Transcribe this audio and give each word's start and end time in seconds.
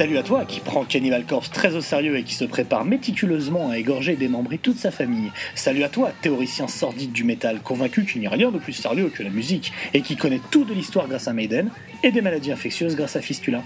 Salut 0.00 0.16
à 0.16 0.22
toi 0.22 0.46
qui 0.46 0.60
prend 0.60 0.86
Cannibal 0.86 1.26
Corpse 1.26 1.50
très 1.50 1.76
au 1.76 1.82
sérieux 1.82 2.16
et 2.16 2.22
qui 2.22 2.32
se 2.32 2.46
prépare 2.46 2.86
méticuleusement 2.86 3.68
à 3.68 3.76
égorger 3.76 4.12
et 4.12 4.16
démembrer 4.16 4.56
toute 4.56 4.78
sa 4.78 4.90
famille. 4.90 5.30
Salut 5.54 5.82
à 5.84 5.90
toi, 5.90 6.10
théoricien 6.22 6.68
sordide 6.68 7.12
du 7.12 7.22
métal, 7.22 7.60
convaincu 7.60 8.06
qu'il 8.06 8.22
n'y 8.22 8.26
a 8.26 8.30
rien 8.30 8.50
de 8.50 8.56
plus 8.56 8.72
sérieux 8.72 9.12
que 9.14 9.22
la 9.22 9.28
musique 9.28 9.74
et 9.92 10.00
qui 10.00 10.16
connaît 10.16 10.40
tout 10.50 10.64
de 10.64 10.72
l'histoire 10.72 11.06
grâce 11.06 11.28
à 11.28 11.34
Maiden 11.34 11.68
et 12.02 12.12
des 12.12 12.22
maladies 12.22 12.50
infectieuses 12.50 12.96
grâce 12.96 13.16
à 13.16 13.20
Fistula. 13.20 13.62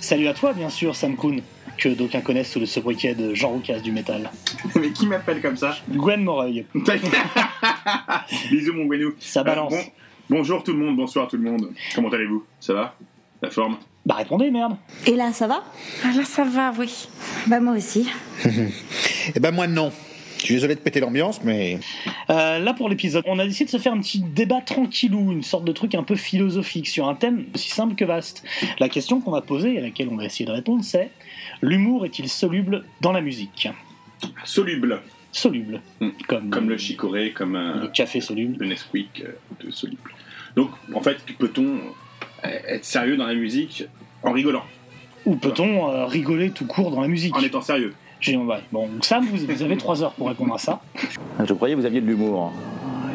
Salut 0.00 0.28
à 0.28 0.34
toi, 0.34 0.52
bien 0.52 0.68
sûr, 0.68 0.94
Sam 0.94 1.16
Kuhn, 1.16 1.40
que 1.78 1.88
d'aucuns 1.88 2.20
connaissent 2.20 2.52
sous 2.52 2.60
le 2.60 2.66
sobriquet 2.66 3.14
de 3.14 3.32
Jean 3.32 3.48
Roucas 3.48 3.78
du 3.80 3.90
métal. 3.90 4.30
Mais 4.78 4.90
qui 4.90 5.06
m'appelle 5.06 5.40
comme 5.40 5.56
ça? 5.56 5.78
Gwen 5.88 6.22
Moreuil, 6.22 6.66
Bisous 8.50 8.74
mon 8.74 8.84
Gwenou. 8.84 9.14
ça 9.18 9.42
balance. 9.42 9.72
Euh, 9.72 9.76
bon- 10.28 10.36
bonjour 10.40 10.62
tout 10.62 10.74
le 10.74 10.78
monde, 10.78 10.96
bonsoir 10.96 11.26
tout 11.26 11.38
le 11.38 11.50
monde. 11.50 11.70
Comment 11.94 12.10
allez-vous? 12.10 12.44
Ça 12.60 12.74
va? 12.74 12.94
La 13.40 13.48
forme? 13.48 13.78
Bah 14.06 14.14
répondez, 14.16 14.50
merde 14.50 14.76
Et 15.06 15.14
là, 15.14 15.32
ça 15.32 15.46
va 15.46 15.62
Ah 16.04 16.12
là, 16.16 16.24
ça 16.24 16.44
va, 16.44 16.72
oui. 16.78 17.08
Bah 17.46 17.60
moi 17.60 17.74
aussi. 17.74 18.08
Eh 19.34 19.38
ben 19.40 19.50
moi 19.52 19.66
non. 19.66 19.92
Je 20.38 20.44
suis 20.46 20.54
désolé 20.54 20.74
de 20.74 20.80
péter 20.80 21.00
l'ambiance, 21.00 21.40
mais 21.44 21.78
Euh, 22.30 22.58
là 22.58 22.72
pour 22.72 22.88
l'épisode, 22.88 23.24
on 23.26 23.38
a 23.38 23.44
décidé 23.44 23.66
de 23.66 23.70
se 23.70 23.76
faire 23.76 23.92
un 23.92 24.00
petit 24.00 24.20
débat 24.20 24.62
tranquillou, 24.64 25.30
une 25.32 25.42
sorte 25.42 25.64
de 25.66 25.72
truc 25.72 25.94
un 25.94 26.02
peu 26.02 26.16
philosophique 26.16 26.88
sur 26.88 27.06
un 27.08 27.14
thème 27.14 27.44
aussi 27.54 27.68
simple 27.68 27.94
que 27.94 28.04
vaste. 28.06 28.42
La 28.78 28.88
question 28.88 29.20
qu'on 29.20 29.30
va 29.32 29.42
poser 29.42 29.74
et 29.74 29.78
à 29.78 29.82
laquelle 29.82 30.08
on 30.10 30.16
va 30.16 30.24
essayer 30.24 30.46
de 30.46 30.50
répondre, 30.52 30.82
c'est 30.82 31.10
l'humour 31.60 32.06
est-il 32.06 32.28
soluble 32.30 32.84
dans 33.02 33.12
la 33.12 33.20
musique? 33.20 33.68
Soluble, 34.44 35.00
Soluble, 35.32 35.80
Mm. 36.00 36.08
comme, 36.26 36.50
comme 36.50 36.68
le 36.70 36.78
chicorée, 36.78 37.32
comme 37.32 37.54
euh, 37.56 37.82
le 37.82 37.88
café 37.88 38.20
soluble. 38.22 38.56
le 38.58 38.66
Nesquik 38.68 39.22
euh, 39.22 39.32
de 39.64 39.70
soluble. 39.70 40.10
Donc 40.56 40.70
en 40.94 41.00
fait, 41.02 41.18
peut-on 41.38 41.62
euh, 41.64 41.80
être 42.44 42.84
sérieux 42.84 43.16
dans 43.16 43.26
la 43.26 43.34
musique 43.34 43.84
en 44.22 44.32
rigolant, 44.32 44.64
Ou 45.24 45.36
peut-on 45.36 45.88
euh, 45.88 46.06
rigoler 46.06 46.50
tout 46.50 46.66
court 46.66 46.90
dans 46.90 47.00
la 47.00 47.08
musique 47.08 47.36
en 47.36 47.40
étant 47.40 47.62
sérieux 47.62 47.94
J'ai-. 48.20 48.38
Bon, 48.72 48.88
Sam, 49.02 49.24
vous, 49.24 49.46
vous 49.46 49.62
avez 49.62 49.76
trois 49.78 50.02
heures 50.02 50.12
pour 50.12 50.28
répondre 50.28 50.54
à 50.54 50.58
ça. 50.58 50.80
Je 51.44 51.52
croyais 51.54 51.74
que 51.74 51.80
vous 51.80 51.86
aviez 51.86 52.00
de 52.00 52.06
l'humour. 52.06 52.52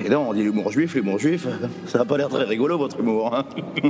Et 0.04 0.10
non, 0.10 0.30
on 0.30 0.34
dit 0.34 0.44
l'humour 0.44 0.72
juif, 0.72 0.96
l'humour 0.96 1.20
juif. 1.20 1.48
Ça 1.88 2.00
n'a 2.00 2.06
pas 2.06 2.18
l'air 2.18 2.30
très 2.30 2.44
rigolo, 2.44 2.78
votre 2.78 3.00
humour. 3.00 3.36
Hein 3.36 3.46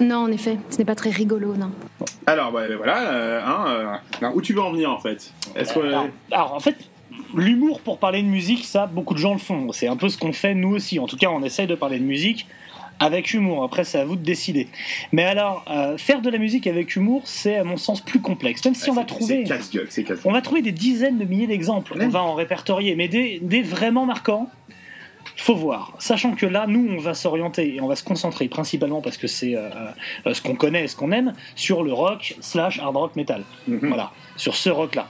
Non, 0.00 0.16
en 0.16 0.32
effet, 0.32 0.58
ce 0.70 0.78
n'est 0.78 0.84
pas 0.84 0.94
très 0.94 1.10
rigolo, 1.10 1.54
non. 1.54 1.70
Alors 2.26 2.52
bah, 2.52 2.62
voilà, 2.76 3.12
euh, 3.12 3.40
hein, 3.44 4.00
euh, 4.22 4.30
où 4.34 4.42
tu 4.42 4.52
veux 4.52 4.60
en 4.60 4.72
venir 4.72 4.90
en 4.90 4.98
fait? 4.98 5.32
Est-ce 5.54 5.72
que 5.72 5.80
Alors, 5.80 6.08
alors, 6.32 6.54
en 6.54 6.60
fait, 6.60 6.76
l'humour 7.34 7.80
pour 7.80 7.98
parler 7.98 8.22
de 8.22 8.26
musique, 8.26 8.64
ça, 8.64 8.86
beaucoup 8.86 9.14
de 9.14 9.18
gens 9.18 9.32
le 9.32 9.38
font. 9.38 9.70
C'est 9.72 9.88
un 9.88 9.96
peu 9.96 10.08
ce 10.08 10.18
qu'on 10.18 10.32
fait 10.32 10.54
nous 10.54 10.74
aussi. 10.74 10.98
En 10.98 11.06
tout 11.06 11.16
cas, 11.16 11.28
on 11.28 11.42
essaye 11.42 11.66
de 11.66 11.74
parler 11.74 11.98
de 11.98 12.04
musique 12.04 12.46
avec 13.00 13.32
humour. 13.34 13.64
Après, 13.64 13.84
c'est 13.84 13.98
à 13.98 14.04
vous 14.04 14.16
de 14.16 14.22
décider. 14.22 14.68
Mais 15.12 15.24
alors, 15.24 15.64
euh, 15.70 15.96
faire 15.98 16.22
de 16.22 16.30
la 16.30 16.38
musique 16.38 16.66
avec 16.66 16.96
humour, 16.96 17.22
c'est 17.24 17.56
à 17.56 17.64
mon 17.64 17.76
sens 17.76 18.00
plus 18.00 18.20
complexe. 18.20 18.64
Même 18.64 18.74
si 18.74 18.90
on 18.90 18.94
va 18.94 19.04
trouver, 19.04 19.44
casse 19.44 19.70
on 20.24 20.32
va 20.32 20.40
trouver 20.42 20.62
des 20.62 20.72
dizaines 20.72 21.18
de 21.18 21.24
milliers 21.24 21.46
d'exemples. 21.46 21.96
On 22.00 22.08
va 22.08 22.22
en 22.22 22.34
répertorier, 22.34 22.94
mais 22.96 23.08
des, 23.08 23.38
des 23.40 23.62
vraiment 23.62 24.06
marquants. 24.06 24.50
Faut 25.38 25.56
voir, 25.56 25.92
sachant 25.98 26.34
que 26.34 26.46
là, 26.46 26.66
nous, 26.66 26.88
on 26.88 26.98
va 26.98 27.12
s'orienter 27.12 27.74
et 27.74 27.80
on 27.80 27.88
va 27.88 27.96
se 27.96 28.04
concentrer 28.04 28.48
principalement 28.48 29.02
parce 29.02 29.18
que 29.18 29.26
c'est 29.26 29.54
euh, 29.54 29.68
euh, 30.26 30.32
ce 30.32 30.40
qu'on 30.40 30.54
connaît 30.54 30.84
et 30.84 30.88
ce 30.88 30.96
qu'on 30.96 31.12
aime 31.12 31.34
sur 31.56 31.82
le 31.82 31.92
rock 31.92 32.36
slash 32.40 32.78
hard 32.78 32.96
rock 32.96 33.16
metal. 33.16 33.42
Mhm. 33.68 33.80
Voilà, 33.88 34.12
sur 34.36 34.56
ce 34.56 34.70
rock-là. 34.70 35.08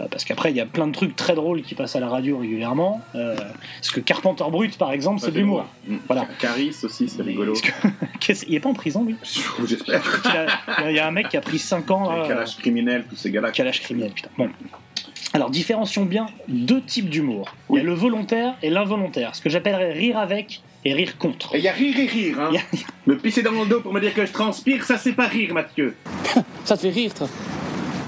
Euh, 0.00 0.04
parce 0.10 0.24
qu'après, 0.24 0.50
il 0.50 0.56
y 0.56 0.60
a 0.60 0.66
plein 0.66 0.86
de 0.86 0.92
trucs 0.92 1.14
très 1.14 1.34
drôles 1.34 1.62
qui 1.62 1.74
passent 1.74 1.94
à 1.96 2.00
la 2.00 2.08
radio 2.08 2.38
régulièrement. 2.38 3.02
Euh, 3.14 3.36
parce 3.36 3.90
que 3.90 4.00
Carpenter 4.00 4.44
Brut, 4.50 4.78
par 4.78 4.92
exemple, 4.92 5.20
c'est 5.20 5.30
de 5.30 5.38
l'humour. 5.38 5.66
Voilà. 6.06 6.26
Caris 6.38 6.74
aussi, 6.82 7.08
c'est 7.08 7.22
rigolo. 7.22 7.52
Que- 8.20 8.32
il 8.48 8.54
est 8.54 8.60
pas 8.60 8.68
en 8.70 8.74
prison, 8.74 9.04
lui? 9.04 9.16
J'espère. 9.66 10.02
Il 10.24 10.30
a- 10.84 10.90
il 10.90 10.96
y 10.96 10.98
a 10.98 11.06
un 11.06 11.10
mec 11.10 11.28
qui 11.28 11.36
a 11.36 11.40
pris 11.40 11.58
5 11.58 11.90
ans. 11.90 12.10
Là, 12.10 12.26
calages 12.26 12.56
criminels, 12.56 13.04
tous 13.08 13.16
ces 13.16 13.30
gars-là. 13.30 13.50
Calage 13.50 13.82
criminel, 13.82 14.12
putain. 14.12 14.30
Bon. 14.38 14.48
Alors, 15.32 15.50
différencions 15.50 16.04
bien 16.06 16.26
deux 16.48 16.80
types 16.80 17.08
d'humour. 17.10 17.54
Il 17.70 17.76
y 17.76 17.80
a 17.80 17.82
le 17.82 17.92
volontaire 17.94 18.54
et 18.62 18.70
l'involontaire. 18.70 19.34
Ce 19.36 19.40
que 19.42 19.50
j'appellerais 19.50 19.92
rire 19.92 20.18
avec 20.18 20.62
et 20.84 20.92
rire 20.94 21.18
contre. 21.18 21.54
Et 21.54 21.58
il 21.58 21.64
y 21.64 21.68
a 21.68 21.72
rire 21.72 21.94
et 21.98 22.06
rire, 22.06 22.40
hein. 22.40 22.50
A- 22.56 22.76
Me 23.06 23.16
pisser 23.16 23.42
dans 23.42 23.52
le 23.52 23.66
dos 23.66 23.80
pour 23.80 23.92
me 23.92 24.00
dire 24.00 24.14
que 24.14 24.24
je 24.24 24.32
transpire, 24.32 24.82
ça 24.84 24.96
c'est 24.98 25.12
pas 25.12 25.26
rire, 25.26 25.52
Mathieu. 25.54 25.94
Ça 26.64 26.76
te 26.76 26.82
fait 26.82 26.90
rire, 26.90 27.12
toi? 27.14 27.28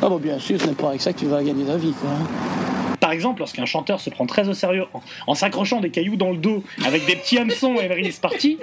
Ah 0.05 0.09
bon, 0.09 0.17
bien 0.17 0.37
sûr, 0.41 0.61
ce 0.61 0.67
n'est 0.67 0.75
pas 0.75 0.89
avec 0.89 1.01
ça 1.01 1.13
que 1.13 1.21
tu 1.21 1.27
vas 1.27 1.45
gagner 1.45 1.65
ta 1.65 1.77
vie, 1.77 1.93
quoi. 1.93 2.11
Par 2.99 3.13
exemple, 3.13 3.39
lorsqu'un 3.39 3.67
chanteur 3.67 4.01
se 4.01 4.11
prend 4.11 4.27
très 4.27 4.49
au 4.49 4.53
sérieux 4.53 4.85
en, 5.29 5.35
s'accrochant 5.37 5.81
des 5.81 5.91
cailloux 5.91 6.17
dans 6.17 6.33
le 6.33 6.39
dos 6.39 6.65
avec 6.85 7.07
des 7.07 7.15
petits 7.15 7.39
hameçons 7.39 7.77
et 7.81 7.87
release 7.87 8.19
partie, 8.19 8.59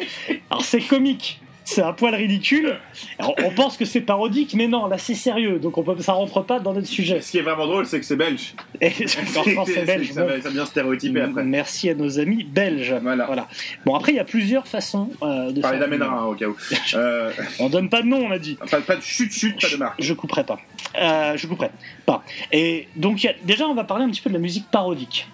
alors 0.50 0.66
c'est 0.66 0.82
comique. 0.82 1.40
C'est 1.69 1.84
un 1.84 1.94
poil 1.94 2.16
ridicule. 2.16 2.78
Alors, 3.19 3.35
on 3.44 3.52
pense 3.52 3.78
que 3.78 3.85
c'est 3.85 4.02
parodique, 4.02 4.56
mais 4.56 4.68
non, 4.68 4.88
là 4.88 4.97
c'est 4.97 5.13
sérieux, 5.13 5.59
donc 5.59 5.78
on 5.78 5.84
peut, 5.84 5.96
ça 6.02 6.13
rentre 6.13 6.41
pas 6.41 6.59
dans 6.59 6.74
notre 6.74 6.88
sujet. 6.88 7.22
Ce 7.22 7.30
qui 7.30 7.38
est 7.38 7.44
vraiment 7.44 7.68
drôle, 7.68 7.85
c'est 7.85 8.00
que 8.00 8.06
c'est 8.07 8.16
belge. 8.16 8.56
Et 8.81 8.90
quand 9.56 9.66
c'est 9.66 9.85
belge, 9.85 10.12
ça, 10.12 10.25
ça 10.41 10.50
vient 10.50 10.66
stéréotypé 10.66 11.22
après. 11.22 11.44
Merci 11.44 11.91
à 11.91 11.94
nos 11.94 12.19
amis 12.19 12.44
belges. 12.44 12.96
Voilà. 13.03 13.47
Bon, 13.85 13.94
après, 13.94 14.13
il 14.13 14.16
y 14.16 14.19
a 14.19 14.24
plusieurs 14.24 14.68
façons 14.68 15.12
euh, 15.22 15.52
de 15.52 15.62
Parler 15.62 15.80
hein, 16.02 16.24
au 16.24 16.34
cas 16.34 16.47
où. 16.47 16.56
Euh, 16.96 17.31
On 17.59 17.69
donne 17.69 17.88
pas 17.90 18.01
de 18.01 18.07
nom, 18.07 18.25
on 18.25 18.31
a 18.31 18.40
dit. 18.40 18.57
pas, 18.72 18.81
pas 18.81 18.96
de 18.96 19.01
chute, 19.01 19.31
chute, 19.31 19.62
pas 19.62 19.69
de 19.69 19.75
marque. 19.78 20.01
Je 20.01 20.13
couperai 20.16 20.44
pas. 20.44 20.59
Euh, 21.00 21.38
je 21.38 21.46
couperai 21.46 21.69
pas. 22.07 22.24
Et 22.51 22.88
donc, 22.96 23.24
a- 23.25 23.34
déjà, 23.44 23.68
on 23.68 23.75
va 23.75 23.84
parler 23.84 24.06
un 24.06 24.09
petit 24.09 24.22
peu 24.22 24.30
de 24.30 24.34
la 24.36 24.40
musique 24.40 24.66
parodique. 24.72 25.28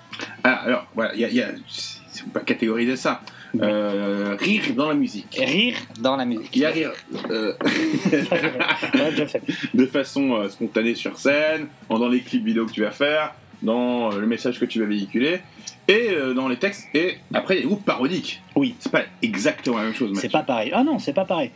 Ah, 0.44 0.62
alors, 0.66 0.86
voilà, 0.96 1.14
il 1.16 1.22
y 1.22 1.26
a. 1.26 1.30
y 1.30 1.42
a- 1.42 1.52
pas 2.34 2.40
catégoriser 2.42 2.96
ça. 2.98 3.22
Euh, 3.62 4.36
rire 4.40 4.64
dans 4.76 4.88
la 4.88 4.96
musique. 4.96 5.38
Rire 5.40 5.78
dans 6.00 6.16
la 6.16 6.26
musique. 6.26 6.56
Il 6.56 6.62
y 6.62 6.66
a 6.66 6.70
rire 6.70 6.92
euh, 7.30 7.54
de 9.74 9.86
façon 9.86 10.34
euh, 10.34 10.50
spontanée 10.50 10.96
sur 10.96 11.18
scène, 11.18 11.68
dans 11.90 12.08
les 12.08 12.22
clips 12.22 12.44
vidéo 12.44 12.66
que 12.66 12.72
tu 12.72 12.82
vas 12.82 12.92
faire, 12.92 13.34
dans 13.62 14.10
le 14.10 14.28
message 14.28 14.60
que 14.60 14.66
tu 14.66 14.80
vas 14.80 14.86
véhiculer, 14.86 15.42
et 15.88 16.10
euh, 16.12 16.34
dans 16.34 16.48
les 16.48 16.58
textes. 16.58 16.88
Et 16.94 17.18
après, 17.34 17.56
il 17.56 17.58
y 17.58 17.60
a 17.60 17.64
des 17.64 17.68
groupes 17.68 17.86
parodiques. 17.86 18.42
Oui. 18.56 18.76
C'est 18.80 18.92
pas 18.92 19.04
exactement 19.22 19.78
la 19.78 19.84
même 19.84 19.94
chose. 19.94 20.12
C'est 20.20 20.32
pas 20.32 20.44
pareil. 20.44 20.72
Ah 20.74 20.84
non, 20.84 21.00
c'est 21.00 21.14
pas 21.14 21.26
pareil. 21.26 21.52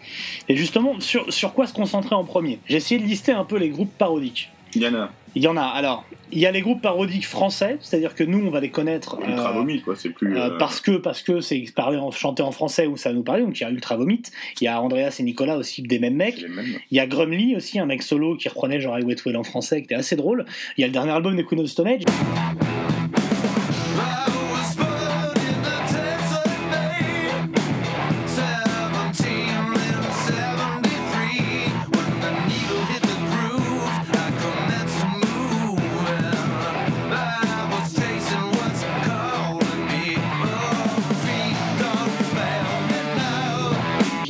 Et 0.48 0.56
justement, 0.56 1.00
sur, 1.00 1.32
sur 1.34 1.54
quoi 1.54 1.68
se 1.68 1.74
concentrer 1.74 2.16
en 2.16 2.24
premier? 2.24 2.60
J'ai 2.68 2.78
essayé 2.78 3.00
de 3.00 3.06
lister 3.06 3.32
un 3.32 3.46
peu 3.46 3.58
les 3.58 3.70
groupes 3.70 3.94
parodiques. 3.98 4.52
Il 4.76 4.84
y 4.84 4.88
en 4.88 4.96
a. 4.96 5.12
Il 5.36 5.44
y 5.44 5.48
en 5.48 5.58
a. 5.58 5.64
Alors, 5.64 6.06
il 6.32 6.40
y 6.40 6.46
a 6.46 6.52
les 6.52 6.62
groupes 6.62 6.82
parodiques 6.82 7.26
français, 7.26 7.78
c'est-à-dire 7.82 8.16
que 8.16 8.24
nous, 8.24 8.46
on 8.46 8.50
va 8.50 8.60
les 8.60 8.70
connaître. 8.70 9.18
Ultra 9.28 9.52
euh, 9.52 9.54
Vomit, 9.54 9.82
quoi. 9.82 9.96
C'est 9.96 10.10
plus. 10.10 10.38
Euh, 10.38 10.50
euh, 10.50 10.58
parce 10.58 10.82
que 10.82 10.98
parce 10.98 11.22
que 11.22 11.42
c'est 11.42 11.66
parlé 11.76 11.98
en, 11.98 12.12
chanté 12.12 12.44
en 12.44 12.52
français 12.52 12.88
où 12.88 12.98
ça 12.98 13.14
nous 13.14 13.24
parlait 13.24 13.44
donc 13.44 13.60
il 13.60 13.64
y 13.64 13.66
a 13.66 13.70
Ultra 13.70 13.96
Vomit 13.96 14.24
il 14.62 14.66
y 14.66 14.68
a 14.68 14.82
Andreas 14.82 15.18
et 15.20 15.24
Nicolas 15.24 15.58
aussi 15.58 15.82
des 15.82 16.00
mêmes 16.00 16.16
mecs 16.16 16.44
il 16.92 16.98
y 16.98 17.00
a 17.00 17.08
Grumly 17.08 17.56
aussi 17.56 17.80
un 17.80 17.86
mec 17.86 18.02
solo 18.02 18.36
qui 18.36 18.50
reprenait 18.50 18.80
genre 18.80 18.98
I 18.98 19.04
Wet 19.04 19.18
Well 19.26 19.38
en 19.38 19.44
français 19.44 19.80
qui 19.80 19.86
était 19.86 19.96
assez 19.96 20.16
drôle 20.16 20.46
il 20.78 20.82
y 20.82 20.84
a 20.84 20.88
le 20.88 20.94
dernier 20.94 21.12
album 21.12 21.36
des 21.36 21.44
Queen 21.44 21.62
of 21.62 21.68
Stone 21.68 21.88
Age 21.88 22.04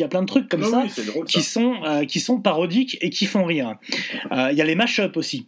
plein 0.10 0.22
de 0.22 0.28
trucs 0.28 0.50
comme 0.50 0.64
Ah 0.66 0.70
ça 0.72 0.82
oui, 0.84 0.92
c'est 0.94 1.06
drôle, 1.06 1.26
qui 1.26 1.42
ça. 1.42 1.52
sont 1.60 1.76
euh, 1.86 2.06
qui 2.06 2.20
sont 2.20 2.40
parodiques 2.42 2.98
et 3.02 3.10
qui 3.10 3.26
font 3.26 3.46
rire 3.46 3.76
Euh, 4.32 4.50
il 4.52 4.58
y 4.58 4.62
a 4.62 4.66
les 4.66 4.76
mash-up 4.76 5.16
aussi 5.18 5.48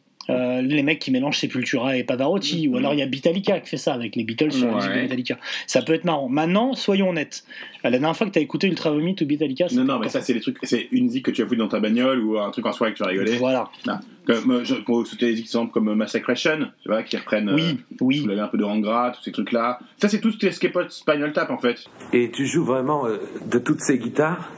les 0.61 0.83
mecs 0.83 0.99
qui 0.99 1.11
mélangent 1.11 1.37
Sepultura 1.39 1.97
et 1.97 2.03
Pavarotti, 2.03 2.67
ou 2.67 2.77
alors 2.77 2.93
il 2.93 2.99
y 2.99 3.03
a 3.03 3.07
Metallica 3.07 3.59
qui 3.59 3.69
fait 3.69 3.77
ça 3.77 3.93
avec 3.93 4.15
les 4.15 4.23
Beatles 4.23 4.51
sur 4.51 4.65
la 4.67 4.71
Ouais. 4.73 4.77
musique 4.77 4.93
de 4.95 5.01
Metallica. 5.01 5.37
Ça 5.67 5.81
peut 5.81 5.93
être 5.93 6.05
marrant. 6.05 6.29
Maintenant, 6.29 6.73
soyons 6.73 7.09
honnêtes. 7.09 7.43
La 7.83 7.89
dernière 7.89 8.15
fois 8.15 8.27
que 8.27 8.31
tu 8.31 8.39
as 8.39 8.41
écouté 8.41 8.67
Ultra 8.67 8.91
Vomit 8.91 9.15
ou 9.21 9.25
Metallica, 9.25 9.65
Non, 9.73 9.83
non, 9.83 9.99
mais 9.99 10.09
ça, 10.09 10.21
c'est 10.21 10.33
des 10.33 10.39
trucs. 10.41 10.57
C'est 10.63 10.87
une 10.91 11.05
musique 11.05 11.25
que 11.25 11.31
tu 11.31 11.41
as 11.41 11.45
foutu 11.45 11.57
dans 11.57 11.67
ta 11.67 11.79
bagnole 11.79 12.23
ou 12.23 12.39
un 12.39 12.51
truc 12.51 12.65
en 12.65 12.71
soirée 12.71 12.93
que 12.93 12.97
tu 12.97 13.03
vas 13.03 13.09
rigoler. 13.09 13.37
Voilà. 13.37 13.69
Non. 13.87 13.95
Comme, 14.27 14.51
euh, 14.51 14.63
je, 14.63 14.75
pour 14.75 15.05
citer 15.07 15.33
des 15.33 15.39
exemples 15.39 15.71
comme 15.71 15.91
Massacration, 15.95 16.59
tu 16.83 16.89
vois, 16.89 17.01
qui 17.01 17.17
reprennent. 17.17 17.49
Oui, 17.51 17.63
euh, 17.63 17.95
oui. 18.01 18.27
un 18.39 18.47
peu 18.47 18.57
de 18.59 18.63
Rangra, 18.63 19.11
tous 19.15 19.23
ces 19.23 19.31
trucs-là. 19.31 19.79
Ça, 19.97 20.09
c'est 20.09 20.21
tout 20.21 20.31
ce 20.31 20.37
qui 20.37 20.45
est 20.45 20.51
Spinal 20.51 21.33
Tap, 21.33 21.49
en 21.49 21.57
fait. 21.57 21.85
Et 22.13 22.29
tu 22.29 22.45
joues 22.45 22.63
vraiment 22.63 23.07
euh, 23.07 23.17
de 23.49 23.57
toutes 23.57 23.81
ces 23.81 23.97
guitares? 23.97 24.49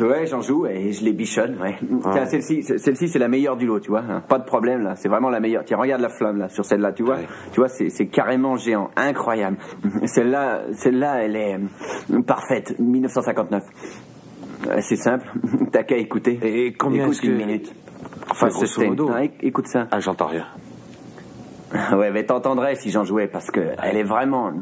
Ouais, 0.00 0.26
j'en 0.26 0.40
joue 0.40 0.66
et 0.66 0.92
je 0.92 1.04
les 1.04 1.12
bichonne, 1.12 1.56
ouais. 1.60 1.76
Tiens, 2.12 2.24
celle-ci, 2.26 2.62
celle-ci, 2.62 3.08
c'est 3.08 3.18
la 3.18 3.28
meilleure 3.28 3.56
du 3.56 3.66
lot, 3.66 3.80
tu 3.80 3.90
vois. 3.90 4.00
hein. 4.08 4.22
Pas 4.28 4.38
de 4.38 4.44
problème, 4.44 4.82
là. 4.82 4.94
C'est 4.96 5.08
vraiment 5.08 5.28
la 5.30 5.40
meilleure. 5.40 5.64
Tiens, 5.64 5.76
regarde 5.76 6.00
la 6.00 6.08
flamme, 6.08 6.38
là, 6.38 6.48
sur 6.48 6.64
celle-là, 6.64 6.92
tu 6.92 7.02
vois. 7.02 7.18
Tu 7.52 7.60
vois, 7.60 7.68
c'est, 7.68 8.06
carrément 8.06 8.56
géant. 8.56 8.90
Incroyable. 8.96 9.56
Celle-là, 10.06 10.62
celle-là, 10.72 11.22
elle 11.24 11.36
est 11.36 11.58
euh, 12.12 12.22
parfaite. 12.22 12.78
1959. 12.78 13.62
Euh, 14.68 14.78
C'est 14.80 14.96
simple. 14.96 15.26
T'as 15.72 15.82
qu'à 15.82 15.96
écouter. 15.96 16.38
Et 16.42 16.72
combien 16.72 17.04
Écoute 17.06 17.22
une 17.24 17.32
que- 17.32 17.36
minute. 17.44 17.74
Enfin, 18.30 18.48
Sur 18.50 18.58
grosso 18.60 18.84
modo. 18.84 19.10
Ah, 19.14 19.22
éc- 19.24 19.32
écoute 19.42 19.66
ça. 19.66 19.86
Ah, 19.90 20.00
j'entends 20.00 20.26
rien. 20.26 20.46
Ouais, 21.96 22.10
mais 22.10 22.24
t'entendrais 22.24 22.74
si 22.74 22.90
j'en 22.90 23.04
jouais 23.04 23.28
parce 23.28 23.48
que 23.52 23.60
elle 23.80 23.96
est 23.96 24.02
vraiment 24.02 24.52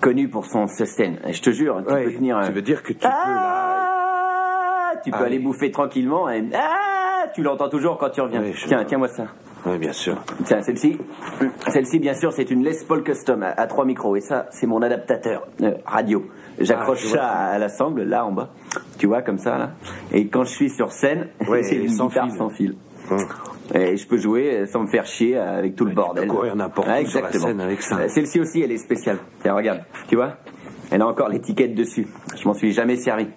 connue 0.00 0.28
pour 0.28 0.46
son 0.46 0.66
sustain. 0.66 1.12
Je 1.30 1.40
te 1.40 1.50
jure, 1.50 1.80
tu 1.86 1.92
Ouais, 1.94 2.04
peux 2.04 2.12
tenir. 2.14 2.40
tu 2.44 2.50
veux 2.50 2.62
dire 2.62 2.82
que 2.82 2.92
tu 2.92 2.98
peux 2.98 3.06
Ah, 3.08 3.89
tu 5.04 5.10
peux 5.10 5.18
Ah 5.20 5.24
aller 5.24 5.38
oui. 5.38 5.44
bouffer 5.44 5.70
tranquillement 5.70 6.28
et 6.30 6.44
ah, 6.54 7.26
tu 7.34 7.42
l'entends 7.42 7.68
toujours 7.68 7.98
quand 7.98 8.10
tu 8.10 8.20
reviens. 8.20 8.42
Oui, 8.42 8.54
Tiens, 8.66 8.84
tiens-moi 8.84 9.08
ça. 9.08 9.24
Oui, 9.66 9.76
bien 9.78 9.92
sûr. 9.92 10.16
Tiens, 10.44 10.62
celle-ci, 10.62 10.96
celle-ci, 11.68 11.98
bien 11.98 12.14
sûr, 12.14 12.32
c'est 12.32 12.50
une 12.50 12.62
Les 12.64 12.76
Paul 12.88 13.02
Custom 13.02 13.42
à, 13.42 13.48
à 13.50 13.66
trois 13.66 13.84
micros. 13.84 14.16
Et 14.16 14.20
ça, 14.22 14.46
c'est 14.50 14.66
mon 14.66 14.80
adaptateur 14.80 15.46
euh, 15.62 15.72
radio. 15.84 16.24
J'accroche 16.58 17.04
Ah, 17.08 17.12
ça 17.12 17.24
à, 17.26 17.46
à 17.54 17.58
la 17.58 17.68
sangle, 17.68 18.02
là, 18.04 18.24
en 18.24 18.32
bas. 18.32 18.48
Tu 18.98 19.06
vois, 19.06 19.20
comme 19.20 19.36
ça, 19.38 19.58
là. 19.58 19.70
Et 20.12 20.28
quand 20.28 20.44
je 20.44 20.50
suis 20.50 20.70
sur 20.70 20.92
scène, 20.92 21.28
Ouais, 21.48 21.62
c'est 21.62 21.76
une 21.76 21.90
sans 21.90 22.06
guitare 22.08 22.28
fil. 22.28 22.36
sans 22.38 22.48
fil. 22.48 22.74
Hum. 23.10 23.18
Et 23.74 23.96
je 23.98 24.06
peux 24.08 24.16
jouer 24.16 24.64
sans 24.66 24.80
me 24.80 24.86
faire 24.86 25.04
chier 25.06 25.36
avec 25.36 25.76
tout 25.76 25.84
le 25.84 25.92
bordel. 25.92 26.26
courir 26.26 26.56
n'importe 26.56 26.88
où 26.88 27.06
sur 27.06 27.22
la 27.22 27.30
scène 27.30 27.60
avec 27.60 27.82
ça. 27.82 27.96
Euh, 27.98 28.08
Celle-ci 28.08 28.40
aussi, 28.40 28.62
elle 28.62 28.72
est 28.72 28.78
spéciale. 28.78 29.18
Tiens, 29.42 29.54
regarde. 29.54 29.82
Tu 30.08 30.16
vois? 30.16 30.36
Elle 30.90 31.02
a 31.02 31.06
encore 31.06 31.28
l'étiquette 31.28 31.74
dessus. 31.74 32.06
Je 32.36 32.48
m'en 32.48 32.54
suis 32.54 32.72
jamais 32.72 32.96
servi. 32.96 33.28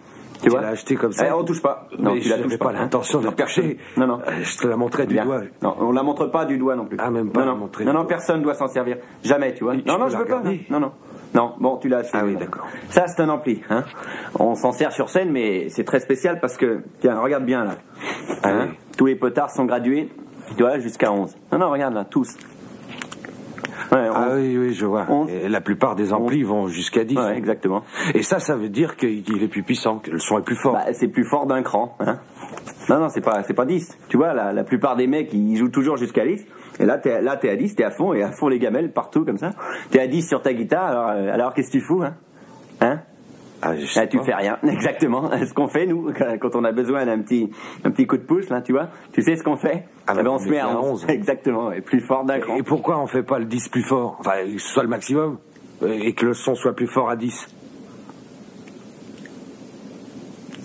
Tu 0.43 0.49
vois 0.49 0.61
l'as 0.61 0.69
acheté 0.69 0.95
comme 0.95 1.11
ça 1.11 1.25
Eh, 1.27 1.31
on 1.31 1.43
touche 1.43 1.61
pas. 1.61 1.87
Non, 1.97 2.13
Mais 2.13 2.19
tu 2.21 2.29
la 2.29 2.35
je 2.37 2.41
touches 2.41 2.51
n'avais 2.51 2.57
pas. 2.57 2.65
pas 2.65 2.71
l'intention 2.73 3.21
de 3.21 3.29
toucher. 3.29 3.77
Non, 3.97 4.07
non. 4.07 4.19
Euh, 4.27 4.31
Je 4.43 4.57
te 4.57 4.67
la 4.67 4.75
montrais 4.77 5.05
du 5.07 5.13
Bien. 5.15 5.25
doigt. 5.25 5.41
Non, 5.61 5.75
on 5.79 5.91
la 5.91 6.03
montre 6.03 6.27
pas 6.27 6.45
du 6.45 6.57
doigt 6.57 6.75
non 6.75 6.85
plus. 6.85 6.97
Ah, 6.99 7.09
même 7.09 7.31
pas 7.31 7.41
non, 7.45 7.53
non. 7.53 7.57
montrer 7.57 7.85
Non, 7.85 7.93
non, 7.93 8.05
personne 8.05 8.41
doit 8.41 8.53
s'en 8.53 8.67
servir. 8.67 8.97
Jamais, 9.23 9.53
tu 9.53 9.63
vois. 9.63 9.73
Non, 9.75 9.81
je 9.85 9.91
non, 9.97 10.07
je 10.09 10.17
veux 10.17 10.25
pas. 10.25 10.41
Non, 10.69 10.79
non. 10.79 10.91
Non, 11.33 11.53
bon, 11.59 11.77
tu 11.77 11.89
l'as 11.89 11.97
acheté. 11.99 12.17
Ah 12.19 12.25
oui, 12.25 12.35
d'accord. 12.35 12.67
Ça, 12.89 13.07
c'est 13.07 13.21
un 13.21 13.29
ampli. 13.29 13.61
Hein. 13.71 13.83
On 14.39 14.53
s'en 14.53 14.71
sert 14.71 14.91
sur 14.91 15.09
scène, 15.09 15.31
mais 15.31 15.67
c'est 15.69 15.83
très 15.83 15.99
spécial 15.99 16.39
parce 16.39 16.57
que, 16.57 16.83
tiens, 16.99 17.19
regarde 17.19 17.43
bien 17.45 17.63
là. 17.65 17.75
Hein 18.43 18.67
oui. 18.69 18.77
Tous 18.97 19.05
les 19.07 19.15
potards 19.15 19.49
sont 19.49 19.65
gradués, 19.65 20.09
tu 20.55 20.61
vois, 20.63 20.77
jusqu'à 20.77 21.11
11. 21.11 21.35
Non, 21.51 21.57
non, 21.57 21.71
regarde 21.71 21.95
là, 21.95 22.05
tous. 22.05 22.35
Ouais, 23.93 24.07
Ah 24.13 24.27
11. 24.31 24.39
oui, 24.39 24.57
oui, 24.57 24.73
je 24.73 24.85
vois. 24.85 25.05
On- 25.09 25.27
Et 25.27 25.47
la 25.49 25.61
plupart 25.61 25.95
des 25.95 26.13
amplis 26.13 26.43
vont 26.43 26.67
jusqu'à 26.67 27.03
10. 27.03 27.17
Ouais, 27.17 27.37
exactement. 27.37 27.83
Et 28.13 28.23
ça, 28.23 28.39
ça 28.39 28.55
veut 28.55 28.69
dire 28.69 28.95
qu'il 28.97 29.43
est 29.43 29.47
plus 29.47 29.63
puissant, 29.63 29.99
que 29.99 30.11
le 30.11 30.19
son 30.19 30.39
est 30.39 30.43
plus 30.43 30.55
fort. 30.55 30.73
Bah, 30.73 30.93
c'est 30.93 31.07
plus 31.07 31.25
fort 31.25 31.45
d'un 31.45 31.61
cran. 31.61 31.95
Hein. 31.99 32.17
Non, 32.89 32.99
non, 32.99 33.09
c'est 33.09 33.21
pas, 33.21 33.43
c'est 33.43 33.53
pas 33.53 33.65
10. 33.65 33.97
Tu 34.09 34.17
vois, 34.17 34.33
la, 34.33 34.51
la 34.51 34.63
plupart 34.63 34.95
des 34.95 35.07
mecs, 35.07 35.33
ils 35.33 35.55
jouent 35.57 35.69
toujours 35.69 35.97
jusqu'à 35.97 36.25
10. 36.25 36.45
Et 36.79 36.85
là, 36.85 36.97
t'es, 36.97 37.21
là, 37.21 37.37
t'es 37.37 37.49
à 37.49 37.55
10, 37.55 37.75
t'es 37.75 37.83
à 37.83 37.91
fond, 37.91 38.13
et 38.13 38.23
à 38.23 38.31
fond 38.31 38.47
les 38.47 38.57
gamelles, 38.59 38.91
partout, 38.91 39.23
comme 39.23 39.37
ça. 39.37 39.51
T'es 39.91 39.99
à 39.99 40.07
10 40.07 40.27
sur 40.27 40.41
ta 40.41 40.53
guitare, 40.53 40.85
alors, 40.85 41.09
euh, 41.09 41.31
alors 41.33 41.53
qu'est-ce 41.53 41.67
que 41.67 41.77
tu 41.77 41.81
fous, 41.81 42.01
hein? 42.03 42.15
Hein? 42.81 42.99
Ah, 43.65 43.77
je 43.77 43.85
sais 43.85 44.01
Ah, 44.01 44.07
tu 44.07 44.17
pas. 44.17 44.23
fais 44.25 44.33
rien, 44.35 44.57
exactement. 44.67 45.29
Ce 45.31 45.53
qu'on 45.53 45.67
fait, 45.69 45.85
nous, 45.85 46.11
quand 46.41 46.55
on 46.55 46.63
a 46.65 46.71
besoin 46.73 47.05
d'un 47.05 47.19
petit, 47.19 47.49
un 47.85 47.91
petit 47.91 48.05
coup 48.05 48.17
de 48.17 48.23
pouce, 48.23 48.49
là, 48.49 48.61
tu 48.61 48.73
vois, 48.73 48.89
tu 49.13 49.21
sais 49.21 49.35
ce 49.37 49.43
qu'on 49.43 49.55
fait 49.55 49.85
Ah, 50.07 50.13
Eh 50.19 50.23
ben, 50.23 50.27
on 50.31 50.37
se 50.39 50.49
met 50.49 50.59
à 50.59 50.67
à 50.67 50.75
11. 50.77 51.03
11. 51.03 51.05
Exactement, 51.09 51.71
et 51.71 51.79
plus 51.81 52.01
fort 52.01 52.25
d'un 52.25 52.39
cran. 52.39 52.57
Et 52.57 52.63
pourquoi 52.63 52.99
on 52.99 53.07
fait 53.07 53.23
pas 53.23 53.39
le 53.39 53.45
10 53.45 53.69
plus 53.69 53.83
fort? 53.83 54.17
Enfin, 54.19 54.43
que 54.43 54.57
ce 54.59 54.67
soit 54.73 54.83
le 54.83 54.89
maximum. 54.89 55.37
Et 55.85 56.13
que 56.13 56.25
le 56.25 56.33
son 56.33 56.55
soit 56.55 56.73
plus 56.75 56.87
fort 56.87 57.09
à 57.09 57.15
10. 57.15 57.47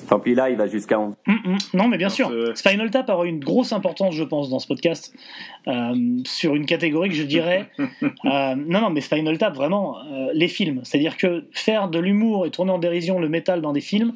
Tant 0.09 0.21
pis, 0.21 0.35
là, 0.35 0.49
il 0.51 0.57
va 0.57 0.67
jusqu'à 0.67 0.99
11. 0.99 1.15
Hum, 1.27 1.39
hum. 1.45 1.59
Non, 1.75 1.89
mais 1.89 1.99
bien 1.99 2.09
sûr. 2.09 2.29
ce- 2.31 2.55
Spinal 2.55 2.91
Tap 2.91 3.09
aura 3.11 3.27
une 3.27 3.41
grosse 3.41 3.73
importance, 3.73 4.15
je 4.15 4.25
pense, 4.25 4.49
dans 4.51 4.59
ce 4.59 4.67
podcast, 4.67 5.15
euh, 5.67 5.95
sur 6.25 6.55
une 6.55 6.67
catégorie 6.67 7.09
que 7.11 7.15
je 7.15 7.23
dirais. 7.25 7.69
euh, 7.79 8.55
non, 8.57 8.81
non, 8.81 8.91
mais 8.91 9.01
Spinal 9.01 9.37
Tap, 9.39 9.55
vraiment, 9.55 9.99
euh, 10.11 10.31
les 10.35 10.49
films. 10.49 10.81
C'est-à-dire 10.85 11.17
que 11.17 11.47
faire 11.53 11.89
de 11.89 11.99
l'humour 11.99 12.47
et 12.47 12.51
tourner 12.51 12.73
en 12.73 12.79
dérision 12.79 13.19
le 13.19 13.29
métal 13.29 13.61
dans 13.61 13.73
des 13.73 13.81
films, 13.83 14.15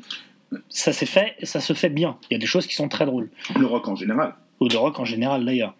ça 0.69 0.93
s'est 0.93 1.07
fait, 1.07 1.35
ça 1.43 1.61
se 1.61 1.73
fait 1.73 1.89
bien. 1.89 2.17
Il 2.31 2.35
y 2.35 2.37
a 2.37 2.39
des 2.39 2.47
choses 2.47 2.67
qui 2.67 2.75
sont 2.75 2.89
très 2.89 3.07
drôles. 3.07 3.31
Le 3.59 3.67
rock 3.67 3.89
en 3.89 3.95
général. 3.97 4.35
ou 4.61 4.69
de 4.69 4.77
rock 4.77 5.01
en 5.01 5.05
général 5.05 5.45
d'ailleurs. 5.45 5.75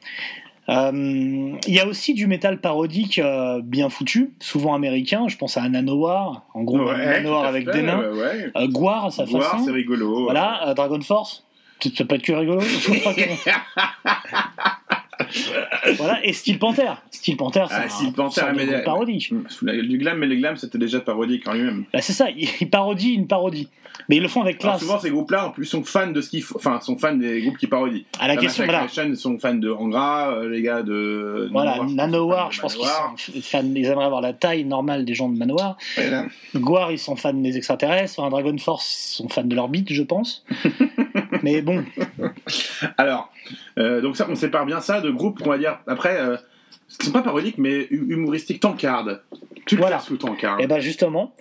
Euh, 0.69 1.57
Il 1.67 1.75
y 1.75 1.81
a 1.81 1.87
aussi 1.87 2.15
du 2.15 2.27
métal 2.27 2.61
parodique 2.61 3.19
euh, 3.19 3.61
bien 3.63 3.89
foutu, 3.89 4.33
souvent 4.39 4.75
américain. 4.75 5.27
Je 5.29 5.37
pense 5.37 5.57
à 5.57 5.69
Nanowar, 5.69 6.43
en 6.55 6.63
gros 6.63 6.79
Ouais, 6.85 6.95
avec 7.45 7.65
fait, 7.67 7.73
des 7.73 7.83
nains. 7.83 8.11
ouais, 8.13 8.21
ouais. 8.21 8.53
Euh, 8.57 8.69
Gwar 8.69 9.07
à 9.07 9.11
sa 9.11 9.27
façon. 9.27 9.65
c'est 9.65 9.73
rigolo. 9.73 10.25
Voilà, 10.25 10.73
Dragon 10.77 11.01
Force. 11.01 11.45
Ça 11.97 12.05
peut 12.05 12.15
être 12.15 12.23
que 12.23 12.33
rigolo. 12.33 12.61
Voilà, 15.97 16.25
et 16.25 16.33
Steel 16.33 16.59
Panther. 16.59 16.93
Steel 17.11 17.37
Panther, 17.37 17.65
c'est 17.69 17.75
Ah, 17.77 17.85
un, 17.85 17.89
Steel 17.89 18.13
Panther, 18.13 18.41
sorte 18.41 18.53
de 18.53 18.57
mais- 18.57 18.67
groupe 18.67 18.85
parodique. 18.85 19.33
Sous 19.49 19.65
la 19.65 19.75
gueule 19.77 19.89
du 19.89 19.99
glam, 19.99 20.19
mais 20.19 20.27
le 20.27 20.37
glam 20.37 20.57
c'était 20.57 20.79
déjà 20.79 21.01
parodique 21.01 21.47
en 21.49 21.53
lui-même. 21.55 21.85
Bah, 21.93 22.01
c'est 22.01 22.13
ça, 22.13 22.29
ils 22.31 22.49
ils 22.61 22.71
parodient 22.71 23.15
une 23.15 23.27
parodie. 23.27 23.69
Mais 24.09 24.17
ils 24.17 24.23
le 24.23 24.29
font 24.29 24.41
avec 24.41 24.57
Alors 24.63 24.77
classe. 24.77 24.81
souvent 24.87 24.99
ces 24.99 25.11
groupes-là 25.11 25.49
en 25.49 25.51
plus 25.51 25.67
sont 25.67 25.85
fans 25.85 26.07
de 26.11 26.21
ce 26.23 26.31
qu'ils 26.31 26.43
font, 26.43 26.57
enfin 26.57 26.81
sont 26.81 26.97
fans 26.97 27.15
des 27.15 27.43
groupes 27.43 27.59
qui 27.59 27.67
parodient. 27.67 28.01
À 28.19 28.27
la 28.27 28.37
question, 28.37 28.65
voilà. 28.65 28.83
Nation 28.83 29.15
sont 29.15 29.39
fans 29.39 29.55
de 29.55 29.71
Angra, 29.71 30.31
euh, 30.33 30.49
les 30.49 30.63
gars 30.63 30.83
de 30.83 31.49
Voilà, 31.53 31.77
sont 31.77 31.89
je 32.51 32.61
pense 32.61 32.75
qu'ils 32.75 32.87
sont 32.87 33.41
fans, 33.43 33.63
ils 33.77 33.85
aimeraient 33.85 34.07
avoir 34.07 34.23
la 34.23 34.33
taille 34.33 34.65
normale 34.65 35.05
des 35.05 35.15
gens 35.15 35.29
de 35.29 35.37
Manowar. 35.37 35.77
Voilà. 35.97 36.25
Gwar, 36.57 36.91
ils 36.91 36.99
sont 36.99 37.17
fans 37.17 37.35
des 37.35 37.57
extraterrestres. 37.59 38.19
Enfin, 38.19 38.31
Dragon 38.31 38.57
Force, 38.59 39.13
ils 39.13 39.17
sont 39.17 39.29
fans 39.29 39.45
de 39.45 39.55
leur 39.55 39.69
beat, 39.69 39.93
je 39.93 40.03
pense. 40.03 40.45
Mais 41.43 41.61
bon, 41.61 41.85
Alors, 42.97 43.31
donc 43.77 44.17
ça, 44.17 44.27
on 44.31 44.35
sépare 44.35 44.67
bien 44.67 44.81
ça 44.81 45.01
de 45.01 45.11
groupes, 45.11 45.41
on 45.45 45.49
va 45.49 45.59
dire, 45.59 45.79
après, 45.87 46.19
euh, 46.21 46.37
qui 46.99 47.07
sont 47.07 47.13
pas 47.13 47.23
parodiques, 47.23 47.59
mais 47.59 47.87
hu- 47.91 48.07
humoristiques, 48.11 48.61
Tankard. 48.61 49.07
Tu 49.67 49.77
le 49.77 49.81
Voilà. 49.81 49.99
sous 50.01 50.17
Tankard. 50.17 50.61
et 50.61 50.67
ben 50.67 50.81
justement, 50.81 51.33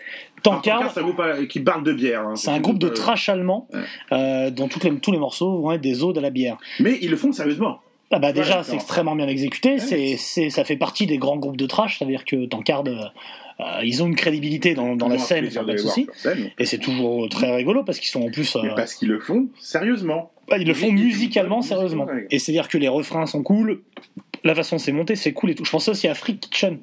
Tankard, 0.43 0.91
c'est 0.93 0.99
un 0.99 1.03
groupe 1.03 1.19
euh, 1.19 1.45
qui 1.45 1.59
parle 1.59 1.83
de 1.83 1.91
bière. 1.93 2.21
hein. 2.27 2.35
c'est 2.35 2.51
un 2.51 2.59
groupe 2.59 2.77
de 2.79 2.87
Euh, 2.87 2.91
trash 2.93 3.29
allemand 3.29 3.67
Ouais. 3.73 3.79
euh, 4.11 4.49
dont 4.51 4.67
toutes 4.67 4.83
les- 4.83 4.95
tous 4.99 5.11
les 5.11 5.17
morceaux 5.17 5.61
vont 5.61 5.71
être 5.71 5.81
des 5.81 6.03
odes 6.03 6.17
à 6.17 6.21
la 6.21 6.29
bière. 6.29 6.57
Mais 6.79 6.97
ils 7.01 7.09
le 7.09 7.17
font 7.17 7.31
sérieusement. 7.31 7.79
Ah 8.13 8.19
bah 8.19 8.33
déjà, 8.33 8.61
c'est 8.63 8.75
extrêmement 8.75 9.15
bien 9.15 9.27
exécuté. 9.27 9.79
C'est, 9.79 10.17
c'est, 10.17 10.49
ça 10.49 10.63
fait 10.65 10.75
partie 10.75 11.07
des 11.07 11.17
grands 11.17 11.37
groupes 11.37 11.55
de 11.57 11.65
trash. 11.65 11.97
C'est-à-dire 11.97 12.25
que 12.25 12.45
Tankard, 12.45 12.83
euh, 12.87 12.91
euh, 12.91 13.05
ils 13.83 14.01
ont 14.03 14.07
une 14.07 14.15
crédibilité 14.15 14.73
dans, 14.73 14.95
dans 14.95 15.07
la 15.07 15.17
scène, 15.17 15.49
pas 15.51 15.63
de 15.63 15.77
souci. 15.77 16.07
Et 16.59 16.65
c'est 16.65 16.77
toujours 16.79 17.27
très 17.29 17.55
rigolo 17.55 17.83
parce 17.83 17.99
qu'ils 17.99 18.09
sont 18.09 18.21
en 18.23 18.29
plus. 18.31 18.55
euh, 18.55 18.61
Mais 18.63 18.69
parce 18.75 18.93
qu'ils 18.95 19.09
le 19.09 19.19
font 19.19 19.47
sérieusement. 19.59 20.31
bah, 20.49 20.57
ils 20.57 20.67
le 20.67 20.73
font 20.73 20.91
musicalement, 20.91 21.61
sérieusement. 21.61 22.07
Et 22.29 22.39
c'est-à-dire 22.39 22.67
que 22.67 22.77
les 22.77 22.87
refrains 22.87 23.25
sont 23.25 23.43
cool. 23.43 23.81
La 24.43 24.55
façon 24.55 24.77
c'est 24.77 24.91
monté, 24.91 25.15
c'est 25.15 25.33
cool 25.33 25.51
et 25.51 25.55
tout. 25.55 25.63
Je 25.65 25.69
pensais 25.71 25.91
aussi 25.91 26.07
à 26.07 26.15
Freak 26.15 26.39
Kitchen. 26.39 26.79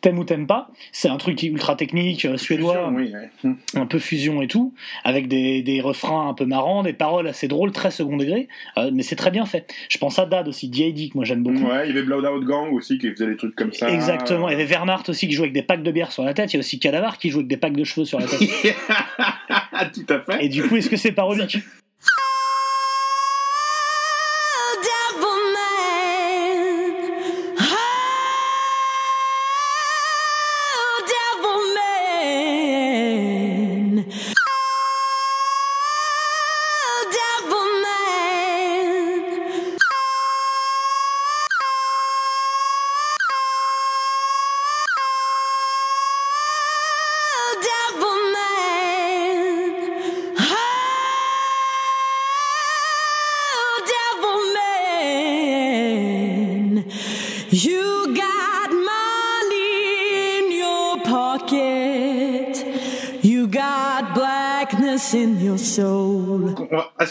T'aimes 0.00 0.18
ou 0.18 0.24
t'aimes 0.24 0.46
pas 0.46 0.70
C'est 0.92 1.08
un 1.08 1.16
truc 1.18 1.42
ultra 1.42 1.76
technique, 1.76 2.24
euh, 2.24 2.36
suédois, 2.36 2.90
Oui, 2.90 3.12
ouais. 3.12 3.30
Hum. 3.44 3.56
un 3.74 3.86
peu 3.86 3.98
fusion 3.98 4.40
et 4.42 4.46
tout, 4.48 4.72
avec 5.04 5.28
des, 5.28 5.62
des 5.62 5.80
refrains 5.80 6.28
un 6.28 6.34
peu 6.34 6.46
marrants, 6.46 6.82
des 6.82 6.92
paroles 6.94 7.28
assez 7.28 7.48
drôles, 7.48 7.72
très 7.72 7.90
second 7.90 8.16
degré. 8.16 8.48
euh, 8.78 8.90
mais 8.92 9.02
c'est 9.02 9.16
très 9.16 9.30
bien 9.30 9.44
fait. 9.46 9.72
Je 9.88 9.98
pense 9.98 10.18
à 10.18 10.26
Dad 10.26 10.48
aussi, 10.48 10.68
D.I.D. 10.68 11.10
que 11.10 11.14
moi 11.16 11.24
j'aime 11.24 11.42
beaucoup. 11.42 11.66
Ouais, 11.66 11.88
il 11.88 11.94
y 11.94 11.98
avait 11.98 12.02
Blowout 12.06 12.44
Gang 12.44 12.72
aussi 12.72 12.98
qui 12.98 13.10
faisait 13.10 13.26
des 13.26 13.36
trucs 13.36 13.54
comme 13.54 13.72
ça. 13.72 13.90
Exactement. 13.90 14.48
Il 14.48 14.52
y 14.52 14.54
avait 14.54 14.64
Wehrmacht 14.64 15.08
aussi 15.08 15.28
qui 15.28 15.34
joue 15.34 15.42
avec 15.42 15.52
des 15.52 15.62
packs 15.62 15.82
de 15.82 15.90
bière 15.90 16.12
sur 16.12 16.24
la 16.24 16.32
tête. 16.34 16.52
Il 16.52 16.56
y 16.56 16.58
a 16.58 16.60
aussi 16.60 16.78
Cadavar 16.78 17.18
qui 17.18 17.30
joue 17.30 17.38
avec 17.40 17.48
des 17.48 17.56
packs 17.58 17.76
de 17.76 17.84
cheveux 17.84 18.06
sur 18.06 18.18
la 18.20 18.26
tête. 18.26 18.40
Tout 19.94 20.06
à 20.14 20.20
fait. 20.20 20.44
Et 20.44 20.48
du 20.48 20.62
coup, 20.62 20.76
est-ce 20.76 20.88
que 20.88 20.96
c'est 20.96 21.12
parodique? 21.12 21.58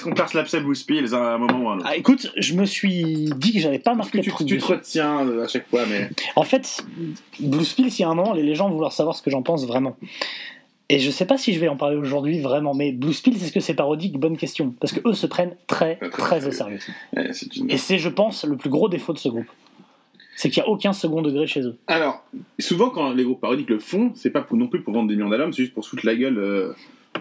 Qu'on 0.05 0.13
passe 0.13 0.33
l'abcès 0.33 0.61
Blue 0.61 0.75
Spills 0.75 1.13
à 1.13 1.33
un 1.33 1.37
moment 1.37 1.59
ou 1.61 1.69
à 1.69 1.73
un 1.73 1.77
autre 1.77 1.85
Ah, 1.89 1.97
écoute, 1.97 2.31
je 2.37 2.53
me 2.53 2.65
suis 2.65 3.29
dit 3.35 3.51
que 3.53 3.59
j'avais 3.59 3.79
pas 3.79 3.93
marqué 3.93 4.21
tu, 4.21 4.29
truc 4.29 4.47
tu 4.47 4.57
te 4.57 4.65
retiens 4.65 5.27
euh, 5.27 5.43
à 5.43 5.47
chaque 5.49 5.67
fois, 5.69 5.81
mais 5.89 6.09
En 6.37 6.43
fait, 6.43 6.85
Blue 7.39 7.65
Spills, 7.65 7.87
il 7.89 7.99
y 7.99 8.03
a 8.03 8.09
un 8.09 8.15
moment, 8.15 8.33
les 8.33 8.55
gens 8.55 8.67
vont 8.69 8.75
vouloir 8.75 8.93
savoir 8.93 9.15
ce 9.15 9.21
que 9.21 9.29
j'en 9.31 9.41
pense 9.41 9.65
vraiment. 9.67 9.97
Et 10.87 10.99
je 10.99 11.09
sais 11.09 11.25
pas 11.25 11.37
si 11.37 11.51
je 11.53 11.59
vais 11.59 11.67
en 11.67 11.77
parler 11.77 11.95
aujourd'hui 11.97 12.39
vraiment, 12.39 12.73
mais 12.75 12.91
Blue 12.91 13.11
Pills, 13.21 13.35
est-ce 13.35 13.51
que 13.51 13.59
c'est 13.59 13.73
parodique? 13.73 14.19
Bonne 14.19 14.37
question. 14.37 14.73
Parce 14.79 14.93
que 14.93 14.99
eux 15.09 15.13
se 15.13 15.25
prennent 15.25 15.55
très, 15.67 15.95
très 16.11 16.45
au 16.45 16.51
sérieux. 16.51 16.77
Ouais, 17.17 17.29
c'est 17.33 17.55
une- 17.57 17.71
Et 17.71 17.77
c'est, 17.77 17.97
je 17.97 18.09
pense, 18.09 18.45
le 18.45 18.55
plus 18.55 18.69
gros 18.69 18.87
défaut 18.87 19.11
de 19.11 19.17
ce 19.17 19.29
groupe. 19.29 19.47
C'est 20.37 20.49
qu'il 20.49 20.61
n'y 20.61 20.67
a 20.67 20.69
aucun 20.69 20.91
second 20.93 21.21
degré 21.21 21.47
chez 21.47 21.61
eux. 21.61 21.77
Alors, 21.87 22.23
souvent 22.59 22.89
quand 22.89 23.13
les 23.13 23.23
groupes 23.23 23.39
parodiques 23.41 23.69
le 23.69 23.79
font, 23.79 24.11
c'est 24.15 24.29
pas 24.29 24.41
pour, 24.41 24.57
non 24.57 24.67
plus 24.67 24.81
pour 24.81 24.93
vendre 24.93 25.07
des 25.07 25.15
millions 25.15 25.29
d'albums, 25.29 25.53
c'est 25.53 25.63
juste 25.63 25.73
pour 25.73 25.87
foutre 25.87 26.05
la 26.05 26.13
gueule 26.13 26.37
euh, 26.37 26.73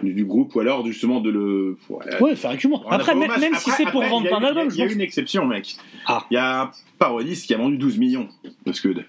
du, 0.03 0.13
du 0.13 0.25
groupe 0.25 0.53
ou 0.55 0.59
alors 0.59 0.85
justement 0.85 1.19
de 1.21 1.29
le. 1.29 1.77
voilà. 1.89 2.21
Ouais, 2.21 2.35
faire 2.35 2.55
humour. 2.63 2.79
Rendre 2.83 2.93
un 2.93 2.97
Après, 2.97 3.13
peu 3.13 3.19
même, 3.19 3.29
même 3.39 3.53
si 3.55 3.69
Après- 3.69 3.83
c'est 3.85 3.91
pour 3.91 4.01
après, 4.01 4.09
vendre 4.09 4.25
il 4.27 4.31
y 4.31 4.33
a 4.33 4.37
plein 4.37 4.51
eu- 4.51 4.53
d'albums, 4.55 4.73
Il 4.73 4.79
y 4.79 4.81
a 4.81 4.85
eu 4.85 4.93
une 4.93 5.01
exception, 5.01 5.45
mec. 5.45 5.75
Ah. 6.07 6.25
Il 6.31 6.35
y 6.35 6.37
a 6.37 6.61
un 6.63 6.71
parodiste 6.99 7.47
qui 7.47 7.53
a 7.53 7.57
vendu 7.57 7.77
12 7.77 7.97
millions 7.97 8.27
de 8.65 8.71
Scud. 8.73 9.05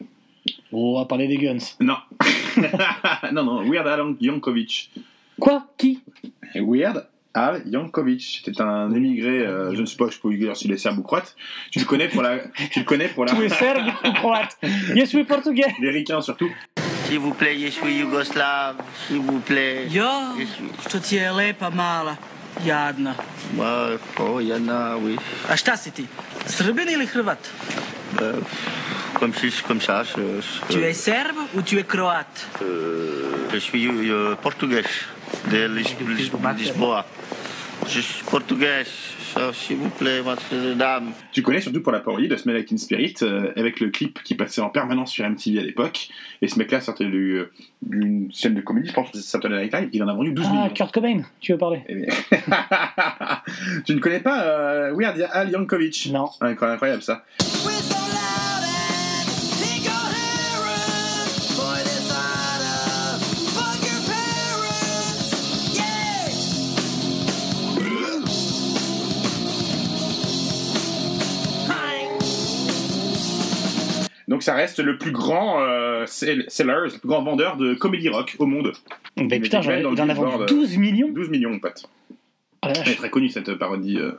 Oh, 0.73 0.95
on 0.97 0.99
va 1.01 1.05
parler 1.07 1.27
des 1.29 1.37
Guns. 1.39 1.59
Non. 1.81 1.97
non, 3.33 3.45
non, 3.45 3.69
Weird 3.71 3.87
Al 3.87 4.15
Yankovic. 4.21 4.91
Quoi? 5.41 5.67
Qui? 5.77 6.01
Weird 6.55 7.07
Al 7.35 7.63
Yankovic. 7.67 8.43
C'était 8.45 8.61
un 8.63 8.93
émigré, 8.95 9.41
euh, 9.41 9.75
je 9.75 9.81
ne 9.81 9.87
sais 9.87 9.97
pas, 9.97 10.07
je 10.11 10.19
peux 10.19 10.29
vous 10.29 10.37
dire 10.37 10.57
s'il 10.57 10.73
est 10.73 10.79
serbe 10.79 10.99
ou 10.99 11.03
croate. 11.03 11.37
Tu 11.71 11.79
le 11.81 11.85
connais 11.85 12.09
pour 12.09 12.23
la. 12.23 12.39
Tu 12.71 12.79
le 12.81 12.85
connais 12.85 13.09
pour 13.09 13.25
la. 13.25 13.35
Tu 13.35 13.43
es 13.45 13.49
serbe 13.49 13.89
ou 14.07 14.13
croate 14.13 14.57
Je 14.63 15.05
suis 15.05 15.25
portugais. 15.25 15.67
Les 15.81 15.91
ricains 15.91 16.21
surtout. 16.21 16.51
S'il 17.07 17.19
vous 17.21 17.35
plaît, 17.35 17.57
je 17.59 17.69
suis 17.71 17.99
yougoslave, 18.01 18.77
s'il 19.07 19.21
vous 19.21 19.41
plaît. 19.41 19.87
Ja, 19.91 20.33
Je 20.39 20.47
suis- 20.47 20.71
što 20.89 21.01
ti 21.01 21.17
je 21.17 21.33
lepa 21.33 21.71
mala, 21.71 22.17
jadna. 22.65 23.15
Moi, 23.57 23.99
oh, 24.19 24.41
Yana, 24.41 24.97
oui. 24.97 25.19
A 25.49 25.57
šta 25.57 25.77
si 25.77 25.91
ti? 25.91 26.07
Srbin 26.47 26.89
ili 26.89 27.07
Hrvat? 27.07 27.39
Euh, 28.21 28.35
comme, 29.21 29.33
si- 29.41 29.63
comme 29.69 29.81
ça, 29.81 30.03
je, 30.05 30.41
je- 30.41 30.73
Tu 30.75 30.79
es 30.85 30.95
Serb 30.95 31.37
ou 31.55 31.63
tu 31.63 31.79
es 31.79 31.85
Croate? 31.87 32.41
euh, 32.63 33.53
je 33.53 33.59
suis 33.61 33.87
euh, 34.11 34.35
portugais 34.43 34.85
de 35.51 35.67
Lis- 35.69 35.97
Lis- 36.01 36.31
Lisboa. 36.59 37.05
Je 37.89 38.01
suis 38.01 38.25
portugais, 38.25 38.83
ça, 38.85 39.53
s'il 39.53 39.77
vous 39.77 39.89
plaît, 39.91 40.21
madame. 40.23 41.13
Tu 41.33 41.43
connais 41.43 41.61
surtout 41.61 41.83
pour 41.83 41.93
la 41.93 42.01
parodie 42.01 42.27
de 42.27 42.37
Smell 42.37 42.57
Like 42.57 42.67
Teen 42.67 42.79
Spirit, 42.79 43.15
euh, 43.23 43.53
avec 43.57 43.79
le 43.81 43.91
clip 43.91 44.21
qui 44.25 44.35
passait 44.35 44.61
en 44.61 44.71
permanence 44.71 45.13
sur 45.13 45.25
MTV 45.25 45.61
à 45.61 45.63
l'époque. 45.63 46.09
Et 46.43 46.49
ce 46.49 46.59
mec-là 46.59 46.81
sortait 46.81 47.05
du- 47.05 47.37
euh, 47.39 47.51
d'une 47.83 48.31
chaîne 48.33 48.55
de 48.55 48.61
comédie, 48.61 48.89
je 48.89 48.93
pense 48.95 49.11
que 49.11 49.19
c'est 49.19 49.23
Saturday 49.29 49.63
Night 49.63 49.73
Live, 49.75 49.89
il 49.93 50.03
en 50.03 50.09
a 50.09 50.15
vendu 50.15 50.33
12 50.33 50.47
Ah, 50.49 50.53
millions. 50.53 50.69
Kurt 50.75 50.93
Cobain, 50.93 51.23
tu 51.41 51.53
veux 51.53 51.59
parler 51.59 51.83
Eh 51.89 51.95
bien. 51.95 52.09
tu 53.87 53.95
ne 53.95 54.01
connais 54.01 54.21
pas 54.21 54.43
euh, 54.43 54.93
Weird 54.97 55.21
Al 55.33 55.51
Yankovic? 55.51 56.09
Non. 56.13 56.29
Incroyable, 56.41 56.75
incroyable 56.75 57.03
ça. 57.03 57.25
Donc 74.37 74.43
ça 74.43 74.53
reste 74.53 74.81
le 74.81 74.99
plus 74.99 75.13
grand 75.13 75.63
euh, 75.63 76.05
sell- 76.05 76.45
seller, 76.49 76.93
le 76.93 76.99
plus 76.99 77.09
grand 77.09 77.23
vendeur 77.23 77.57
de 77.57 77.73
comédie 77.73 78.11
rock 78.11 78.37
au 78.39 78.45
monde. 78.45 78.75
Bah 79.17 79.23
Il 79.37 79.41
putain, 79.41 79.63
il 79.63 79.87
en 79.87 79.95
a 79.97 80.05
Billboard, 80.05 80.41
vendu 80.41 80.45
12 80.53 80.77
millions 80.77 81.09
12 81.11 81.31
millions, 81.31 81.49
mon 81.53 81.59
pote. 81.59 81.89
Ah, 82.61 82.69
Elle 82.85 82.93
est 82.93 82.97
très 82.97 83.09
connue 83.09 83.31
cette 83.31 83.55
parodie 83.55 83.97
euh, 83.99 84.13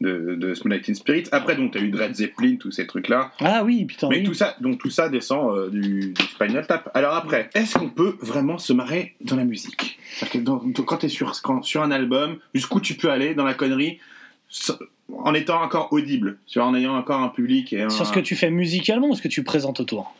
de, 0.00 0.34
de 0.34 0.78
Teen 0.78 0.96
Spirit. 0.96 1.26
Après, 1.30 1.54
donc, 1.54 1.74
t'as 1.74 1.78
eu 1.78 1.90
Dread 1.90 2.12
Zeppelin, 2.12 2.56
tous 2.56 2.72
ces 2.72 2.88
trucs-là. 2.88 3.30
Ah 3.38 3.62
oui, 3.64 3.84
putain. 3.84 4.08
Mais 4.10 4.16
oui. 4.18 4.24
tout 4.24 4.34
ça, 4.34 4.56
donc 4.60 4.78
tout 4.80 4.90
ça 4.90 5.08
descend 5.08 5.56
euh, 5.56 5.70
du, 5.70 6.12
du 6.12 6.22
Spinal 6.24 6.66
Tap. 6.66 6.90
Alors 6.92 7.14
après, 7.14 7.48
est-ce 7.54 7.78
qu'on 7.78 7.88
peut 7.90 8.16
vraiment 8.20 8.58
se 8.58 8.72
marrer 8.72 9.14
dans 9.20 9.36
la 9.36 9.44
musique? 9.44 9.96
C'est-à-dire 10.16 10.40
que 10.40 10.44
dans- 10.44 10.58
quand 10.84 10.96
t'es 10.96 11.08
sur, 11.08 11.40
quand- 11.40 11.62
sur 11.62 11.84
un 11.84 11.92
album, 11.92 12.38
jusqu'où 12.52 12.80
tu 12.80 12.94
peux 12.94 13.10
aller 13.12 13.36
dans 13.36 13.44
la 13.44 13.54
connerie 13.54 14.00
en 15.24 15.34
étant 15.34 15.62
encore 15.62 15.88
audible, 15.92 16.38
en 16.56 16.74
ayant 16.74 16.96
encore 16.96 17.20
un 17.20 17.28
public 17.28 17.72
et 17.72 17.82
un... 17.82 17.90
Sur 17.90 18.06
ce 18.06 18.12
que 18.12 18.20
tu 18.20 18.36
fais 18.36 18.50
musicalement 18.50 19.08
ou 19.08 19.14
ce 19.14 19.22
que 19.22 19.28
tu 19.28 19.42
présentes 19.44 19.80
autour 19.80 20.14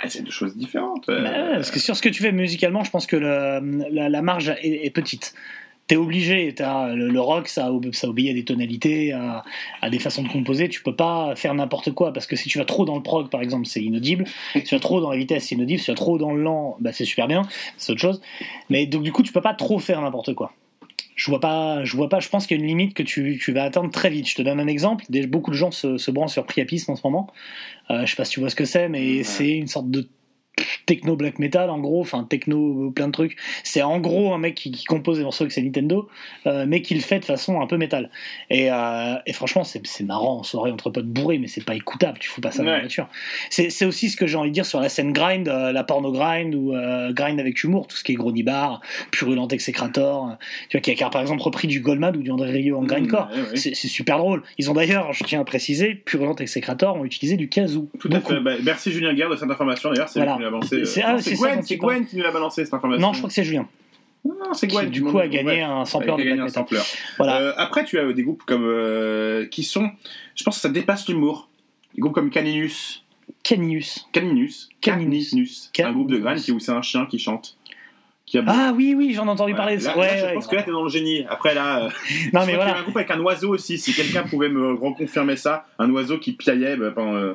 Ah, 0.00 0.08
c'est 0.08 0.22
deux 0.22 0.30
choses 0.30 0.56
différentes. 0.56 1.04
Bah 1.06 1.14
euh. 1.14 1.54
Parce 1.54 1.70
que 1.70 1.78
sur 1.78 1.96
ce 1.96 2.02
que 2.02 2.08
tu 2.08 2.22
fais 2.22 2.32
musicalement, 2.32 2.84
je 2.84 2.90
pense 2.90 3.06
que 3.06 3.16
le- 3.16 3.88
la, 3.90 4.08
la 4.08 4.22
marge 4.22 4.48
est, 4.62 4.86
est 4.86 4.90
petite. 4.90 5.34
T'es 5.88 5.96
obligé, 5.96 6.54
t'as- 6.54 6.94
le, 6.94 7.08
le 7.08 7.20
rock 7.20 7.48
ça, 7.48 7.68
ça 7.92 8.08
obéit 8.08 8.30
à 8.30 8.34
des 8.34 8.44
tonalités, 8.44 9.12
à, 9.12 9.42
à 9.82 9.90
des 9.90 9.98
façons 9.98 10.22
de 10.22 10.28
composer, 10.28 10.68
tu 10.68 10.80
peux 10.82 10.94
pas 10.94 11.34
faire 11.34 11.52
n'importe 11.54 11.90
quoi, 11.92 12.12
parce 12.12 12.26
que 12.26 12.36
si 12.36 12.48
tu 12.48 12.58
vas 12.58 12.64
trop 12.64 12.84
dans 12.84 12.94
le 12.96 13.02
prog 13.02 13.28
par 13.28 13.42
exemple, 13.42 13.66
c'est 13.66 13.82
inaudible, 13.82 14.24
si 14.54 14.62
tu 14.62 14.74
vas 14.76 14.80
trop 14.80 15.00
dans 15.00 15.10
la 15.10 15.16
vitesse, 15.16 15.48
c'est 15.48 15.56
inaudible, 15.56 15.80
si 15.80 15.86
tu 15.86 15.90
vas 15.90 15.96
trop 15.96 16.18
dans 16.18 16.32
le 16.32 16.42
lent, 16.42 16.76
bah, 16.80 16.92
c'est 16.92 17.04
super 17.04 17.26
bien, 17.26 17.42
c'est 17.76 17.92
autre 17.92 18.00
chose. 18.00 18.20
Mais 18.70 18.86
donc 18.86 19.02
du 19.02 19.10
coup, 19.12 19.22
tu 19.24 19.32
peux 19.32 19.40
pas 19.40 19.54
trop 19.54 19.80
faire 19.80 20.00
n'importe 20.00 20.34
quoi. 20.34 20.52
Je 21.14 21.30
vois 21.30 21.40
pas, 21.40 21.84
je 21.84 21.96
vois 21.96 22.08
pas, 22.08 22.20
je 22.20 22.28
pense 22.28 22.46
qu'il 22.46 22.56
y 22.56 22.60
a 22.60 22.62
une 22.62 22.68
limite 22.68 22.94
que 22.94 23.02
tu, 23.02 23.38
tu 23.42 23.52
vas 23.52 23.64
atteindre 23.64 23.90
très 23.90 24.08
vite. 24.10 24.28
Je 24.28 24.34
te 24.34 24.42
donne 24.42 24.60
un 24.60 24.66
exemple, 24.66 25.04
Des- 25.10 25.26
beaucoup 25.26 25.50
de 25.50 25.56
gens 25.56 25.70
se, 25.70 25.98
se 25.98 26.10
branchent 26.10 26.32
sur 26.32 26.46
Priapisme 26.46 26.90
en 26.92 26.96
ce 26.96 27.02
moment. 27.04 27.30
Euh, 27.90 28.06
je 28.06 28.10
sais 28.10 28.16
pas 28.16 28.24
si 28.24 28.32
tu 28.32 28.40
vois 28.40 28.50
ce 28.50 28.56
que 28.56 28.64
c'est, 28.64 28.88
mais 28.88 29.22
c'est 29.22 29.50
une 29.50 29.66
sorte 29.68 29.90
de 29.90 30.08
techno 30.86 31.16
black 31.16 31.38
metal 31.38 31.70
en 31.70 31.78
gros, 31.78 32.00
enfin 32.00 32.24
techno 32.24 32.90
plein 32.90 33.06
de 33.06 33.12
trucs. 33.12 33.36
C'est 33.64 33.82
en 33.82 34.00
gros 34.00 34.34
un 34.34 34.38
mec 34.38 34.54
qui, 34.54 34.70
qui 34.70 34.84
compose 34.84 35.18
des 35.18 35.24
morceaux 35.24 35.44
avec 35.44 35.52
ses 35.52 35.62
Nintendo, 35.62 36.08
euh, 36.46 36.64
mais 36.66 36.82
qui 36.82 36.94
le 36.94 37.00
fait 37.00 37.20
de 37.20 37.24
façon 37.24 37.60
un 37.60 37.66
peu 37.66 37.76
métal. 37.76 38.10
Et, 38.50 38.70
euh, 38.70 39.14
et 39.26 39.32
franchement, 39.32 39.64
c'est 39.64 39.82
marrant 40.04 40.38
en 40.38 40.42
soirée 40.42 40.70
entre 40.70 40.90
potes 40.90 41.06
bourrés, 41.06 41.38
mais 41.38 41.46
c'est 41.46 41.64
pas 41.64 41.74
écoutable. 41.74 42.18
Tu 42.18 42.28
fous 42.28 42.40
pas 42.40 42.50
ça 42.50 42.62
dans 42.62 42.70
la 42.70 42.80
voiture. 42.80 43.08
C'est 43.50 43.84
aussi 43.84 44.10
ce 44.10 44.16
que 44.16 44.26
j'ai 44.26 44.36
envie 44.36 44.50
de 44.50 44.54
dire 44.54 44.66
sur 44.66 44.80
la 44.80 44.88
scène 44.88 45.12
grind, 45.12 45.48
euh, 45.48 45.72
la 45.72 45.84
porno 45.84 46.12
grind 46.12 46.54
ou 46.54 46.74
euh, 46.74 47.12
grind 47.12 47.38
avec 47.40 47.62
humour, 47.62 47.86
tout 47.86 47.96
ce 47.96 48.04
qui 48.04 48.12
est 48.12 48.14
Gronibar, 48.16 48.80
Purulent 49.10 49.48
Execrator, 49.48 50.28
euh, 50.28 50.34
tu 50.68 50.76
vois, 50.76 50.80
qui 50.80 51.02
a, 51.02 51.10
par 51.10 51.20
exemple 51.20 51.42
repris 51.42 51.68
du 51.68 51.80
Goldmad 51.80 52.16
ou 52.16 52.22
du 52.22 52.30
André 52.30 52.50
Rio 52.50 52.78
en 52.78 52.82
grindcore. 52.82 53.28
ouais, 53.32 53.50
ouais. 53.50 53.56
C'est 53.56 53.74
super 53.74 54.18
drôle. 54.18 54.42
Ils 54.58 54.70
ont 54.70 54.74
d'ailleurs, 54.74 55.12
je 55.12 55.24
tiens 55.24 55.40
à 55.40 55.44
préciser, 55.44 55.94
Purulent 55.94 56.36
Execrator 56.36 56.96
ont 56.96 57.04
utilisé 57.04 57.36
du 57.36 57.48
kazoo. 57.48 57.88
Tout 57.98 58.08
à 58.12 58.20
fait. 58.20 58.40
Bah, 58.40 58.52
merci 58.62 58.92
Julien 58.92 59.14
Guerre 59.14 59.30
de 59.30 59.36
cette 59.36 59.50
information 59.50 59.90
d'ailleurs, 59.90 60.08
c'est 60.08 60.18
Voilà. 60.18 60.38
Balancé. 60.52 60.84
C'est- 60.84 61.02
ah, 61.02 61.16
Gwen, 61.16 61.62
c'est 61.64 61.78
qui 61.78 62.16
nous 62.16 62.22
l'a 62.22 62.30
balancé 62.30 62.64
cette 62.64 62.74
information. 62.74 63.06
Non, 63.06 63.12
je 63.12 63.18
crois 63.18 63.28
que 63.28 63.34
c'est 63.34 63.44
Julien. 63.44 63.66
Non, 64.24 64.54
c'est 64.54 64.68
Qui, 64.68 64.76
Gwen. 64.76 64.88
du 64.90 65.02
coup, 65.02 65.18
a 65.18 65.26
gagné 65.26 65.48
ouais. 65.50 65.60
un 65.62 65.84
sampleur 65.84 66.16
de 66.16 66.22
black 66.22 66.38
metal. 66.38 66.64
Voilà. 67.18 67.40
Euh, 67.40 67.52
après, 67.56 67.84
tu 67.84 67.98
as 67.98 68.12
des 68.12 68.22
groupes 68.22 68.44
comme 68.44 68.64
euh, 68.64 69.46
qui 69.46 69.64
sont, 69.64 69.90
je 70.36 70.44
pense 70.44 70.56
que 70.56 70.60
ça 70.62 70.68
dépasse 70.68 71.08
l'humour. 71.08 71.48
Des 71.94 72.00
groupes 72.00 72.14
comme 72.14 72.30
Caninus, 72.30 73.02
Canius. 73.42 74.06
Caninus, 74.12 74.68
Caninus. 74.80 75.30
Caninus, 75.34 75.70
un 75.82 75.92
groupe 75.92 76.10
de 76.10 76.18
graines 76.18 76.38
où 76.52 76.60
c'est 76.60 76.72
un 76.72 76.82
chien 76.82 77.06
qui 77.06 77.18
chante. 77.18 77.56
Qui 78.32 78.38
a 78.38 78.44
Ah 78.46 78.72
oui, 78.74 78.94
oui, 78.96 79.12
j'en 79.14 79.26
ai 79.26 79.28
entendu 79.28 79.54
parler. 79.54 79.76
Là, 79.76 79.94
Ouais, 79.98 80.06
là, 80.06 80.16
je 80.16 80.24
ouais. 80.24 80.32
pense 80.34 80.46
que 80.46 80.56
là, 80.56 80.62
t'es 80.62 80.70
dans 80.70 80.84
le 80.84 80.88
génie. 80.88 81.26
Après, 81.28 81.54
là, 81.54 81.84
euh, 81.84 81.88
je 82.08 82.24
Non, 82.24 82.30
crois 82.30 82.40
mais 82.40 82.46
qu'il 82.46 82.50
y 82.52 82.54
avait 82.54 82.64
voilà. 82.64 82.78
un 82.78 82.82
groupe 82.82 82.96
avec 82.96 83.10
un 83.10 83.20
oiseau 83.20 83.50
aussi. 83.50 83.76
Si 83.78 83.92
quelqu'un 83.92 84.22
pouvait 84.22 84.48
me 84.48 84.72
reconfirmer 84.72 85.36
ça, 85.36 85.66
un 85.78 85.90
oiseau 85.90 86.16
qui 86.16 86.32
piaillait 86.32 86.76
bah, 86.76 86.94
euh, 86.96 87.34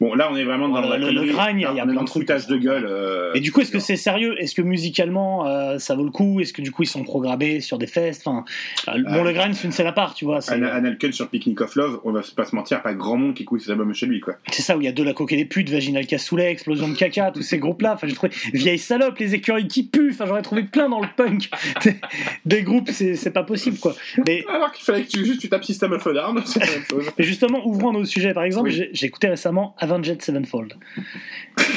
Bon, 0.00 0.14
là, 0.14 0.28
on 0.30 0.36
est 0.36 0.44
vraiment 0.44 0.68
dans 0.68 0.82
Ouais, 0.88 0.98
la 0.98 1.10
le- 1.10 1.24
le 1.26 1.32
gragne, 1.32 1.58
il 1.58 1.62
y 1.62 1.64
a- 1.64 1.72
plein 1.84 1.94
dans 1.94 2.04
de 2.04 2.10
le 2.16 2.46
de 2.48 2.56
gueule. 2.62 2.86
euh, 2.88 3.32
Et 3.34 3.40
du 3.40 3.50
coup, 3.50 3.60
est-ce 3.60 3.72
que 3.72 3.80
c'est 3.80 3.96
sérieux? 3.96 4.36
Est-ce 4.40 4.54
que 4.54 4.62
musicalement, 4.62 5.48
euh, 5.48 5.78
ça 5.78 5.96
vaut 5.96 6.04
le 6.04 6.10
coup? 6.12 6.40
Est-ce 6.40 6.52
que 6.52 6.62
du 6.62 6.70
coup, 6.70 6.84
ils 6.84 6.88
sont 6.88 7.02
programmés 7.02 7.60
sur 7.60 7.76
des 7.78 7.88
festes? 7.88 8.22
Enfin, 8.28 8.44
Bon, 8.86 9.24
le 9.24 9.32
grain, 9.32 9.52
c'est 9.52 9.64
une 9.66 9.72
scène 9.72 9.88
à 9.88 9.92
part, 9.92 10.14
tu 10.14 10.24
vois. 10.26 10.38
Elken 10.48 11.12
sur 11.12 11.28
Picnic 11.28 11.60
of 11.60 11.74
Love, 11.74 12.00
on 12.04 12.12
va 12.12 12.20
pas 12.36 12.44
se 12.44 12.54
mentir, 12.54 12.82
pas 12.82 12.94
grand 12.94 13.16
monde 13.16 13.34
qui 13.34 13.42
écoute 13.42 13.62
cet 13.62 13.70
album 13.70 13.92
chez 13.94 14.06
lui, 14.06 14.20
quoi. 14.20 14.34
c'est 14.52 14.62
ça 14.62 14.76
où 14.76 14.80
il 14.80 14.84
y 14.84 14.88
a 14.88 14.92
de 14.92 15.02
la 15.02 15.12
coque 15.12 15.32
et 15.32 15.36
des 15.36 15.44
putes, 15.44 15.70
Vaginal 15.70 16.06
Cassoulet, 16.06 16.52
Explosion 16.52 16.86
de 16.88 16.94
caca, 16.94 17.32
tous 17.32 17.42
ces 17.42 17.58
groupes-là. 17.58 17.94
Enfin, 17.94 18.06
j'ai 18.06 18.14
trouvé 18.14 18.32
vieille 18.52 18.78
salope, 18.78 19.18
les 19.18 19.34
écureuils 19.34 19.66
qui 19.66 19.82
puent. 19.82 20.10
Enfin, 20.12 20.35
j'aurais 20.36 20.42
trouvé 20.42 20.62
plein 20.64 20.88
dans 20.88 21.00
le 21.00 21.08
punk. 21.16 21.48
Des- 21.84 21.96
des 22.44 22.62
groupes, 22.62 22.90
c'est 22.92 23.16
c'est 23.16 23.30
pas 23.30 23.42
possible, 23.42 23.78
quoi. 23.78 23.94
Mais 24.26 24.44
Alors 24.48 24.70
qu'il 24.72 24.84
fallait 24.84 25.02
que 25.04 25.08
tu, 25.08 25.24
juste 25.24 25.40
tu 25.40 25.48
tapes 25.48 25.64
System 25.64 25.92
of 25.92 26.06
a 26.06 26.12
Down, 26.12 26.42
c'est 26.46 26.60
la 26.60 26.66
même 26.66 26.84
chose. 26.88 27.06
Mais 27.18 27.24
justement, 27.24 27.66
ouvrons 27.66 27.92
nos 27.92 28.04
sujets. 28.04 28.34
Par 28.34 28.44
exemple, 28.44 28.68
Oui. 28.68 28.74
j'ai- 28.74 28.90
j'ai 28.92 29.06
écouté 29.06 29.28
récemment 29.28 29.74
Avenged 29.78 30.20
Sevenfold. 30.22 30.74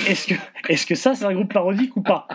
Est-ce 0.08 0.28
que, 0.28 0.34
est-ce 0.68 0.86
que 0.86 0.96
ça, 0.96 1.16
c'est 1.16 1.26
un 1.26 1.34
groupe 1.34 1.54
parodique 1.54 1.96
ou 1.96 2.02
pas? 2.02 2.28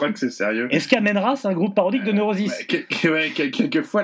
Crois 0.00 0.12
que 0.12 0.18
c'est 0.18 0.30
sérieux. 0.30 0.68
Est-ce 0.70 0.88
qu'Amenra, 0.88 1.36
c'est 1.36 1.48
un 1.48 1.52
groupe 1.52 1.74
parodique 1.74 2.04
de 2.04 2.12
Neurosis 2.12 2.52
Ouais, 3.04 3.30
quelquefois, 3.30 4.02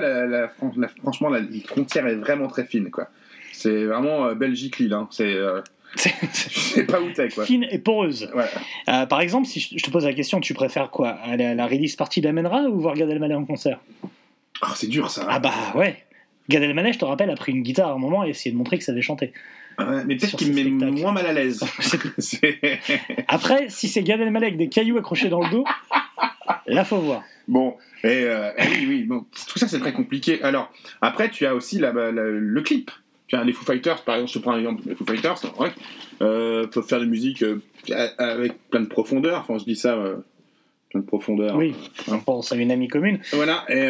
franchement, 1.01 1.29
la 1.29 1.41
frontière 1.65 2.07
est 2.07 2.15
vraiment 2.15 2.47
très 2.47 2.65
fine, 2.65 2.89
quoi. 2.91 3.09
C'est 3.51 3.85
vraiment 3.85 4.27
euh, 4.27 4.35
Belgique-Lille, 4.35 4.93
hein. 4.93 5.07
C'est. 5.11 5.33
euh, 5.33 5.61
C'est- 5.95 6.13
je 6.21 6.59
sais 6.59 6.83
pas 6.85 7.01
où 7.01 7.09
t'es, 7.11 7.29
quoi. 7.29 7.45
Fine 7.45 7.65
et 7.71 7.79
poreuse. 7.79 8.29
Ouais. 8.35 8.43
Euh, 8.89 9.05
par 9.07 9.21
exemple, 9.21 9.47
si 9.47 9.59
je 9.59 9.83
te 9.83 9.89
pose 9.89 10.05
la 10.05 10.13
question, 10.13 10.39
tu 10.39 10.53
préfères 10.53 10.91
quoi? 10.91 11.09
Aller 11.23 11.45
à 11.45 11.55
la 11.55 11.65
release 11.65 11.95
party 11.95 12.21
d'Amenra 12.21 12.63
ou 12.63 12.79
voir 12.79 12.93
Gad 12.93 13.09
Elmaleh 13.09 13.33
en 13.35 13.45
concert? 13.45 13.79
Oh, 14.61 14.67
c'est 14.75 14.87
dur, 14.87 15.09
ça. 15.09 15.25
Ah 15.29 15.39
bah 15.39 15.53
ouais. 15.75 15.97
Gad 16.49 16.61
Elmaleh, 16.61 16.93
je 16.93 16.99
te 16.99 17.05
rappelle, 17.05 17.29
a 17.31 17.35
pris 17.35 17.51
une 17.53 17.63
guitare 17.63 17.89
à 17.89 17.93
un 17.93 17.97
moment 17.97 18.23
et 18.25 18.29
essayé 18.29 18.51
de 18.51 18.57
montrer 18.57 18.77
que 18.77 18.83
ça 18.83 18.91
savait 18.91 19.01
chanter. 19.01 19.33
Mais 19.79 20.15
peut-être 20.15 20.37
qu'il 20.37 20.53
me 20.53 20.63
met 20.69 20.91
moins 20.91 21.11
mal 21.11 21.25
à 21.27 21.33
l'aise. 21.33 21.59
Après, 23.27 23.69
si 23.69 23.87
c'est 23.87 24.03
Gad 24.03 24.19
Elmaleh 24.21 24.47
avec 24.47 24.57
des 24.57 24.69
cailloux 24.69 24.97
accrochés 24.97 25.29
dans 25.29 25.41
le 25.41 25.49
dos, 25.49 25.63
là 26.67 26.83
faut 26.83 26.97
voir. 26.97 27.23
Bon, 27.47 27.75
et, 28.03 28.07
euh, 28.25 28.49
oui, 28.59 28.85
oui, 28.89 29.03
bon, 29.03 29.25
tout 29.49 29.57
ça 29.59 29.67
c'est 29.67 29.79
très 29.79 29.93
compliqué. 29.93 30.41
Alors, 30.43 30.71
après, 31.01 31.29
tu 31.29 31.45
as 31.45 31.55
aussi 31.55 31.79
la- 31.79 31.93
la- 31.93 32.11
le 32.11 32.61
clip. 32.61 32.91
Tu 33.27 33.35
as 33.35 33.43
les 33.43 33.51
Foo 33.53 33.65
Fighters, 33.65 34.03
par 34.03 34.15
exemple, 34.15 34.31
je 34.31 34.39
te 34.39 34.43
prends 34.43 34.53
un 34.53 34.59
exemple. 34.59 34.83
Les 34.85 34.95
Foo 34.95 35.05
Fighters, 35.05 35.37
ouais, 35.59 35.71
euh, 36.21 36.65
peuvent 36.67 36.87
faire 36.87 36.99
de 37.01 37.05
musique 37.05 37.43
euh, 37.43 37.59
avec 38.17 38.53
plein 38.69 38.81
de 38.81 38.87
profondeur. 38.87 39.39
Enfin, 39.41 39.57
je 39.59 39.65
dis 39.65 39.75
ça, 39.75 39.95
euh, 39.95 40.15
plein 40.89 41.01
de 41.01 41.05
profondeur. 41.05 41.55
Oui, 41.55 41.73
on 42.09 42.19
pense 42.19 42.51
à 42.51 42.55
une 42.55 42.71
amie 42.71 42.87
commune. 42.87 43.19
Voilà, 43.33 43.65
et, 43.69 43.89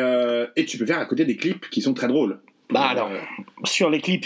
et 0.62 0.66
tu 0.66 0.78
peux 0.78 0.86
faire 0.86 1.00
à 1.00 1.06
côté 1.06 1.24
des 1.26 1.36
clips 1.36 1.70
qui 1.70 1.82
sont 1.82 1.94
très 1.94 2.08
drôles. 2.08 2.40
Bah 2.70 2.82
alors, 2.90 3.10
sur 3.64 3.90
les 3.90 4.00
clips, 4.02 4.26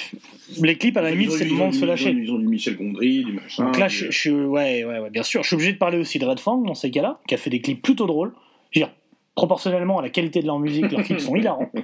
les 0.61 0.75
clips 0.77 0.97
à 0.97 1.01
la 1.01 1.11
limite, 1.11 1.31
c'est 1.31 1.45
le 1.45 1.51
moment 1.51 1.69
de 1.69 1.75
se 1.75 1.85
lâcher. 1.85 2.09
Ils 2.11 2.31
ont 2.31 2.39
du 2.39 2.47
Michel 2.47 2.75
Gondry, 2.75 3.23
du 3.23 3.33
machin. 3.33 3.65
Donc 3.65 3.77
là, 3.77 3.87
je, 3.87 4.09
je- 4.09 4.31
ouais, 4.31 4.83
ouais, 4.83 4.99
ouais, 4.99 5.09
bien 5.11 5.21
sûr. 5.23 5.43
Je 5.43 5.47
suis 5.47 5.55
obligé 5.55 5.73
de 5.73 5.77
parler 5.77 5.97
aussi 5.99 6.17
de 6.17 6.25
Red 6.25 6.39
Fang 6.39 6.57
dans 6.57 6.73
ces 6.73 6.89
cas-là, 6.89 7.19
qui 7.27 7.35
a 7.35 7.37
fait 7.37 7.51
des 7.51 7.61
clips 7.61 7.81
plutôt 7.81 8.07
drôles. 8.07 8.33
Je 8.71 8.79
veux 8.79 8.85
dire, 8.85 8.93
proportionnellement 9.35 9.99
à 9.99 10.01
la 10.01 10.09
qualité 10.09 10.41
de 10.41 10.47
leur 10.47 10.57
musique, 10.59 10.91
leurs 10.91 11.03
clips 11.03 11.19
sont 11.19 11.35
hilarants. 11.35 11.69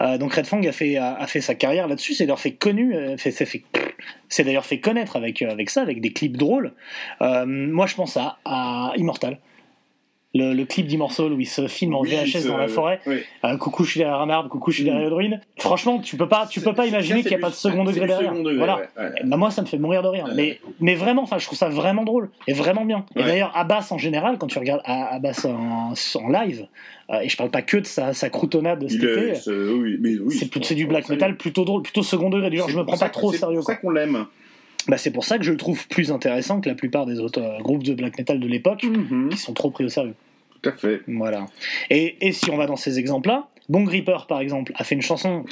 Euh, 0.00 0.18
donc 0.18 0.32
Red 0.34 0.46
Fang 0.46 0.60
a 0.66 0.72
fait, 0.72 0.96
a, 0.96 1.14
a 1.14 1.26
fait 1.28 1.40
sa 1.40 1.54
carrière 1.54 1.86
là-dessus. 1.86 2.14
C'est 2.14 2.24
d'ailleurs 2.24 2.40
fait 2.40 2.54
connu, 2.54 2.94
euh, 2.96 3.16
fait, 3.16 3.30
fait- 3.30 3.46
fait- 3.46 3.62
c'est 4.28 4.42
d'ailleurs 4.42 4.66
fait 4.66 4.80
connaître 4.80 5.14
avec, 5.16 5.40
euh, 5.40 5.50
avec 5.50 5.70
ça, 5.70 5.82
avec 5.82 6.00
des 6.00 6.12
clips 6.12 6.36
drôles. 6.36 6.72
Euh, 7.22 7.44
moi, 7.46 7.86
je 7.86 7.94
pense 7.94 8.16
à, 8.16 8.38
à 8.44 8.92
Immortal. 8.96 9.38
Le, 10.36 10.52
le 10.52 10.64
clip 10.64 10.86
d'Immortal 10.88 11.32
où 11.32 11.38
il 11.38 11.46
se 11.46 11.68
filme 11.68 11.94
en 11.94 12.00
Oui, 12.00 12.10
VHS 12.10 12.46
dans 12.48 12.56
la 12.56 12.66
forêt. 12.66 12.98
oui. 13.06 13.18
Euh, 13.44 13.56
coucou, 13.56 13.84
je 13.84 13.90
suis 13.92 13.98
derrière 14.00 14.20
un 14.20 14.28
arbre. 14.30 14.48
Coucou, 14.48 14.72
je 14.72 14.76
suis 14.78 14.84
derrière 14.84 15.06
une 15.06 15.14
ruine. 15.14 15.40
Franchement, 15.58 16.00
tu 16.00 16.16
peux 16.16 16.26
pas, 16.26 16.48
tu 16.50 16.60
peux 16.60 16.72
pas 16.74 16.86
imaginer 16.86 17.20
qu'il 17.22 17.28
n'y 17.30 17.34
a 17.34 17.38
c'est 17.38 17.40
pas 17.40 17.48
de 17.50 17.52
du- 17.52 17.58
second 17.60 17.84
c'est 17.86 17.92
degré 17.92 18.00
du 18.00 18.06
derrière. 18.08 18.30
second 18.32 18.42
degré, 18.42 18.56
voilà. 18.56 18.76
ouais, 18.78 18.88
ouais. 18.98 19.10
Bah, 19.24 19.36
moi, 19.36 19.52
ça 19.52 19.62
me 19.62 19.66
fait 19.68 19.78
mourir 19.78 20.02
de 20.02 20.08
rire. 20.08 20.26
Mais, 20.34 20.58
mais 20.80 20.96
vraiment, 20.96 21.22
enfin, 21.22 21.38
je 21.38 21.46
trouve 21.46 21.56
ça 21.56 21.68
vraiment 21.68 22.02
drôle 22.02 22.30
et 22.48 22.52
vraiment 22.52 22.84
bien. 22.84 23.06
Et 23.14 23.22
d'ailleurs, 23.22 23.52
Abbas 23.54 23.86
en 23.92 23.98
général, 23.98 24.36
quand 24.38 24.48
tu 24.48 24.58
regardes 24.58 24.82
Abbas 24.84 25.46
en, 25.48 25.92
en 25.94 26.28
live, 26.28 26.66
euh, 27.10 27.20
et 27.20 27.28
je 27.28 27.36
parle 27.36 27.50
pas 27.50 27.62
que 27.62 27.76
de 27.76 27.86
sa, 27.86 28.12
sa 28.12 28.28
croutonnade 28.28 28.80
de 28.80 28.88
cet 28.88 29.02
été, 29.04 29.34
c'est- 29.36 29.50
oui, 29.52 30.18
c'est 30.30 30.64
c'est 30.64 30.74
du 30.74 30.86
black 30.86 31.08
metal 31.10 31.36
plutôt 31.36 31.64
drôle, 31.64 31.82
plutôt 31.82 32.02
second 32.02 32.28
degré. 32.30 32.50
D'ailleurs, 32.50 32.68
je 32.68 32.76
me 32.76 32.84
prends 32.84 32.96
pas 32.98 33.08
trop 33.08 33.28
au 33.28 33.32
c'est 33.32 33.38
sérieux. 33.38 33.58
pour 33.58 33.64
ça 33.66 33.76
qu'on 33.76 33.90
l'aime. 33.90 34.24
Bah, 34.88 34.98
c'est 34.98 35.10
pour 35.10 35.24
ça 35.24 35.38
que 35.38 35.44
je 35.44 35.50
le 35.52 35.56
trouve 35.56 35.86
plus 35.88 36.12
intéressant 36.12 36.60
que 36.60 36.68
la 36.68 36.74
plupart 36.74 37.06
des 37.06 37.18
autres 37.20 37.40
euh, 37.40 37.58
groupes 37.58 37.82
de 37.82 37.94
black 37.94 38.18
metal 38.18 38.38
de 38.40 38.46
l'époque, 38.46 38.82
Mhm. 38.84 39.30
qui 39.30 39.38
sont 39.38 39.52
trop 39.54 39.70
pris 39.70 39.84
au 39.84 39.88
sérieux. 39.88 40.14
Tout 40.62 40.68
à 40.70 40.72
fait. 40.72 41.00
Voilà. 41.08 41.46
Et, 41.90 42.26
et 42.26 42.32
si 42.32 42.50
on 42.50 42.56
va 42.56 42.66
dans 42.66 42.76
ces 42.76 42.98
exemples-là, 42.98 43.48
Bon 43.70 43.82
Gripper, 43.82 44.18
par 44.28 44.40
exemple, 44.40 44.72
a 44.76 44.84
fait 44.84 44.94
une 44.94 45.00
chanson 45.02 45.44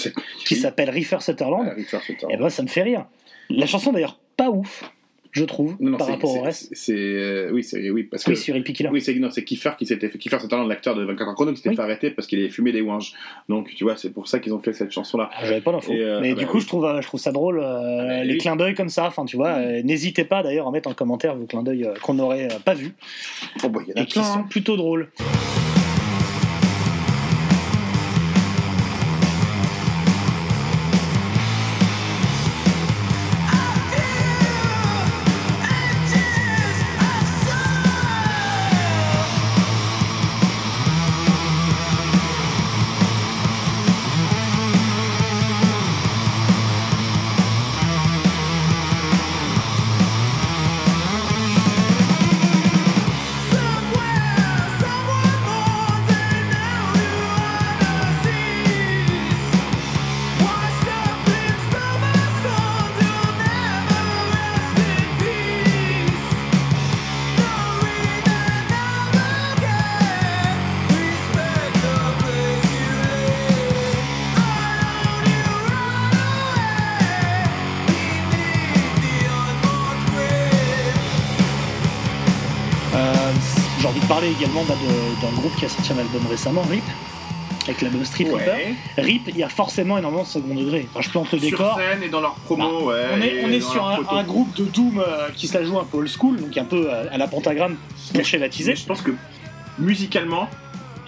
qui 0.46 0.54
s'appelle 0.54 0.90
Reefer 0.90 1.18
Sutherland. 1.20 1.66
Ah, 1.66 1.80
Sutherland. 2.00 2.30
Et 2.30 2.36
ben, 2.36 2.48
ça 2.50 2.62
me 2.62 2.68
fait 2.68 2.82
rire. 2.82 3.06
La 3.48 3.64
chanson, 3.66 3.90
d'ailleurs, 3.92 4.18
pas 4.36 4.50
ouf, 4.50 4.84
je 5.32 5.44
trouve, 5.44 5.76
Non, 5.80 5.90
non, 5.90 5.96
par 5.98 6.06
c'est- 6.06 6.12
rapport 6.12 6.30
au 6.30 6.34
c'est- 6.34 6.40
reste. 6.42 6.68
C'est 6.72 6.92
euh, 6.94 7.50
oui, 7.52 7.64
c'est 7.64 7.90
oui 7.90 8.02
parce 8.04 8.22
que 8.24 8.30
Oui, 8.30 8.36
sur 8.36 8.54
Epic 8.54 8.76
Killer. 8.76 8.90
oui, 8.92 9.00
c'est 9.00 9.14
non, 9.14 9.30
c'est 9.30 9.42
Kiefer 9.44 9.70
qui 9.78 9.86
s'était 9.86 10.10
Kiefer 10.10 10.38
Sutherland, 10.38 10.68
l'acteur 10.68 10.94
de 10.94 11.04
24 11.04 11.28
heures 11.28 11.34
chrono, 11.34 11.52
qui 11.52 11.56
s'était 11.62 11.74
fait 11.74 11.82
arrêter 11.82 12.10
parce 12.10 12.28
qu'il 12.28 12.38
avait 12.38 12.50
fumé 12.50 12.70
des 12.70 12.82
ouinges. 12.82 13.12
Donc 13.48 13.70
tu 13.74 13.84
vois, 13.84 13.96
c'est 13.96 14.10
pour 14.10 14.28
ça 14.28 14.38
qu'ils 14.38 14.52
ont 14.54 14.60
fait 14.60 14.72
cette 14.74 14.90
chanson 14.92 15.16
là. 15.18 15.30
Ah, 15.34 15.46
J'avais 15.46 15.60
pas 15.62 15.72
d'infos. 15.72 15.92
Et, 15.92 16.00
euh, 16.02 16.20
Mais 16.20 16.32
ah 16.32 16.34
du 16.34 16.44
bah 16.44 16.50
coup, 16.50 16.60
je 16.60 16.66
trouve, 16.66 16.84
euh, 16.84 17.00
je 17.00 17.06
trouve 17.06 17.18
ça 17.20 17.32
drôle, 17.32 17.60
euh, 17.60 18.06
bah 18.06 18.24
les 18.24 18.36
clins 18.36 18.56
d'œil 18.56 18.74
comme 18.74 18.88
ça. 18.90 19.06
Enfin, 19.06 19.24
tu 19.24 19.36
vois, 19.36 19.52
euh, 19.58 19.82
n'hésitez 19.82 20.24
pas 20.24 20.42
d'ailleurs 20.42 20.68
à 20.68 20.70
mettre 20.70 20.88
en 20.90 20.94
commentaire 20.94 21.34
vos 21.34 21.46
clins 21.46 21.62
d'œil 21.62 21.88
qu'on 22.02 22.14
n'aurait 22.14 22.48
pas 22.64 22.74
vus 22.74 22.94
Oh, 23.64 23.68
bah, 23.70 23.80
y 23.88 23.92
en 23.92 23.96
a 23.96 24.02
et 24.02 24.06
qui 24.06 24.12
plein, 24.14 24.22
sont 24.24 24.38
hein. 24.40 24.46
plutôt 24.50 24.76
drôles. 24.76 25.08
Bah, 84.60 84.74
d'un 85.22 85.32
groupe 85.40 85.56
qui 85.56 85.64
a 85.64 85.68
sorti 85.68 85.92
un 85.92 85.98
album 85.98 86.22
récemment, 86.28 86.62
RIP, 86.62 86.82
avec 87.64 87.80
l'album 87.80 88.04
Street 88.04 88.24
Ouais. 88.30 88.44
Reaper. 88.44 88.74
RIP, 88.98 89.28
il 89.28 89.36
y 89.38 89.42
a 89.42 89.48
forcément 89.48 89.98
énormément 89.98 90.24
de 90.24 90.28
second 90.28 90.54
degré. 90.54 90.86
Enfin, 90.90 91.00
je 91.00 91.10
plante 91.10 91.32
le 91.32 91.38
Sur 91.38 91.50
décor. 91.50 91.78
scène 91.78 92.02
et 92.02 92.08
dans 92.08 92.20
leur 92.20 92.34
promo, 92.34 92.90
ouais. 92.90 93.04
On 93.14 93.20
est, 93.20 93.44
on 93.44 93.48
est 93.48 93.60
sur 93.60 93.86
un, 93.86 94.22
groupe 94.24 94.54
de 94.54 94.64
Doom 94.64 94.98
euh, 94.98 95.28
qui 95.34 95.46
se 95.48 95.58
la 95.58 95.64
joue 95.64 95.78
un 95.78 95.84
peu 95.84 95.98
old 95.98 96.08
school, 96.08 96.36
donc 96.40 96.56
un 96.56 96.64
peu 96.64 96.90
à 96.90 97.16
la 97.16 97.28
pentagramme 97.28 97.76
pour 98.14 98.24
schématiser. 98.24 98.72
Mais 98.72 98.76
je 98.76 98.86
pense 98.86 99.02
que 99.02 99.12
musicalement, 99.78 100.48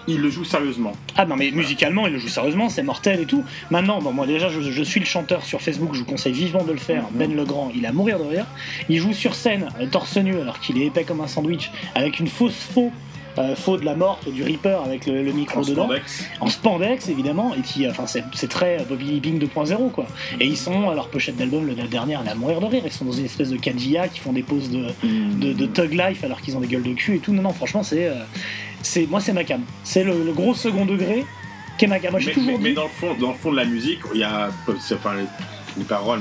il 0.07 0.21
le 0.21 0.31
joue 0.31 0.45
sérieusement. 0.45 0.93
Ah 1.17 1.25
non 1.25 1.37
mais 1.37 1.51
musicalement 1.51 2.07
il 2.07 2.13
le 2.13 2.19
joue 2.19 2.29
sérieusement, 2.29 2.69
c'est 2.69 2.83
mortel 2.83 3.21
et 3.21 3.27
tout. 3.27 3.45
Maintenant, 3.71 4.01
bon 4.01 4.13
moi 4.13 4.27
déjà 4.27 4.49
je, 4.49 4.61
je 4.61 4.83
suis 4.83 5.01
le 5.01 5.07
chanteur 5.07 5.45
sur 5.45 5.63
Facebook, 5.63 5.95
je 5.95 6.01
vous 6.01 6.05
conseille 6.05 6.33
vivement 6.33 6.63
de 6.65 6.73
le 6.73 6.79
faire. 6.79 7.05
Mhm. 7.05 7.19
Ben 7.19 7.35
Legrand, 7.35 7.71
il 7.75 7.87
a 7.87 7.91
à 7.91 7.93
mourir 7.93 8.19
de 8.19 8.25
rire. 8.25 8.47
Il 8.89 8.99
joue 8.99 9.13
sur 9.13 9.35
scène, 9.35 9.69
euh, 9.81 9.87
torse 9.87 10.17
nu 10.17 10.39
alors 10.41 10.61
qu'il 10.61 10.81
est 10.81 10.87
épais 10.87 11.05
comme 11.05 11.21
un 11.21 11.29
sandwich, 11.29 11.71
avec 11.95 12.21
une 12.21 12.29
fausse 12.29 12.69
faux. 12.75 12.93
Euh, 13.39 13.55
faux 13.57 13.77
de 13.77 13.85
la 13.85 13.95
morte 13.95 14.29
du 14.29 14.43
Reaper 14.45 14.81
avec 14.85 15.07
le, 15.07 15.23
le 15.23 15.33
micro 15.33 15.61
En 15.61 15.63
dedans. 15.63 15.85
spandex. 15.87 16.25
en 16.41 16.47
spandex 16.49 17.09
évidemment 17.09 17.55
et 17.55 17.61
qui 17.63 17.89
enfin 17.89 18.05
c'est 18.07 18.49
très 18.49 18.85
Bobby 18.89 19.21
Bing 19.21 19.41
2.0 19.43 19.91
quoi. 19.91 20.07
Et 20.41 20.47
ils 20.47 20.57
sont 20.57 20.91
leur 20.93 21.09
pochette 21.09 21.37
d'album 21.37 21.67
le 21.67 21.75
dernier 21.75 22.17
elle 22.23 22.29
a 22.29 22.33
à 22.33 22.35
mourir 22.35 22.61
de 22.61 22.67
rire. 22.67 22.83
Ils 22.85 22.93
sont 22.93 23.05
dans 23.05 23.13
une 23.13 23.25
espèce 23.25 23.51
de 23.51 23.57
Cadillac 23.57 24.13
qui 24.13 24.21
font 24.21 24.33
des 24.33 24.43
poses 24.43 24.71
de, 24.71 24.87
de, 25.03 25.53
de 25.53 25.67
Thug 25.67 25.93
Life 25.95 26.23
alors 26.25 26.41
qu'ils 26.41 26.57
ont 26.57 26.61
des 26.61 26.69
gueules 26.69 26.83
de 26.83 26.93
cul 26.95 27.17
et 27.17 27.19
tout. 27.19 27.33
Non 27.33 27.43
non 27.43 27.53
franchement 27.53 27.83
c'est 27.83 28.07
euh, 28.09 28.15
c'est 28.83 29.07
moi 29.07 29.21
c'est 29.21 29.33
ma 29.33 29.45
cam. 29.45 29.63
C'est 29.83 30.05
le, 30.05 30.25
le 30.25 30.33
gros 30.33 30.55
second 30.55 30.87
degré 30.87 31.25
qui 31.79 31.87
est 31.87 31.89
ma 31.89 31.99
cam. 31.99 32.13
Moi 32.13 32.21
j'ai 32.21 32.29
mais, 32.29 32.35
toujours 32.35 32.53
mais- 32.53 32.59
dit 32.59 32.65
mais 32.65 32.73
dans 32.75 32.85
le 32.85 32.89
fond, 32.91 33.15
dans 33.19 33.29
le 33.33 33.35
fond 33.37 33.51
de 33.51 33.57
la 33.57 33.65
musique, 33.65 33.99
il 34.15 34.21
y 34.21 34.25
a, 34.25 34.51
enfin, 34.69 35.15
les, 35.17 35.25
les 35.79 35.85
paroles, 35.85 36.21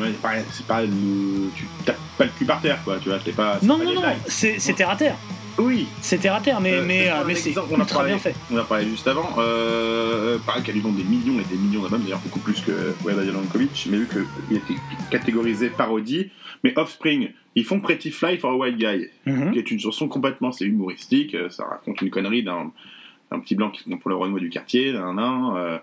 c'est 0.51 0.65
pas, 0.65 0.75
pas 0.75 0.81
le- 0.81 1.51
tu 1.55 1.65
tapes 1.85 1.97
pas 2.17 2.23
le 2.25 2.31
cul 2.37 2.45
par 2.45 2.59
terre, 2.61 2.79
quoi. 2.83 2.97
Tu 3.03 3.09
vois, 3.09 3.19
t'es 3.19 3.31
pas. 3.33 3.59
non 3.61 3.77
pas 3.77 3.83
non 3.83 3.93
non 3.93 4.01
c'est 4.27 4.57
terre 4.75 4.89
à 4.89 4.95
terre 4.95 5.15
Oui. 5.57 5.87
c'est 6.01 6.17
terre 6.19 6.35
à 6.35 6.41
terre 6.41 6.59
mais 6.61 6.73
Euh, 6.75 6.83
mais, 6.85 7.09
euh, 7.09 7.21
un 7.23 7.35
c'est 7.35 7.49
exemple, 7.49 7.69
on 7.73 7.77
ultra 7.79 7.99
parlait- 7.99 8.11
bien 8.11 8.19
fait 8.19 8.35
On 8.51 8.57
a 8.57 8.63
parlé 8.63 8.85
juste 8.87 9.07
avant. 9.07 9.29
Euh, 9.37 10.37
pareil 10.45 10.63
qu'elle 10.63 10.75
lui 10.75 10.81
vend 10.81 10.91
des 10.91 11.03
millions 11.03 11.39
et 11.39 11.43
des 11.43 11.55
millions 11.57 11.81
d'albums, 11.81 12.01
d'ailleurs 12.03 12.19
beaucoup 12.19 12.39
plus 12.39 12.59
que 12.61 12.71
Weird 13.05 13.19
Al 13.19 13.27
Yankovic, 13.27 13.87
mais 13.89 13.97
vu 13.97 14.07
qu'il 14.07 14.57
était 14.57 14.73
catégorisé 15.11 15.69
parodie. 15.69 16.29
Mais 16.63 16.77
Offspring, 16.77 17.29
ils 17.55 17.65
font 17.65 17.79
Pretty 17.79 18.09
Fly 18.11 18.37
for 18.37 18.51
a 18.51 18.55
White 18.55 18.77
Guy, 18.77 19.07
Mhm. 19.25 19.51
qui 19.51 19.59
est 19.59 19.69
une 19.71 19.79
chanson 19.79 20.07
complètement, 20.07 20.51
c'est 20.51 20.65
humoristique, 20.65 21.35
euh, 21.35 21.49
ça 21.49 21.65
raconte 21.65 22.01
une 22.01 22.09
connerie 22.09 22.43
d'un 22.43 22.71
d'un 23.31 23.39
petit 23.39 23.55
blanc 23.55 23.71
qui 23.71 23.83
pour 23.95 24.09
le 24.11 24.15
renouveau 24.15 24.39
du 24.39 24.49
quartier, 24.49 24.93
d'un 24.93 25.15
nain. 25.15 25.55
euh, 25.57 25.77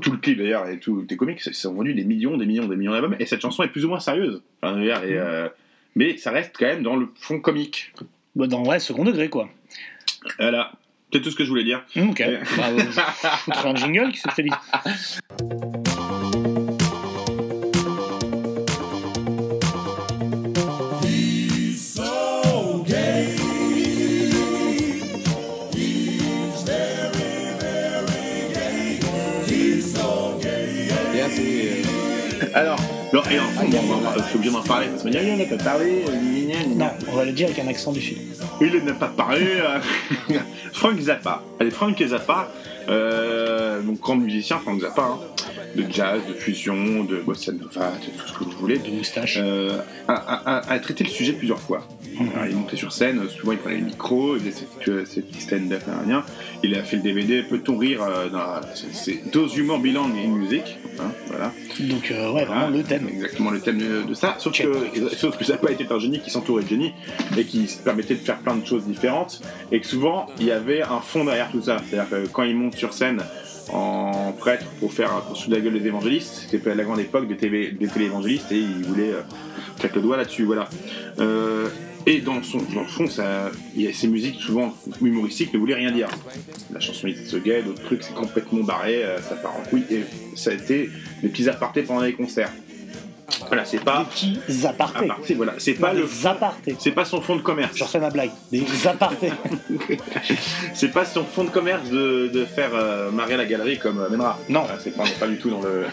tout 0.00 0.12
le 0.12 0.18
clip 0.18 0.38
d'ailleurs 0.38 0.68
et 0.68 0.78
tout 0.78 1.02
tes 1.08 1.16
comics, 1.16 1.40
ça 1.40 1.68
ont 1.68 1.74
vendu 1.74 1.92
des 1.94 2.04
millions, 2.04 2.36
des 2.36 2.46
millions, 2.46 2.66
des 2.68 2.76
millions 2.76 2.92
d'albums, 2.92 3.16
et 3.18 3.26
cette 3.26 3.40
chanson 3.40 3.62
est 3.64 3.68
plus 3.68 3.84
ou 3.84 3.88
moins 3.88 3.98
sérieuse. 4.00 4.42
Enfin, 4.62 4.80
et, 4.80 4.90
euh, 4.92 5.48
mais 5.96 6.16
ça 6.18 6.30
reste 6.30 6.54
quand 6.58 6.66
même 6.66 6.82
dans 6.84 6.94
le 6.96 7.08
fond 7.16 7.40
comique. 7.40 7.92
Bah, 8.38 8.46
dans 8.46 8.64
ouais 8.64 8.78
second 8.78 9.02
degré 9.02 9.28
quoi. 9.28 9.48
Voilà, 10.38 10.70
c'est 11.12 11.20
tout 11.20 11.32
ce 11.32 11.36
que 11.36 11.42
je 11.44 11.48
voulais 11.48 11.64
dire. 11.64 11.84
Hum, 11.96 12.10
ok. 12.10 12.22
Bah, 12.56 12.68
euh, 12.68 13.64
un 13.64 13.74
jingle 13.74 14.12
que 14.12 14.18
je 14.18 14.34
te 14.36 14.42
dis 14.42 14.50
Alors, 32.54 32.78
non, 33.12 33.22
et 33.30 33.38
en 33.38 33.42
fond, 33.44 33.66
bon, 33.68 34.00
je 34.18 34.22
suis 34.24 34.36
obligé 34.36 34.52
d'en 34.52 34.62
parler 34.62 34.86
parce 34.88 35.02
que 35.02 35.08
il 35.08 35.36
n'a 35.38 35.44
pas 35.56 35.64
parlé. 35.64 36.04
non 36.76 36.86
on 37.10 37.16
va 37.16 37.24
le 37.24 37.32
dire 37.32 37.46
avec 37.46 37.58
un 37.58 37.68
accent 37.68 37.92
du 37.92 38.00
sud 38.02 38.18
Il 38.60 38.84
n'a 38.84 38.92
pas 38.92 39.08
parlé. 39.08 39.46
euh, 39.46 39.78
Frank 40.72 40.98
Zappa. 41.00 41.42
Allez, 41.58 41.70
Frank 41.70 41.96
Zappa, 42.02 42.50
euh, 42.88 43.80
donc 43.80 44.00
grand 44.00 44.16
musicien, 44.16 44.58
Frank 44.58 44.80
Zappa. 44.80 45.02
hein. 45.02 45.18
De 45.76 45.84
jazz, 45.90 46.20
de 46.28 46.34
fusion, 46.34 47.04
de 47.04 47.16
bossa 47.16 47.52
nova, 47.52 47.92
de 48.00 48.18
tout 48.20 48.26
ce 48.28 48.32
que 48.38 48.44
vous 48.44 48.50
voulez. 48.58 48.78
De 48.78 48.90
moustache. 48.90 49.38
Euh, 49.40 49.78
a, 50.08 50.12
a- 50.14 50.56
a- 50.58 50.72
a 50.72 50.78
traité 50.78 51.04
le 51.04 51.10
sujet 51.10 51.32
plusieurs 51.32 51.60
fois. 51.60 51.86
Alors, 52.34 52.46
il 52.48 52.56
montait 52.56 52.76
sur 52.76 52.92
scène, 52.92 53.20
souvent 53.28 53.52
il 53.52 53.58
prenait 53.58 53.76
le 53.78 53.84
micro, 53.84 54.34
il 54.36 54.40
faisait 54.42 54.50
ses- 54.84 55.06
ses 55.06 55.22
petits 55.22 55.40
stand-up, 55.40 55.82
nan. 56.06 56.22
il 56.64 56.74
a 56.74 56.82
fait 56.82 56.96
le 56.96 57.02
DVD 57.02 57.42
Peut-on 57.44 57.76
rire 57.76 58.02
euh, 58.02 58.28
dans 58.28 58.60
c'est- 58.74 59.30
Those 59.30 59.56
Humor 59.56 59.78
Belong 59.78 60.10
in 60.16 60.28
Music. 60.30 60.78
hein, 60.98 61.12
voilà. 61.28 61.52
Donc, 61.78 62.10
euh, 62.10 62.32
ouais, 62.32 62.44
vraiment 62.44 62.68
le 62.70 62.82
thème. 62.82 63.06
Exactement 63.08 63.50
le 63.50 63.60
thème 63.60 63.78
de, 63.78 64.02
de 64.02 64.14
ça. 64.14 64.34
Sauf 64.38 64.58
que, 64.58 64.72
sauf 65.16 65.36
que 65.38 65.44
ça 65.44 65.52
n'a 65.52 65.58
pas 65.58 65.70
été 65.70 65.86
un 65.88 65.98
génie 66.00 66.20
qui 66.20 66.30
s'entourait 66.30 66.64
de 66.64 66.68
génie 66.68 66.92
et 67.36 67.44
qui 67.44 67.68
se 67.68 67.78
permettait 67.78 68.14
de 68.14 68.20
faire 68.20 68.38
plein 68.38 68.56
de 68.56 68.66
choses 68.66 68.84
différentes. 68.84 69.40
Et 69.70 69.80
que 69.80 69.86
souvent, 69.86 70.26
il 70.40 70.46
y 70.46 70.50
avait 70.50 70.82
un 70.82 71.00
fond 71.00 71.24
derrière 71.24 71.50
tout 71.52 71.62
ça. 71.62 71.76
C'est-à-dire 71.88 72.10
que 72.10 72.26
quand 72.28 72.42
il 72.42 72.56
monte 72.56 72.74
sur 72.74 72.92
scène 72.94 73.22
en 73.70 74.32
prêtre 74.32 74.66
pour 74.80 74.92
faire 74.92 75.10
sous 75.34 75.50
la 75.50 75.60
gueule 75.60 75.80
des 75.80 75.86
évangélistes, 75.86 76.46
c'était 76.50 76.74
la 76.74 76.84
grande 76.84 77.00
époque 77.00 77.28
des, 77.28 77.36
TV, 77.36 77.72
des 77.72 77.88
téléévangélistes 77.88 78.52
et 78.52 78.58
il 78.58 78.84
voulait 78.84 79.12
euh, 79.12 79.88
le 79.94 80.00
doigt 80.00 80.16
là-dessus. 80.16 80.44
Voilà. 80.44 80.68
Euh, 81.18 81.68
et 82.06 82.20
dans, 82.20 82.42
son, 82.42 82.58
dans 82.74 82.80
le 82.80 82.86
fond, 82.86 83.04
il 83.74 83.82
y 83.82 83.86
a 83.86 83.92
ces 83.92 84.08
musiques 84.08 84.40
souvent 84.40 84.74
humoristiques 85.02 85.52
ne 85.52 85.58
voulaient 85.58 85.74
rien 85.74 85.92
dire. 85.92 86.08
La 86.72 86.80
chanson 86.80 87.06
It's 87.06 87.30
the 87.30 87.42
Gay, 87.42 87.62
d'autres 87.62 87.82
trucs, 87.82 88.02
c'est 88.02 88.14
complètement 88.14 88.64
barré, 88.64 89.04
euh, 89.04 89.20
ça 89.20 89.34
part 89.34 89.54
en 89.56 89.68
couille. 89.68 89.84
Et 89.90 90.04
ça 90.34 90.50
a 90.50 90.54
été 90.54 90.88
des 91.22 91.28
petits 91.28 91.48
apartés 91.48 91.82
pendant 91.82 92.00
les 92.00 92.14
concerts. 92.14 92.52
Voilà, 93.46 93.64
c'est 93.64 93.84
pas. 93.84 94.06
Des 94.20 94.38
petits 94.38 94.66
apartés. 94.66 95.04
apartés, 95.04 95.34
voilà. 95.34 95.54
C'est 95.58 95.74
pas 95.74 95.92
le. 95.92 96.04
des 96.04 96.26
apartés. 96.26 96.76
C'est 96.78 96.92
pas 96.92 97.04
son 97.04 97.20
fond 97.20 97.36
de 97.36 97.42
commerce. 97.42 97.76
Je 97.76 97.84
refais 97.84 98.00
ma 98.00 98.08
blague. 98.10 98.30
Des 98.50 98.64
apartés. 98.86 99.32
C'est 100.74 100.88
pas 100.92 101.04
son 101.04 101.24
fond 101.24 101.44
de 101.44 101.50
commerce 101.50 101.88
de, 101.90 102.30
de 102.32 102.44
faire 102.44 102.70
euh, 102.74 103.10
marrer 103.10 103.36
la 103.36 103.44
galerie 103.44 103.78
comme 103.78 103.98
euh, 104.00 104.08
Menra. 104.08 104.38
Non. 104.48 104.62
Voilà, 104.62 104.78
c'est 104.78 104.96
pas, 104.96 105.04
pas 105.18 105.26
du 105.26 105.36
tout 105.38 105.50
dans 105.50 105.60
le. 105.60 105.86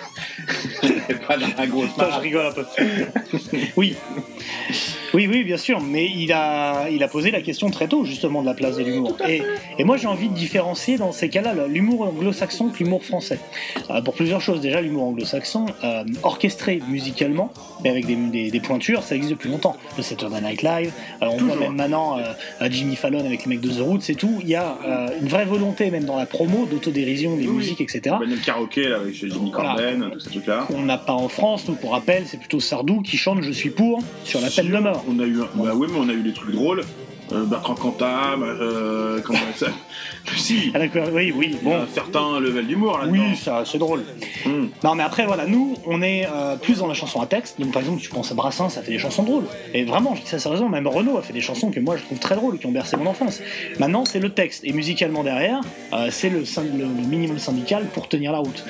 c'est 0.81 1.27
pas 1.27 1.37
dans 1.37 1.47
la 1.57 1.67
grosse 1.67 1.89
Putain, 1.89 2.11
je 2.11 2.19
rigole 2.19 2.45
un 2.45 2.51
peu. 2.51 2.65
oui. 3.75 3.95
Oui, 5.13 5.27
oui, 5.27 5.43
bien 5.45 5.57
sûr, 5.57 5.79
mais 5.79 6.11
il 6.13 6.33
a, 6.33 6.89
il 6.89 7.01
a 7.01 7.07
posé 7.07 7.31
la 7.31 7.41
question 7.41 7.69
très 7.69 7.87
tôt, 7.87 8.03
justement, 8.03 8.41
de 8.41 8.47
la 8.47 8.53
place 8.53 8.75
de 8.75 8.83
l'humour. 8.83 9.15
Et, 9.27 9.41
et 9.79 9.83
moi, 9.85 9.95
j'ai 9.95 10.07
envie 10.07 10.27
de 10.27 10.33
différencier 10.33 10.97
dans 10.97 11.13
ces 11.13 11.29
cas-là 11.29 11.53
là, 11.53 11.67
l'humour 11.67 12.01
anglo-saxon 12.01 12.69
que 12.69 12.83
l'humour 12.83 13.03
français. 13.03 13.39
Euh, 13.89 14.01
pour 14.01 14.13
plusieurs 14.13 14.41
choses. 14.41 14.59
Déjà, 14.59 14.81
l'humour 14.81 15.03
anglo-saxon, 15.03 15.67
euh, 15.85 16.03
orchestré 16.23 16.81
mais 17.83 17.89
avec 17.89 18.05
des, 18.05 18.15
des- 18.15 18.51
des 18.51 18.59
pointures, 18.59 19.03
ça 19.03 19.15
existe 19.15 19.31
depuis 19.33 19.49
longtemps. 19.49 19.75
Le 19.97 20.03
Saturday 20.03 20.41
Night 20.41 20.61
Live, 20.61 20.91
euh, 21.21 21.27
on 21.29 21.37
voit 21.37 21.55
même 21.55 21.75
maintenant 21.75 22.17
euh, 22.19 22.67
Jimmy 22.69 22.95
Fallon 22.95 23.19
avec 23.25 23.45
les 23.45 23.49
mecs 23.49 23.61
de 23.61 23.69
The 23.69 23.79
Roots 23.81 24.09
et 24.09 24.15
tout. 24.15 24.39
Il 24.41 24.47
y 24.49 24.55
a 24.55 24.77
euh, 24.85 25.07
une 25.21 25.27
vraie 25.27 25.45
volonté, 25.45 25.89
même 25.91 26.05
dans 26.05 26.17
la 26.17 26.25
promo, 26.25 26.65
d'autodérision 26.65 27.35
des 27.37 27.47
musiques, 27.47 27.81
etc. 27.81 28.15
Ben, 28.19 28.29
le 28.29 28.37
karaoké 28.37 28.89
là, 28.89 28.97
avec 28.97 29.13
Jimmy 29.15 29.51
Voilà. 29.53 29.75
Corden, 29.75 30.09
tous 30.13 30.19
ces 30.19 30.29
trucs-là. 30.29 30.65
qu'on 30.67 30.81
n'a 30.83 30.97
pas 30.97 31.13
en 31.13 31.27
France. 31.29 31.67
Nous, 31.67 31.75
pour 31.75 31.91
rappel, 31.91 32.23
c'est 32.25 32.37
plutôt 32.37 32.59
Sardou 32.59 33.01
qui 33.01 33.17
chante 33.17 33.41
Je 33.41 33.51
suis 33.51 33.69
pour 33.69 34.01
sur 34.23 34.41
la 34.41 34.49
peine 34.49 34.69
de 34.69 34.77
mort. 34.77 35.03
On 35.09 35.19
a 35.19 35.25
eu, 35.25 35.41
un- 35.41 35.49
bah 35.55 35.71
oui, 35.75 35.87
mais 35.91 35.99
on 35.99 36.09
a 36.09 36.13
eu 36.13 36.21
des 36.23 36.33
trucs 36.33 36.51
drôles. 36.53 36.83
Euh, 37.31 37.43
Bertrand 37.45 37.73
Cantat, 37.73 38.35
euh, 38.39 39.19
comment 39.23 39.39
ça 39.55 39.67
Si. 40.37 40.71
Ah, 40.73 40.79
oui, 41.13 41.31
oui, 41.35 41.57
Il 41.61 41.67
y 41.67 41.71
a 41.73 41.77
bon. 41.77 41.83
un 41.83 41.87
certain 41.87 42.39
level 42.39 42.65
d'humour 42.67 42.97
là. 42.99 43.05
Oui, 43.09 43.35
ça, 43.35 43.63
c'est 43.65 43.77
drôle. 43.77 44.03
Hmm. 44.45 44.67
Non, 44.83 44.95
mais 44.95 45.03
après, 45.03 45.25
voilà, 45.25 45.45
nous, 45.45 45.75
on 45.85 46.01
est 46.01 46.27
euh, 46.27 46.55
plus 46.55 46.79
dans 46.79 46.87
la 46.87 46.93
chanson 46.93 47.21
à 47.21 47.25
texte. 47.25 47.59
Donc, 47.59 47.71
par 47.71 47.81
exemple, 47.81 48.01
tu 48.01 48.09
penses 48.09 48.31
à 48.31 48.35
Brassens, 48.35 48.69
ça 48.69 48.81
fait 48.81 48.91
des 48.91 48.99
chansons 48.99 49.23
drôles. 49.23 49.45
Et 49.73 49.83
vraiment, 49.85 50.15
je 50.15 50.21
dis 50.21 50.27
ça 50.27 50.39
sérieusement, 50.39 50.69
même 50.69 50.87
Renaud 50.87 51.17
a 51.17 51.21
fait 51.21 51.33
des 51.33 51.41
chansons 51.41 51.71
que 51.71 51.79
moi 51.79 51.95
je 51.97 52.03
trouve 52.03 52.19
très 52.19 52.35
drôles, 52.35 52.57
qui 52.59 52.65
ont 52.65 52.71
bercé 52.71 52.97
mon 52.97 53.05
enfance. 53.05 53.39
Maintenant, 53.79 54.05
c'est 54.05 54.19
le 54.19 54.29
texte. 54.29 54.63
Et 54.65 54.73
musicalement 54.73 55.23
derrière, 55.23 55.61
euh, 55.93 56.07
c'est 56.11 56.29
le, 56.29 56.39
le- 56.39 56.85
minimum 57.07 57.37
syndical 57.39 57.85
pour 57.93 58.07
tenir 58.09 58.31
la 58.31 58.39
route. 58.39 58.63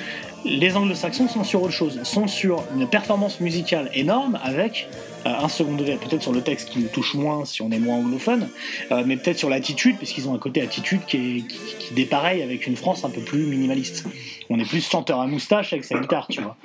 Les 0.44 0.76
anglo-saxons 0.76 1.28
sont 1.28 1.42
sur 1.42 1.62
autre 1.62 1.72
chose, 1.72 1.98
sont 2.04 2.28
sur 2.28 2.62
une 2.76 2.86
performance 2.86 3.40
musicale 3.40 3.90
énorme 3.94 4.38
avec 4.44 4.88
un 5.26 5.48
second 5.48 5.74
degré, 5.74 5.96
peut-être 5.96 6.22
sur 6.22 6.32
le 6.32 6.40
texte 6.40 6.70
qui 6.70 6.78
nous 6.78 6.88
touche 6.88 7.14
moins 7.14 7.44
si 7.44 7.62
on 7.62 7.70
est 7.70 7.78
moins 7.78 7.96
anglophone, 7.96 8.48
euh, 8.92 9.02
mais 9.06 9.16
peut-être 9.16 9.38
sur 9.38 9.48
l'attitude, 9.48 9.96
puisqu'ils 9.96 10.28
ont 10.28 10.34
un 10.34 10.38
côté 10.38 10.60
attitude 10.62 11.04
qui, 11.06 11.16
est, 11.16 11.40
qui, 11.46 11.58
qui 11.78 11.94
dépareille 11.94 12.42
avec 12.42 12.66
une 12.66 12.76
France 12.76 13.04
un 13.04 13.10
peu 13.10 13.20
plus 13.20 13.46
minimaliste. 13.46 14.06
On 14.50 14.58
est 14.58 14.68
plus 14.68 14.88
chanteur 14.88 15.20
à 15.20 15.26
moustache 15.26 15.72
avec 15.72 15.84
sa 15.84 15.98
guitare, 15.98 16.28
tu 16.28 16.40
vois. 16.40 16.56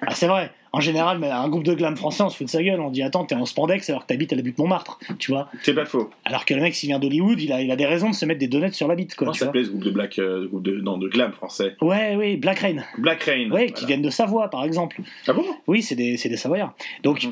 Ah, 0.00 0.14
c'est 0.14 0.26
vrai. 0.26 0.50
En 0.72 0.80
général, 0.80 1.22
un 1.24 1.48
groupe 1.48 1.64
de 1.64 1.74
glam 1.74 1.96
français, 1.96 2.22
on 2.22 2.28
se 2.28 2.36
fout 2.36 2.46
de 2.46 2.50
sa 2.50 2.62
gueule. 2.62 2.80
On 2.80 2.90
dit 2.90 3.02
Attends, 3.02 3.24
t'es 3.24 3.34
en 3.34 3.46
spandex 3.46 3.88
alors 3.88 4.02
que 4.02 4.06
t'habites 4.08 4.32
à 4.32 4.36
la 4.36 4.42
butte 4.42 4.58
Montmartre, 4.58 4.98
tu 5.18 5.30
vois. 5.32 5.48
C'est 5.62 5.74
pas 5.74 5.86
faux. 5.86 6.10
Alors 6.24 6.44
que 6.44 6.52
le 6.52 6.60
mec, 6.60 6.74
s'il 6.74 6.88
vient 6.88 6.98
d'Hollywood, 6.98 7.40
il 7.40 7.52
a, 7.52 7.62
il 7.62 7.70
a 7.70 7.76
des 7.76 7.86
raisons 7.86 8.10
de 8.10 8.14
se 8.14 8.24
mettre 8.26 8.38
des 8.38 8.48
donuts 8.48 8.72
sur 8.72 8.86
la 8.86 8.94
bite, 8.94 9.14
quoi. 9.14 9.26
Comment 9.26 9.32
s'appelait 9.32 9.64
ce 9.64 9.70
groupe 9.70 9.84
de 9.84 9.90
black, 9.90 10.18
euh, 10.18 10.46
groupe 10.46 10.62
de, 10.62 10.72
non, 10.80 10.98
de 10.98 11.08
glam 11.08 11.32
français? 11.32 11.74
Ouais, 11.80 12.16
oui, 12.16 12.36
Black 12.36 12.58
Rain. 12.60 12.84
Black 12.98 13.22
Rain. 13.22 13.50
Ouais, 13.50 13.70
qui 13.70 13.86
viennent 13.86 14.02
de 14.02 14.10
Savoie, 14.10 14.48
par 14.48 14.64
exemple. 14.64 15.00
Ah 15.26 15.32
bon? 15.32 15.44
Oui, 15.66 15.82
c'est 15.82 15.94
des, 15.94 16.16
des 16.16 16.36
Savoyards. 16.36 16.74
Donc, 17.02 17.26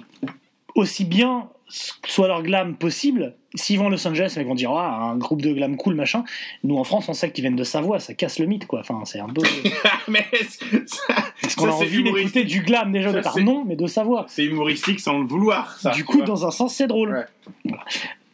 aussi 0.77 1.05
bien 1.05 1.49
soit 1.69 2.29
leur 2.29 2.43
glam 2.45 2.77
possible, 2.77 3.35
s'ils 3.57 3.77
vont 3.79 3.89
à 3.89 3.91
Los 3.91 4.07
Angeles, 4.07 4.33
les 4.37 4.41
mecs 4.43 4.49
vont 4.49 4.55
dire 4.55 4.71
Ah, 4.71 5.11
un 5.11 5.17
groupe 5.17 5.43
de 5.43 5.53
glam 5.53 5.77
cool, 5.77 5.95
machin. 5.97 6.23
Nous, 6.63 6.77
en 6.77 6.85
France, 6.85 7.09
on 7.09 7.13
sait 7.13 7.33
qu'ils 7.33 7.43
viennent 7.43 7.57
de 7.57 7.65
Savoie, 7.65 7.99
ça 7.99 8.15
casse 8.15 8.39
le 8.39 8.47
mythe, 8.47 8.67
quoi. 8.69 8.81
Enfin, 8.81 9.01
c'est 9.05 9.19
un 9.19 9.29
peu. 9.29 9.43
mais 10.09 10.25
Est-ce 10.33 11.57
qu'on 11.57 11.67
a 11.67 11.73
ça, 11.73 11.77
envie 11.79 12.03
d'écouter 12.05 12.45
du 12.45 12.61
glam 12.61 12.93
déjà 12.93 13.11
Ça, 13.11 13.17
départ 13.17 13.35
c'est- 13.35 13.43
Non, 13.43 13.65
mais 13.65 13.75
de 13.75 13.87
Savoie. 13.89 14.27
C'est 14.29 14.45
humoristique 14.45 15.01
sans 15.01 15.19
le 15.19 15.27
vouloir, 15.27 15.77
ça. 15.81 15.91
du 15.91 16.05
coup, 16.05 16.19
vois. 16.19 16.27
dans 16.27 16.47
un 16.47 16.51
sens, 16.53 16.75
c'est 16.75 16.87
drôle. 16.87 17.27
Voilà. 17.65 17.85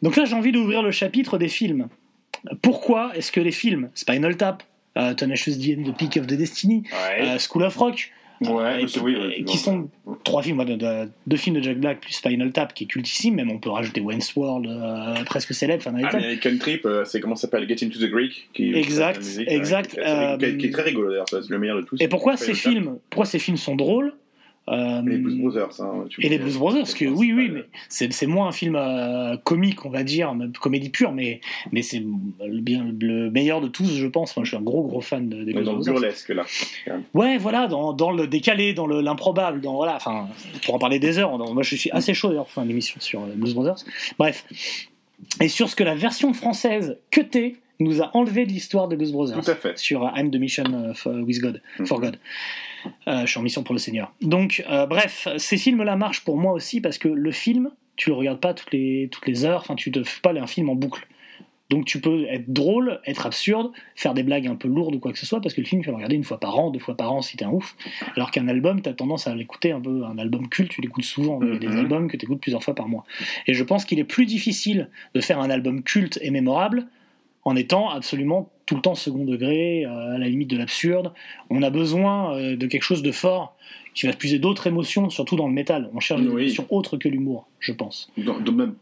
Donc 0.03 0.15
là, 0.15 0.25
j'ai 0.25 0.35
envie 0.35 0.51
d'ouvrir 0.51 0.83
le 0.83 0.91
chapitre 0.91 1.37
des 1.39 1.47
films. 1.47 1.87
Pourquoi 2.61 3.15
est-ce 3.15 3.31
que 3.31 3.39
les 3.39 3.51
films, 3.51 3.89
Spinal 3.95 4.35
Tap, 4.37 4.63
euh, 4.97 5.13
Tenacious 5.13 5.55
D 5.55 5.77
and 5.79 5.89
the 5.89 5.95
Peak 5.97 6.17
of 6.17 6.27
the 6.27 6.33
Destiny, 6.33 6.83
Ouais. 6.91 7.21
euh, 7.27 7.39
School 7.39 7.63
of 7.63 7.75
Rock, 7.77 8.11
Ouais, 8.49 8.83
euh, 8.83 8.87
oui, 9.03 9.43
qui 9.45 9.57
sont 9.57 9.89
trois 10.23 10.41
films, 10.41 10.59
ouais, 10.59 10.65
de- 10.65 10.75
de- 10.75 11.09
deux 11.27 11.37
films 11.37 11.55
de 11.57 11.61
Jack 11.61 11.77
Black 11.79 11.99
plus 12.01 12.13
Spinal 12.13 12.51
Tap 12.51 12.73
qui 12.73 12.83
est 12.85 12.87
cultissime, 12.87 13.35
même 13.35 13.51
on 13.51 13.59
peut 13.59 13.69
rajouter 13.69 14.01
Wayne's 14.01 14.35
World, 14.35 14.67
euh, 14.67 15.23
presque 15.25 15.53
célèbre, 15.53 15.83
enfin. 15.85 15.95
American 15.97 16.57
Trip, 16.59 16.85
euh, 16.85 17.05
c'est 17.05 17.19
comment 17.19 17.35
ça 17.35 17.43
s'appelle? 17.43 17.67
Get 17.67 17.85
Into 17.85 17.99
the 17.99 18.09
Greek 18.09 18.49
qui 18.53 18.73
Exact, 18.73 19.17
musique, 19.19 19.47
exact, 19.49 19.91
qui, 19.91 19.99
est- 19.99 20.57
qui 20.57 20.65
est- 20.65 20.69
euh, 20.69 20.71
très 20.71 20.83
rigolo 20.83 21.09
d'ailleurs, 21.09 21.25
c'est 21.29 21.49
le 21.49 21.59
meilleur 21.59 21.77
de 21.77 21.81
tous. 21.83 22.01
Et 22.01 22.07
pourquoi 22.07 22.37
ces 22.37 22.53
films, 22.53 22.97
pourquoi 23.09 23.25
ces 23.25 23.39
films 23.39 23.57
sont 23.57 23.75
drôles? 23.75 24.13
Euh, 24.69 25.01
Les 25.05 25.17
Blues 25.17 25.37
Brothers. 25.39 25.81
hein, 25.81 26.05
tu 26.09 26.25
Et 26.25 26.29
les. 26.29 26.39
Blues 26.39 26.57
Brothers, 26.57 26.83
parce 26.83 26.93
que 26.93 27.03
oui, 27.03 27.33
oui, 27.33 27.51
mais 27.51 27.65
c'est 27.89 28.27
moins 28.27 28.47
un 28.47 28.51
film 28.53 28.75
euh, 28.77 29.35
comique, 29.37 29.83
on 29.85 29.89
va 29.89 30.03
dire, 30.03 30.33
comédie 30.61 30.89
pure, 30.89 31.11
mais, 31.11 31.41
mais 31.73 31.81
c'est 31.81 31.99
le, 31.99 32.61
bien, 32.61 32.85
le 32.97 33.29
meilleur 33.29 33.59
de 33.59 33.67
tous, 33.67 33.91
je 33.93 34.07
pense. 34.07 34.31
Enfin, 34.31 34.43
je 34.45 34.49
suis 34.49 34.57
un 34.57 34.61
gros, 34.61 34.83
gros 34.83 35.01
fan 35.01 35.27
de, 35.27 35.43
des 35.43 35.51
Blues 35.51 35.65
dans 35.65 35.71
le 35.73 35.77
Brothers. 35.79 35.93
burlesque 35.93 36.29
là. 36.29 36.45
Ouais, 37.13 37.37
voilà, 37.37 37.67
dans, 37.67 37.91
dans 37.91 38.11
le 38.11 38.25
décalé, 38.25 38.73
dans 38.73 38.87
le- 38.87 39.01
l'improbable, 39.01 39.59
dans 39.59 39.75
voilà, 39.75 39.95
enfin, 39.97 40.29
pour 40.65 40.75
en 40.75 40.79
parler 40.79 40.99
des 40.99 41.19
heures. 41.19 41.37
dans- 41.37 41.53
moi, 41.53 41.63
je 41.63 41.75
suis 41.75 41.91
assez 41.91 42.13
chaud 42.13 42.29
d'ailleurs 42.29 42.45
pour 42.45 42.53
faire 42.53 42.63
une 42.63 42.71
émission 42.71 42.95
sur 43.01 43.21
euh, 43.23 43.33
Blues 43.35 43.53
Brothers. 43.55 43.83
Bref, 44.17 44.45
et 45.41 45.49
sur 45.49 45.69
ce 45.69 45.75
que 45.75 45.83
la 45.83 45.95
version 45.95 46.33
française 46.33 46.97
cutée 47.11 47.57
nous 47.81 48.01
a 48.01 48.15
enlevé 48.15 48.45
de 48.45 48.51
l'histoire 48.51 48.87
de 48.87 48.95
Blues 48.95 49.11
Brothers. 49.11 49.41
Tout 49.43 49.51
à 49.51 49.55
fait. 49.55 49.77
Sur 49.77 50.09
I'm 50.15 50.31
the 50.31 50.35
Mission 50.37 50.93
with 51.05 51.41
God, 51.41 51.61
for 51.85 51.99
God. 51.99 52.17
Euh, 53.07 53.21
je 53.21 53.25
suis 53.31 53.39
en 53.39 53.43
mission 53.43 53.63
pour 53.63 53.73
le 53.73 53.79
Seigneur. 53.79 54.13
Donc, 54.21 54.63
euh, 54.69 54.85
bref, 54.85 55.27
ces 55.37 55.57
films-là 55.57 55.95
marchent 55.95 56.23
pour 56.23 56.37
moi 56.37 56.53
aussi 56.53 56.81
parce 56.81 56.97
que 56.97 57.07
le 57.07 57.31
film, 57.31 57.71
tu 57.95 58.09
le 58.09 58.15
regardes 58.15 58.39
pas 58.39 58.53
toutes 58.53 58.71
les, 58.73 59.09
toutes 59.11 59.27
les 59.27 59.45
heures, 59.45 59.61
enfin, 59.61 59.75
tu 59.75 59.91
te 59.91 60.03
fais 60.03 60.21
pas 60.21 60.31
un 60.33 60.47
film 60.47 60.69
en 60.69 60.75
boucle. 60.75 61.07
Donc 61.69 61.85
tu 61.85 61.99
peux 62.01 62.25
être 62.25 62.51
drôle, 62.53 62.99
être 63.05 63.25
absurde, 63.25 63.71
faire 63.95 64.13
des 64.13 64.21
blagues 64.21 64.45
un 64.47 64.55
peu 64.55 64.67
lourdes 64.67 64.93
ou 64.95 64.99
quoi 64.99 65.11
que 65.11 65.17
ce 65.17 65.25
soit, 65.25 65.41
parce 65.41 65.55
que 65.55 65.61
le 65.61 65.65
film, 65.65 65.81
tu 65.81 65.87
vas 65.87 65.91
le 65.91 65.95
regarder 65.95 66.15
une 66.15 66.23
fois 66.23 66.39
par 66.39 66.59
an, 66.59 66.69
deux 66.69 66.77
fois 66.79 66.95
par 66.95 67.11
an 67.11 67.21
si 67.21 67.35
t'es 67.37 67.45
un 67.45 67.49
ouf. 67.51 67.75
Alors 68.15 68.29
qu'un 68.31 68.47
album, 68.47 68.81
t'as 68.81 68.93
tendance 68.93 69.25
à 69.27 69.33
l'écouter 69.33 69.71
un 69.71 69.79
peu, 69.81 70.03
un 70.03 70.17
album 70.19 70.49
culte, 70.49 70.71
tu 70.71 70.81
l'écoutes 70.81 71.05
souvent. 71.05 71.39
Il 71.41 71.49
y 71.53 71.55
a 71.55 71.57
des 71.57 71.67
Mhm. 71.69 71.77
albums 71.77 72.07
que 72.09 72.17
t'écoutes 72.17 72.41
plusieurs 72.41 72.63
fois 72.63 72.75
par 72.75 72.87
mois. 72.89 73.05
Et 73.47 73.53
je 73.55 73.63
pense 73.63 73.85
qu'il 73.85 73.97
est 73.97 74.03
plus 74.03 74.25
difficile 74.27 74.89
de 75.15 75.21
faire 75.21 75.39
un 75.39 75.49
album 75.49 75.81
culte 75.83 76.19
et 76.21 76.29
mémorable 76.29 76.85
en 77.45 77.55
étant 77.55 77.89
absolument 77.89 78.49
tout 78.65 78.75
le 78.75 78.81
temps 78.81 78.95
second 78.95 79.25
degré, 79.25 79.85
euh, 79.85 80.15
à 80.15 80.17
la 80.17 80.27
limite 80.29 80.49
de 80.49 80.57
l'absurde. 80.57 81.11
On 81.49 81.61
a 81.63 81.69
besoin 81.69 82.35
euh, 82.37 82.55
de 82.55 82.65
quelque 82.67 82.83
chose 82.83 83.01
de 83.03 83.11
fort 83.11 83.55
qui 83.93 84.07
va 84.07 84.13
puiser 84.13 84.39
d'autres 84.39 84.65
émotions, 84.67 85.09
surtout 85.09 85.35
dans 85.35 85.47
le 85.47 85.53
métal. 85.53 85.89
On 85.93 85.99
cherche 85.99 86.21
des 86.21 86.27
Oui. 86.29 86.43
émotions 86.43 86.65
autres 86.69 86.97
que 86.97 87.07
l'humour, 87.09 87.47
je 87.59 87.73
pense. 87.73 88.09
Dans, 88.17 88.39
dans- 88.39 88.51
même- 88.53 88.75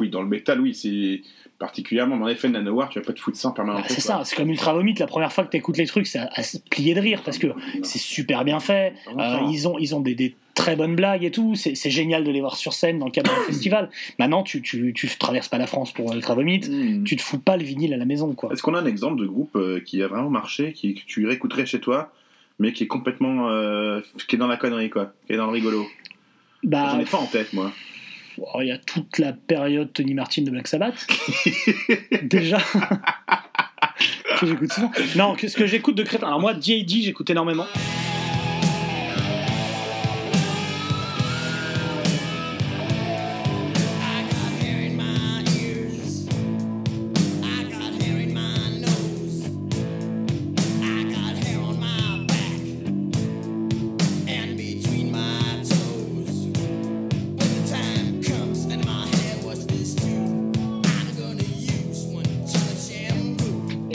oui, 0.00 0.08
dans 0.10 0.22
le 0.22 0.28
métal, 0.28 0.60
oui, 0.60 0.74
c'est 0.74 1.22
particulièrement 1.58 2.18
dans 2.18 2.26
l'effet 2.26 2.48
de 2.48 2.52
Nanowar, 2.52 2.90
tu 2.90 2.98
vas 3.00 3.04
pas 3.04 3.12
te 3.14 3.18
foutre 3.20 3.38
ça 3.38 3.48
en 3.48 3.52
permanence. 3.52 3.80
Bah, 3.82 3.88
c'est 3.88 4.00
ça, 4.02 4.20
c'est 4.24 4.36
comme 4.36 4.50
Ultra 4.50 4.74
Vomit, 4.74 4.94
la 4.94 5.06
première 5.06 5.32
fois 5.32 5.44
que 5.44 5.50
tu 5.50 5.56
écoutes 5.56 5.78
les 5.78 5.86
trucs, 5.86 6.06
c'est 6.06 6.18
à, 6.18 6.28
à 6.34 6.42
se 6.42 6.58
plier 6.58 6.94
de 6.94 7.00
rire 7.00 7.22
parce 7.24 7.38
que 7.38 7.46
c'est 7.82 7.98
super 7.98 8.44
bien 8.44 8.60
fait. 8.60 8.92
Euh, 9.18 9.38
ils 9.50 9.66
ont, 9.66 9.78
ils 9.78 9.94
ont 9.94 10.00
des, 10.00 10.14
des 10.14 10.36
très 10.56 10.74
bonnes 10.74 10.96
blagues 10.96 11.22
et 11.22 11.30
tout. 11.30 11.54
C'est 11.54 11.90
génial 11.90 12.24
de 12.24 12.30
les 12.32 12.40
voir 12.40 12.56
sur 12.56 12.72
scène 12.72 12.98
dans 12.98 13.06
le 13.06 13.12
cadre 13.12 13.30
d'un 13.32 13.42
festival. 13.46 13.90
Maintenant, 14.18 14.42
tu, 14.42 14.60
tu, 14.62 14.92
tu 14.92 15.06
traverses 15.16 15.48
pas 15.48 15.58
la 15.58 15.68
France 15.68 15.92
pour 15.92 16.12
Ultra 16.12 16.34
Vomit, 16.34 17.02
tu 17.04 17.14
te 17.16 17.22
fous 17.22 17.38
pas 17.38 17.56
le 17.56 17.62
vinyle 17.62 17.94
à 17.94 17.96
la 17.96 18.04
maison. 18.06 18.34
quoi. 18.34 18.52
Est-ce 18.52 18.62
qu'on 18.62 18.74
a 18.74 18.80
un 18.80 18.86
exemple 18.86 19.20
de 19.20 19.26
groupe 19.26 19.54
euh, 19.54 19.80
qui 19.80 20.02
a 20.02 20.08
vraiment 20.08 20.30
marché, 20.30 20.72
qui, 20.72 20.94
que 20.94 21.02
tu 21.06 21.26
réécouterais 21.26 21.66
chez 21.66 21.78
toi, 21.78 22.12
mais 22.58 22.72
qui 22.72 22.82
est 22.84 22.88
complètement. 22.88 23.50
euh, 23.50 24.00
qui 24.26 24.34
est 24.34 24.38
dans 24.38 24.48
la 24.48 24.56
connerie, 24.56 24.90
quoi, 24.90 25.12
qui 25.26 25.34
est 25.34 25.36
dans 25.36 25.46
le 25.46 25.52
rigolo? 25.52 25.86
Bah, 26.64 26.88
J'en 26.92 27.00
ai 27.00 27.04
pas 27.04 27.18
en 27.18 27.26
tête, 27.26 27.52
moi. 27.52 27.70
Oh, 28.38 28.58
Il 28.60 28.68
y 28.68 28.72
a 28.72 28.78
toute 28.78 29.18
la 29.18 29.32
période 29.32 29.92
Tony 29.92 30.14
Martin 30.14 30.42
de 30.42 30.50
Black 30.50 30.66
Sabbath. 30.68 31.06
Déjà. 32.22 32.58
que 34.40 34.46
j'écoute 34.46 34.72
souvent. 34.72 34.90
Non, 35.16 35.34
ce 35.38 35.56
que 35.56 35.66
j'écoute 35.66 35.94
de 35.94 36.02
crétin. 36.02 36.26
Alors 36.26 36.40
moi, 36.40 36.52
D.A.D. 36.54 37.02
j'écoute 37.02 37.30
énormément. 37.30 37.66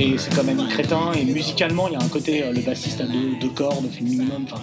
Et 0.01 0.17
c'est 0.17 0.33
quand 0.35 0.43
même 0.43 0.65
crétin. 0.67 1.11
Et 1.13 1.23
musicalement, 1.23 1.87
il 1.87 1.93
y 1.93 1.95
a 1.95 2.01
un 2.01 2.07
côté, 2.09 2.43
euh, 2.43 2.51
le 2.51 2.61
bassiste 2.61 3.01
a 3.01 3.05
deux, 3.05 3.35
deux 3.39 3.49
cordes, 3.49 3.85
fait 3.91 4.01
le 4.01 4.05
minimum. 4.07 4.45
Enfin, 4.45 4.61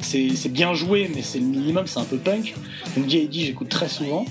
c'est 0.00 0.48
bien 0.52 0.74
joué, 0.74 1.10
mais 1.14 1.22
c'est 1.22 1.38
le 1.38 1.46
minimum, 1.46 1.86
c'est 1.86 1.98
un 2.00 2.04
peu 2.04 2.16
punk. 2.16 2.54
Donc 2.96 3.06
D.A.D. 3.06 3.28
j'écoute 3.40 3.68
très 3.68 3.88
souvent. 3.88 4.24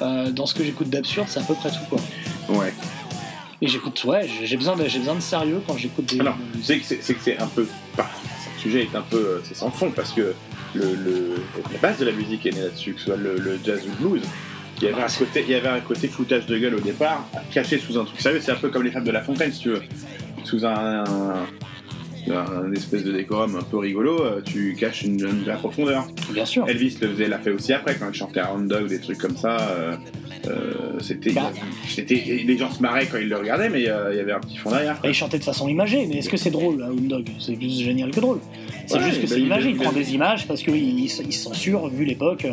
Euh, 0.00 0.30
dans 0.30 0.46
ce 0.46 0.54
que 0.54 0.64
j'écoute 0.64 0.90
d'absurde, 0.90 1.26
c'est 1.30 1.38
à 1.40 1.44
peu 1.44 1.54
près 1.54 1.70
tout 1.70 1.84
quoi. 1.88 2.00
Ouais. 2.56 2.72
Et 3.60 3.68
j'écoute, 3.68 4.02
ouais, 4.04 4.28
j'ai 4.42 4.56
besoin, 4.56 4.74
de, 4.74 4.82
besoin 4.82 5.14
de 5.14 5.20
sérieux 5.20 5.62
quand 5.66 5.76
j'écoute 5.76 6.06
des. 6.06 6.18
Alors, 6.20 6.36
c'est 6.62 6.80
que 6.80 6.84
c'est 7.22 7.38
un 7.38 7.46
peu. 7.46 7.68
bah, 7.96 8.10
le 8.56 8.60
sujet 8.60 8.82
est 8.92 8.96
un 8.96 9.02
peu. 9.02 9.16
euh, 9.16 9.40
C'est 9.44 9.54
sans 9.56 9.70
fond 9.70 9.92
parce 9.94 10.12
que 10.12 10.34
le, 10.74 10.94
le- 10.96 11.42
la 11.72 11.78
base 11.78 11.98
de 11.98 12.04
la 12.04 12.12
musique 12.12 12.44
est 12.46 12.50
née 12.52 12.62
là-dessus, 12.62 12.94
que 12.94 12.98
ce 13.00 13.06
soit 13.06 13.16
le, 13.16 13.36
le 13.38 13.60
jazz 13.64 13.80
ou 13.84 13.90
le 14.04 14.08
blues. 14.08 14.22
Il 14.78 14.88
y, 14.88 14.88
avait 14.88 15.02
un 15.02 15.06
côté, 15.06 15.44
il 15.46 15.50
y 15.50 15.54
avait 15.54 15.68
un 15.68 15.80
côté 15.80 16.08
foutage 16.08 16.46
de 16.46 16.58
gueule 16.58 16.74
au 16.74 16.80
départ, 16.80 17.24
caché 17.52 17.78
sous 17.78 17.98
un 17.98 18.04
truc 18.04 18.20
sérieux. 18.20 18.40
C'est 18.42 18.52
un 18.52 18.56
peu 18.56 18.68
comme 18.68 18.82
les 18.82 18.90
femmes 18.90 19.04
de 19.04 19.12
La 19.12 19.22
Fontaine, 19.22 19.52
si 19.52 19.60
tu 19.60 19.68
veux. 19.70 19.82
Sous 20.44 20.66
un, 20.66 21.04
un, 22.30 22.66
un 22.66 22.72
espèce 22.72 23.04
de 23.04 23.12
décorum 23.12 23.56
un 23.56 23.62
peu 23.62 23.78
rigolo, 23.78 24.22
euh, 24.22 24.40
tu 24.44 24.74
caches 24.78 25.02
une, 25.02 25.20
une 25.20 25.42
vraie 25.44 25.56
profondeur. 25.56 26.06
Bien 26.32 26.44
sûr. 26.44 26.68
Elvis 26.68 26.96
le 27.00 27.08
faisait, 27.08 27.28
l'a 27.28 27.38
fait 27.38 27.50
aussi 27.50 27.72
après, 27.72 27.96
quand 27.96 28.06
il 28.08 28.14
chantait 28.14 28.40
à 28.40 28.46
Round 28.46 28.68
Dog, 28.68 28.86
des 28.88 29.00
trucs 29.00 29.18
comme 29.18 29.36
ça. 29.36 29.56
euh, 29.60 29.96
euh, 30.48 30.72
c'était, 31.00 31.32
c'était, 31.88 32.42
les 32.46 32.58
gens 32.58 32.70
se 32.70 32.82
marraient 32.82 33.06
quand 33.06 33.18
ils 33.18 33.28
le 33.28 33.36
regardaient, 33.36 33.68
mais 33.68 33.88
euh, 33.88 34.10
il 34.12 34.16
y 34.16 34.20
avait 34.20 34.32
un 34.32 34.40
petit 34.40 34.56
fond 34.56 34.70
derrière. 34.70 34.98
Et 35.04 35.08
il 35.08 35.14
chantait 35.14 35.38
de 35.38 35.44
façon 35.44 35.68
imagée, 35.68 36.06
mais 36.08 36.16
est-ce 36.18 36.28
que 36.28 36.36
c'est 36.36 36.50
drôle, 36.50 36.82
Hound 36.82 37.06
Dog? 37.08 37.26
C'est 37.38 37.54
plus 37.54 37.80
génial 37.80 38.10
que 38.10 38.20
drôle. 38.20 38.40
C'est 38.88 38.98
Ouais, 38.98 39.04
juste 39.04 39.18
que 39.22 39.26
bah, 39.26 39.34
c'est 39.34 39.40
imagé, 39.40 39.68
il, 39.70 39.76
il- 39.76 39.80
prend 39.80 39.92
des 39.92 40.14
images 40.14 40.46
parce 40.48 40.62
qu'il 40.62 40.74
il, 40.76 41.08
censure, 41.08 41.86
vu 41.88 42.04
l'époque. 42.04 42.44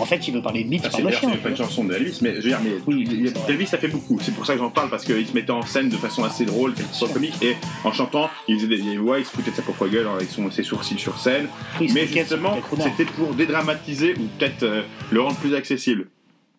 en 0.00 0.04
fait, 0.04 0.26
il 0.28 0.34
veut 0.34 0.42
parler 0.42 0.62
de 0.64 0.68
bite, 0.68 0.82
Ah, 0.84 0.88
il 0.96 1.02
parle 1.02 1.12
de 1.14 1.18
chien. 1.18 1.28
c'est 1.32 1.42
pas 1.42 1.48
une 1.50 1.56
chanson 1.56 1.84
de 1.84 1.94
Elvis, 1.94 2.18
mais 2.22 2.30
je 2.30 2.36
veux 2.36 2.42
dire, 2.42 2.60
mais 2.62 2.94
il- 2.94 3.32
Elvis 3.48 3.68
a 3.72 3.78
fait 3.78 3.88
beaucoup. 3.88 4.18
C'est 4.22 4.32
pour 4.34 4.46
ça 4.46 4.52
que 4.54 4.60
j'en 4.60 4.70
parle 4.70 4.88
parce 4.90 5.04
qu'il 5.04 5.26
se 5.26 5.32
mettait 5.34 5.50
en 5.50 5.62
scène 5.62 5.88
de 5.88 5.96
façon 5.96 6.22
assez 6.22 6.44
drôle, 6.44 6.74
quelque 6.74 6.94
soit 6.94 7.08
comique, 7.08 7.34
et 7.42 7.54
en 7.84 7.92
chantant, 7.92 8.30
il 8.46 8.56
faisait 8.56 8.68
des 8.68 8.79
voix, 8.98 9.18
il 9.18 9.24
se 9.24 9.30
foutait 9.30 9.50
de 9.50 9.56
sa 9.56 9.62
propre 9.62 9.86
gueule 9.88 10.06
avec 10.08 10.28
son, 10.28 10.50
ses 10.50 10.62
sourcils 10.62 10.98
sur 10.98 11.18
scène. 11.18 11.48
Mais 11.80 12.06
justement, 12.06 12.58
c'était 12.82 13.04
pour 13.10 13.34
dédramatiser 13.34 14.14
ou 14.14 14.24
peut-être 14.38 14.62
euh, 14.62 14.82
le 15.10 15.20
rendre 15.20 15.36
plus 15.38 15.54
accessible. 15.54 16.06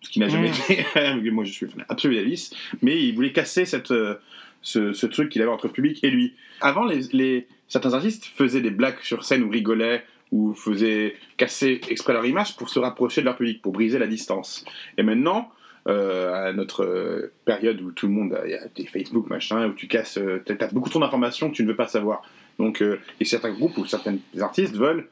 Ce 0.02 0.10
qui 0.10 0.20
n'a 0.20 0.30
jamais 0.30 0.50
Mm. 0.50 0.72
été. 0.72 1.32
Moi, 1.32 1.44
je 1.44 1.52
suis 1.52 1.68
fan 1.68 1.86
absolu 1.88 2.36
mais 2.82 3.02
il 3.04 3.14
voulait 3.14 3.32
casser 3.32 3.66
cette, 3.66 3.92
euh, 3.92 4.16
ce, 4.62 4.94
ce 4.94 5.06
truc 5.06 5.30
qu'il 5.30 5.42
avait 5.42 5.52
entre 5.52 5.68
le 5.68 5.74
public 5.74 6.04
et 6.04 6.10
lui. 6.10 6.34
Avant, 6.60 6.86
les, 6.86 7.02
les- 7.14 7.48
certains 7.68 7.94
artistes 7.94 8.26
faisaient 8.36 8.62
des 8.62 8.72
blagues 8.72 9.00
sur 9.04 9.24
scène 9.24 9.44
ou 9.44 9.50
rigolaient 9.50 10.04
ou 10.32 10.54
faisaient 10.54 11.16
casser 11.38 11.82
exprès 11.90 12.14
leur 12.14 12.26
image 12.26 12.56
pour 12.56 12.70
se 12.70 12.80
rapprocher 12.80 13.22
de 13.22 13.26
leur 13.26 13.36
public, 13.38 13.62
pour 13.62 13.74
briser 13.74 14.00
la 14.00 14.08
distance. 14.08 14.64
Et 14.98 15.04
maintenant, 15.04 15.50
euh, 15.88 16.50
à 16.50 16.54
notre 16.54 16.84
euh, 16.84 17.34
période 17.46 17.82
où 17.82 17.92
tout 17.92 18.08
le 18.08 18.14
monde 18.14 18.34
a, 18.34 18.44
des 18.76 18.86
Facebook 18.86 19.28
machin, 19.30 19.68
où 19.68 19.74
tu 19.74 19.88
casses, 19.88 20.18
euh, 20.18 20.44
t'as 20.46 20.68
beaucoup 20.68 20.90
trop 20.90 21.00
d'informations 21.00 21.50
que 21.50 21.56
tu 21.56 21.64
ne 21.64 21.68
veux 21.68 21.76
pas 21.76 21.88
savoir. 21.88 22.22
Donc, 22.60 22.82
euh, 22.82 23.00
et 23.20 23.26
certains 23.26 23.52
groupes 23.52 23.78
ou 23.78 23.86
certains 23.86 24.18
artistes 24.40 24.76
veulent 24.76 25.08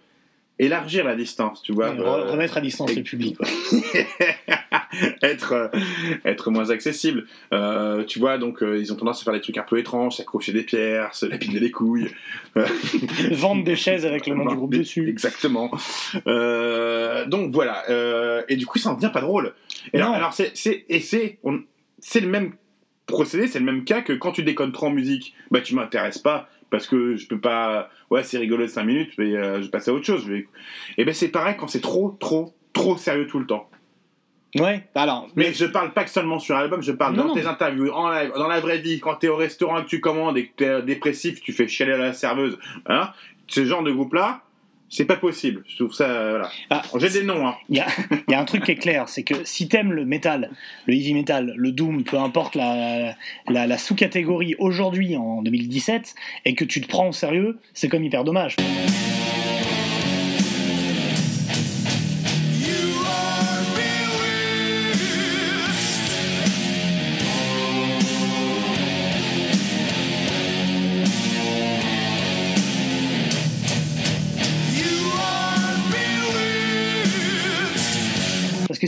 élargir 0.59 1.05
la 1.05 1.15
distance, 1.15 1.61
tu 1.63 1.71
vois. 1.71 1.91
Ouais, 1.91 1.99
euh, 1.99 2.31
remettre 2.31 2.57
à 2.57 2.61
distance 2.61 2.91
et- 2.91 2.95
le 2.95 3.03
public. 3.03 3.37
quoi. 3.37 3.47
être, 5.21 5.53
euh, 5.53 5.67
être 6.25 6.51
moins 6.51 6.69
accessible. 6.69 7.25
Euh, 7.53 8.03
tu 8.03 8.19
vois, 8.19 8.37
donc 8.37 8.59
ils 8.61 8.91
ont 8.91 8.95
tendance 8.95 9.21
à 9.21 9.23
faire 9.23 9.33
des 9.33 9.41
trucs 9.41 9.57
un 9.57 9.63
peu 9.63 9.77
étranges, 9.79 10.17
s'accrocher 10.17 10.51
des 10.53 10.63
pierres, 10.63 11.13
se 11.15 11.25
lapider 11.25 11.59
les 11.59 11.71
couilles. 11.71 12.09
Vendre 13.31 13.63
des 13.63 13.75
chaises 13.75 14.05
avec 14.05 14.27
le 14.27 14.35
nom 14.35 14.45
du 14.45 14.55
groupe 14.55 14.73
dessus. 14.75 15.07
Exactement. 15.09 15.71
Donc 16.25 17.51
voilà. 17.51 17.83
Et 18.49 18.55
du 18.55 18.65
coup, 18.65 18.79
ça 18.79 18.89
en 18.91 18.95
devient 18.95 19.11
pas 19.13 19.21
drôle. 19.21 19.53
Et 19.93 19.97
alors, 19.97 20.09
Non. 20.11 20.15
alors 20.15 20.33
c'est, 20.33 20.51
c'est, 20.55 20.85
et 20.89 20.99
c'est, 20.99 21.39
on- 21.43 21.61
c'est 21.99 22.19
le 22.19 22.27
même 22.27 22.53
procédé, 23.05 23.47
c'est 23.47 23.59
le 23.59 23.65
même 23.65 23.85
cas 23.85 24.01
que 24.01 24.13
quand 24.13 24.31
tu 24.31 24.43
déconnes 24.43 24.71
trop 24.71 24.87
en 24.87 24.91
musique, 24.91 25.33
bah 25.51 25.61
tu 25.61 25.73
m'intéresses 25.73 26.19
pas 26.19 26.47
parce 26.69 26.87
que 26.87 27.15
je 27.15 27.27
peux 27.27 27.39
pas. 27.39 27.89
Ouais, 28.09 28.23
c'est 28.23 28.37
rigolo 28.37 28.63
de 28.63 28.69
5 28.69 28.83
minutes, 28.83 29.11
mais 29.17 29.35
euh, 29.35 29.61
je 29.61 29.67
passe 29.69 29.87
à 29.87 29.93
autre 29.93 30.05
chose. 30.05 30.23
Je 30.25 30.31
vais... 30.33 30.47
Et 30.97 31.05
ben 31.05 31.13
c'est 31.13 31.29
pareil 31.29 31.55
quand 31.57 31.67
c'est 31.67 31.81
trop, 31.81 32.17
trop, 32.19 32.53
trop 32.73 32.97
sérieux 32.97 33.27
tout 33.27 33.39
le 33.39 33.45
temps. 33.45 33.69
Ouais, 34.55 34.87
alors. 34.95 35.27
Mais 35.35 35.53
je 35.53 35.65
parle 35.65 35.93
pas 35.93 36.03
que 36.03 36.09
seulement 36.09 36.39
sur 36.39 36.55
l'album, 36.55 36.81
je 36.81 36.91
parle 36.91 37.15
Non, 37.15 37.23
dans 37.23 37.27
non. 37.29 37.33
tes 37.35 37.45
interviews, 37.45 37.91
en 37.91 38.09
live, 38.09 38.31
dans 38.35 38.47
la 38.47 38.59
vraie 38.59 38.79
vie, 38.79 38.99
quand 38.99 39.15
t'es 39.15 39.27
au 39.27 39.35
restaurant 39.35 39.79
et 39.79 39.83
que 39.83 39.89
tu 39.89 40.01
commandes 40.01 40.37
et 40.37 40.47
que 40.47 40.55
t'es 40.55 40.81
dépressif, 40.81 41.39
tu 41.41 41.53
fais 41.53 41.67
chialer 41.67 41.93
à 41.93 41.97
la 41.97 42.13
serveuse. 42.13 42.57
Hein 42.87 43.11
Ce 43.47 43.63
genre 43.63 43.83
de 43.83 43.91
groupe-là, 43.91 44.41
c'est 44.89 45.05
pas 45.05 45.15
possible. 45.15 45.63
Je 45.67 45.75
trouve 45.75 45.93
ça. 45.93 46.07
Voilà. 46.07 46.49
Ah, 46.69 46.81
J'ai 46.95 47.09
des 47.09 47.23
noms, 47.23 47.47
hein. 47.47 47.55
Il 47.69 47.77
y 47.77 47.79
a, 47.79 47.87
il 48.27 48.31
y 48.31 48.33
a 48.33 48.39
un 48.39 48.45
truc 48.45 48.63
qui 48.65 48.71
est 48.71 48.75
clair, 48.75 49.07
c'est 49.07 49.23
que 49.23 49.35
si 49.43 49.67
t'aimes 49.67 49.93
le 49.93 50.05
métal, 50.05 50.49
le 50.87 50.93
heavy 50.93 51.13
metal, 51.13 51.53
le 51.55 51.71
doom, 51.71 52.03
peu 52.03 52.17
importe 52.17 52.55
la, 52.55 53.15
la, 53.47 53.67
la 53.67 53.77
sous-catégorie 53.77 54.55
aujourd'hui 54.59 55.15
en 55.15 55.41
2017, 55.41 56.15
et 56.45 56.55
que 56.55 56.65
tu 56.65 56.81
te 56.81 56.87
prends 56.87 57.09
au 57.09 57.13
sérieux, 57.13 57.57
c'est 57.73 57.89
comme 57.89 58.03
hyper 58.03 58.23
dommage. 58.23 58.55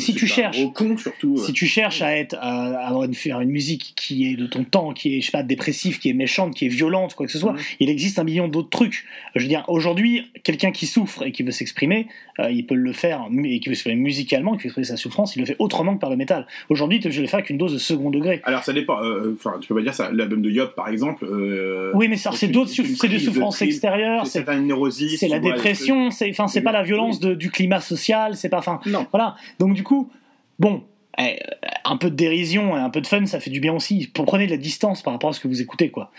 Si 0.02 0.14
tu 0.14 0.28
cherches, 0.28 0.60
con 0.74 0.98
surtout. 0.98 1.38
si 1.38 1.54
tu 1.54 1.66
cherches 1.66 2.02
à 2.02 2.16
être, 2.18 2.36
à 2.40 2.88
avoir 2.88 3.04
une, 3.06 3.14
faire 3.14 3.40
une 3.42 3.50
musique 3.52 3.94
qui 3.96 4.28
est 4.30 4.36
de 4.36 4.48
ton 4.48 4.64
temps, 4.64 4.94
qui 4.94 5.18
est, 5.18 5.22
je 5.22 5.28
sais 5.28 5.32
pas, 5.32 5.44
dépressive, 5.44 6.00
qui 6.00 6.10
est 6.10 6.14
méchante, 6.14 6.54
qui 6.56 6.66
est 6.66 6.70
violente, 6.70 7.14
quoi 7.16 7.26
que 7.26 7.32
ce 7.32 7.38
soit, 7.40 7.56
il 7.80 7.90
existe 7.90 8.20
un 8.20 8.24
million 8.24 8.48
d'autres 8.48 8.70
trucs. 8.70 9.06
Je 9.36 9.42
veux 9.44 9.48
dire, 9.48 9.64
aujourd'hui, 9.68 10.24
quelqu'un 10.44 10.72
qui 10.72 10.86
souffre 10.88 11.26
et 11.26 11.32
qui 11.32 11.44
veut 11.44 11.52
s'exprimer, 11.52 12.08
euh, 12.40 12.52
il 12.52 12.66
peut 12.66 12.76
le 12.76 12.92
faire, 12.94 13.26
et 13.46 13.60
qui 13.60 13.70
veut 13.70 13.76
s'exprimer 13.76 13.96
musicalement, 14.02 14.54
qui 14.58 14.64
veut 14.64 14.66
exprimer 14.68 14.86
sa 14.86 14.98
souffrance, 14.98 15.36
il 15.36 15.40
le 15.40 15.46
fait 15.46 15.56
autrement 15.60 15.96
que 15.96 16.00
par 16.02 16.10
le 16.10 16.18
métal. 16.18 16.48
Aujourd'hui, 16.70 17.00
tu 17.00 17.08
le 17.10 17.28
faire 17.28 17.36
avec 17.36 17.50
une 17.50 17.58
dose 17.58 17.74
de 17.74 17.78
second 17.78 18.10
degré. 18.10 18.42
Alors 18.44 18.64
ça 18.64 18.74
dépend. 18.74 19.02
euh, 19.04 19.36
Enfin, 19.38 19.58
tu 19.62 19.68
peux 19.68 19.76
pas 19.76 19.82
dire 19.82 19.94
ça. 19.94 20.10
L'album 20.12 20.42
de 20.42 20.50
Yop, 20.50 20.76
par 20.76 20.90
exemple. 20.90 21.26
euh, 21.26 21.92
Oui, 21.94 22.08
mais 22.08 22.18
ça, 22.18 22.32
c'est 22.34 22.48
d'autres 22.48 22.72
c'est 22.72 23.08
des 23.08 23.20
souffrances 23.20 23.62
extérieures, 23.62 24.26
C'est 24.28 24.46
neurosis. 24.60 25.20
c'est 25.20 25.28
la 25.28 25.40
dépression, 25.40 26.10
c'est 26.12 26.30
enfin 26.30 26.48
c'est 26.48 26.62
pas 26.62 26.72
la 26.72 26.84
violence 26.84 27.20
de- 27.20 27.34
du 27.34 27.50
climat 27.52 27.80
social, 27.80 28.36
c'est 28.36 28.50
pas 28.50 28.60
enfin 28.60 28.80
voilà. 29.12 29.36
Donc 29.60 29.74
du 29.74 29.84
coup, 29.84 29.91
bon, 30.60 30.84
eh, 31.18 31.40
un 31.86 31.98
peu 31.98 32.10
de 32.10 32.16
dérision 32.16 32.78
et 32.78 32.80
un 32.80 32.90
peu 32.90 33.02
de 33.02 33.08
fun, 33.08 33.26
ça 33.26 33.40
fait 33.40 33.50
du 33.50 33.60
bien 33.60 33.74
aussi. 33.74 34.08
Pour 34.08 34.26
prenez 34.26 34.46
de 34.46 34.52
la 34.52 34.58
distance 34.58 35.02
par 35.02 35.14
rapport 35.14 35.32
à 35.32 35.34
ce 35.34 35.40
que 35.40 35.48
vous 35.48 35.62
écoutez 35.62 35.90
quoi. 35.90 36.12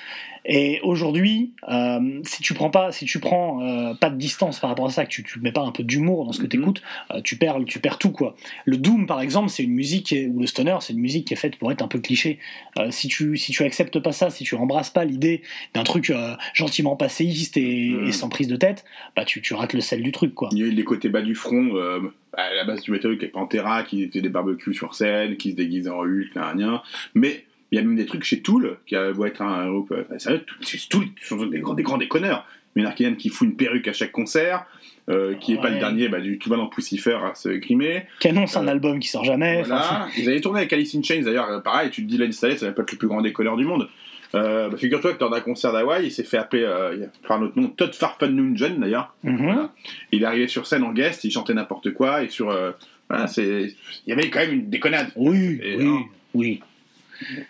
Et 0.44 0.80
aujourd'hui, 0.82 1.52
euh, 1.68 2.20
si 2.24 2.42
tu 2.42 2.52
prends 2.54 2.70
pas, 2.70 2.90
si 2.92 3.04
tu 3.04 3.20
prends 3.20 3.62
euh, 3.62 3.94
pas 3.94 4.10
de 4.10 4.16
distance 4.16 4.58
par 4.58 4.70
rapport 4.70 4.86
à 4.86 4.90
ça, 4.90 5.04
que 5.04 5.10
tu, 5.10 5.22
tu 5.22 5.38
mets 5.40 5.52
pas 5.52 5.60
un 5.62 5.70
peu 5.70 5.84
d'humour 5.84 6.24
dans 6.24 6.32
ce 6.32 6.40
que 6.40 6.46
tu 6.46 6.56
écoutes, 6.58 6.82
tu 7.22 7.36
perds, 7.36 7.58
tu 7.66 7.78
perds 7.78 7.98
tout 7.98 8.10
quoi. 8.10 8.34
Le 8.64 8.76
doom 8.76 9.06
par 9.06 9.20
exemple, 9.20 9.50
c'est 9.50 9.62
une 9.62 9.72
musique 9.72 10.06
qui 10.06 10.16
est- 10.16 10.26
ou 10.26 10.40
le 10.40 10.46
stoner, 10.46 10.76
c'est 10.80 10.92
une 10.94 10.98
musique 11.00 11.28
qui 11.28 11.34
est 11.34 11.36
faite 11.36 11.56
pour 11.56 11.70
être 11.70 11.82
un 11.82 11.88
peu 11.88 12.00
cliché. 12.00 12.38
Euh, 12.78 12.90
si 12.90 13.06
tu 13.08 13.36
si 13.36 13.52
tu 13.52 13.62
acceptes 13.62 13.98
pas 14.00 14.12
ça, 14.12 14.30
si 14.30 14.42
tu 14.44 14.54
embrasses 14.56 14.90
pas 14.90 15.04
l'idée 15.04 15.42
d'un 15.74 15.84
truc 15.84 16.10
euh, 16.10 16.34
gentiment 16.54 16.96
passéiste 16.96 17.56
et, 17.56 17.90
et 18.06 18.12
sans 18.12 18.28
prise 18.28 18.48
de 18.48 18.56
tête, 18.56 18.84
bah 19.14 19.24
tu, 19.24 19.40
tu 19.42 19.54
rates 19.54 19.74
le 19.74 19.80
sel 19.80 20.02
du 20.02 20.10
truc 20.12 20.34
quoi. 20.34 20.48
Il 20.52 20.58
y 20.58 20.62
a 20.62 20.66
eu 20.66 20.70
les 20.70 20.84
côtés 20.84 21.08
bas 21.08 21.22
du 21.22 21.34
front, 21.36 21.76
euh, 21.76 22.00
à 22.36 22.52
la 22.54 22.64
base 22.64 22.80
du 22.82 22.90
métal 22.90 23.12
avec 23.12 23.30
Pantera 23.30 23.84
qui 23.84 24.08
fait 24.08 24.20
des 24.22 24.28
barbecues 24.28 24.74
sur 24.74 24.94
scène, 24.94 25.36
qui 25.36 25.52
se 25.52 25.56
déguisent 25.56 25.88
en 25.88 26.00
Hulk, 26.00 26.30
rien. 26.34 26.82
Mais 27.14 27.44
il 27.72 27.76
y 27.76 27.78
a 27.78 27.82
même 27.82 27.96
des 27.96 28.06
trucs 28.06 28.22
chez 28.24 28.40
Tool, 28.42 28.76
qui 28.86 28.94
beau 29.14 29.24
être 29.24 29.42
un 29.42 29.68
groupe. 29.68 29.90
euh, 29.92 30.18
sérieux, 30.18 30.44
Tool- 30.90 31.06
sont 31.22 31.46
des 31.46 31.58
grands, 31.58 31.74
des 31.74 31.82
grands 31.82 31.98
déconneurs. 31.98 32.46
Mais 32.76 32.82
Narkian 32.82 33.14
qui 33.16 33.28
fout 33.28 33.46
une 33.48 33.56
perruque 33.56 33.88
à 33.88 33.92
chaque 33.92 34.12
concert, 34.12 34.64
euh, 35.10 35.34
qui 35.34 35.52
est 35.52 35.60
pas 35.60 35.68
le 35.68 35.78
dernier 35.78 36.08
bah, 36.08 36.20
du 36.20 36.38
tout 36.38 36.48
va 36.48 36.56
dans 36.56 36.68
Pucifer 36.68 37.18
à 37.22 37.34
se 37.34 37.48
grimer. 37.50 38.04
Qui 38.20 38.28
annonce 38.28 38.56
un 38.56 38.66
album 38.68 38.98
qui 38.98 39.08
sort 39.08 39.24
jamais. 39.24 39.62
Voilà. 39.62 39.80
enfin, 39.82 40.06
Ils 40.16 40.28
avaient 40.28 40.40
tourné 40.40 40.60
avec 40.60 40.72
Alice 40.72 40.94
in 40.94 41.02
Chains 41.02 41.20
d'ailleurs, 41.22 41.50
euh, 41.50 41.60
pareil, 41.60 41.90
tu 41.90 42.02
te 42.02 42.08
dis 42.08 42.16
Len 42.16 42.32
Staley, 42.32 42.56
ça 42.56 42.66
va 42.66 42.72
pas 42.72 42.82
être 42.82 42.92
le 42.92 42.96
plus 42.98 43.08
grand 43.08 43.20
décolleur 43.20 43.56
du 43.58 43.64
monde. 43.66 43.88
Euh, 44.34 44.70
bah, 44.70 44.76
Figure-toi 44.78 45.12
que 45.12 45.18
dans 45.18 45.30
un 45.32 45.40
concert 45.42 45.74
d'Hawaï, 45.74 46.06
il 46.06 46.10
s'est 46.10 46.24
fait 46.24 46.38
appeler 46.38 46.62
euh, 46.62 47.06
par 47.28 47.38
un 47.38 47.42
autre 47.42 47.58
nom, 47.60 47.68
Todd 47.68 47.94
Farfanungen 47.94 48.54
d'ailleurs. 48.78 49.14
Mhm. 49.22 49.68
Il 50.12 50.22
est 50.22 50.24
arrivé 50.26 50.48
sur 50.48 50.66
scène 50.66 50.84
en 50.84 50.92
guest, 50.92 51.24
il 51.24 51.30
chantait 51.30 51.52
n'importe 51.54 51.92
quoi, 51.92 52.22
et 52.22 52.28
sur. 52.30 52.48
euh, 52.50 52.70
voilà, 53.10 53.26
c'est. 53.26 53.74
Il 54.06 54.10
y 54.10 54.12
avait 54.12 54.30
quand 54.30 54.40
même 54.40 54.52
une 54.54 54.70
déconnade. 54.70 55.08
Oui, 55.16 55.60
Et, 55.62 55.76
oui, 55.76 55.84
euh, 55.86 55.98
oui. 56.32 56.60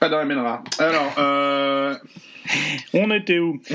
Pas 0.01 0.09
dans 0.09 0.19
la 0.19 0.25
mènera. 0.25 0.65
Alors, 0.79 1.15
euh, 1.19 1.95
On 2.95 3.11
était 3.11 3.39
où? 3.39 3.61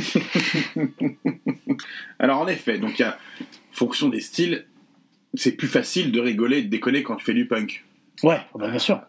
Alors 2.19 2.41
en 2.41 2.47
effet, 2.47 2.77
donc 2.77 2.99
il 2.99 3.03
y 3.03 3.05
a 3.05 3.17
fonction 3.71 4.09
des 4.09 4.19
styles, 4.19 4.65
c'est 5.33 5.53
plus 5.53 5.67
facile 5.67 6.11
de 6.11 6.19
rigoler 6.19 6.59
et 6.59 6.63
de 6.63 6.69
déconner 6.69 7.03
quand 7.03 7.15
tu 7.15 7.25
fais 7.25 7.33
du 7.33 7.47
punk. 7.47 7.83
Ouais, 8.23 8.39
bah, 8.55 8.69
bien 8.69 8.79
sûr. 8.79 9.01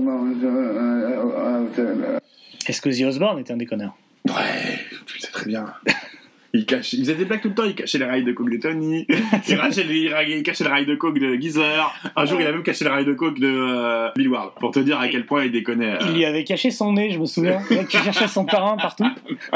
Est-ce 2.66 2.80
que 2.80 2.88
The 2.88 3.02
Osborne 3.06 3.40
était 3.40 3.52
un 3.52 3.56
déconneur? 3.56 3.94
Ouais, 4.26 4.78
tu 5.06 5.16
le 5.16 5.20
sais 5.20 5.30
très 5.32 5.46
bien. 5.46 5.66
Il, 6.56 6.66
cache, 6.66 6.92
il 6.92 7.00
faisait 7.00 7.16
des 7.16 7.24
blagues 7.24 7.40
tout 7.42 7.48
le 7.48 7.54
temps, 7.54 7.64
il 7.64 7.74
cachait 7.74 7.98
les 7.98 8.04
rails 8.04 8.22
de 8.22 8.30
coke 8.32 8.48
de 8.48 8.58
Tony, 8.58 9.06
il, 9.08 9.56
cachait 9.58 9.82
les, 9.82 10.08
il 10.28 10.42
cachait 10.44 10.62
le 10.62 10.70
rail 10.70 10.86
de 10.86 10.94
coke 10.94 11.18
de 11.18 11.34
Geezer, 11.34 11.92
un 12.14 12.24
jour 12.26 12.40
il 12.40 12.46
a 12.46 12.52
même 12.52 12.62
caché 12.62 12.84
le 12.84 12.92
rail 12.92 13.04
de 13.04 13.12
coke 13.12 13.40
de 13.40 13.48
euh, 13.48 14.10
Bill 14.14 14.28
Ward, 14.28 14.52
pour 14.60 14.70
te 14.70 14.78
dire 14.78 15.00
à 15.00 15.08
quel 15.08 15.26
point 15.26 15.44
il 15.44 15.50
déconnait. 15.50 15.94
euh. 15.94 15.98
Il 16.02 16.12
lui 16.14 16.24
avait 16.24 16.44
caché 16.44 16.70
son 16.70 16.92
nez, 16.92 17.10
je 17.10 17.18
me 17.18 17.26
souviens. 17.26 17.60
Le 17.70 17.76
mec 17.76 17.88
qui 17.88 17.96
cherchait 17.98 18.28
son 18.28 18.44
parrain 18.44 18.76
partout. 18.76 19.04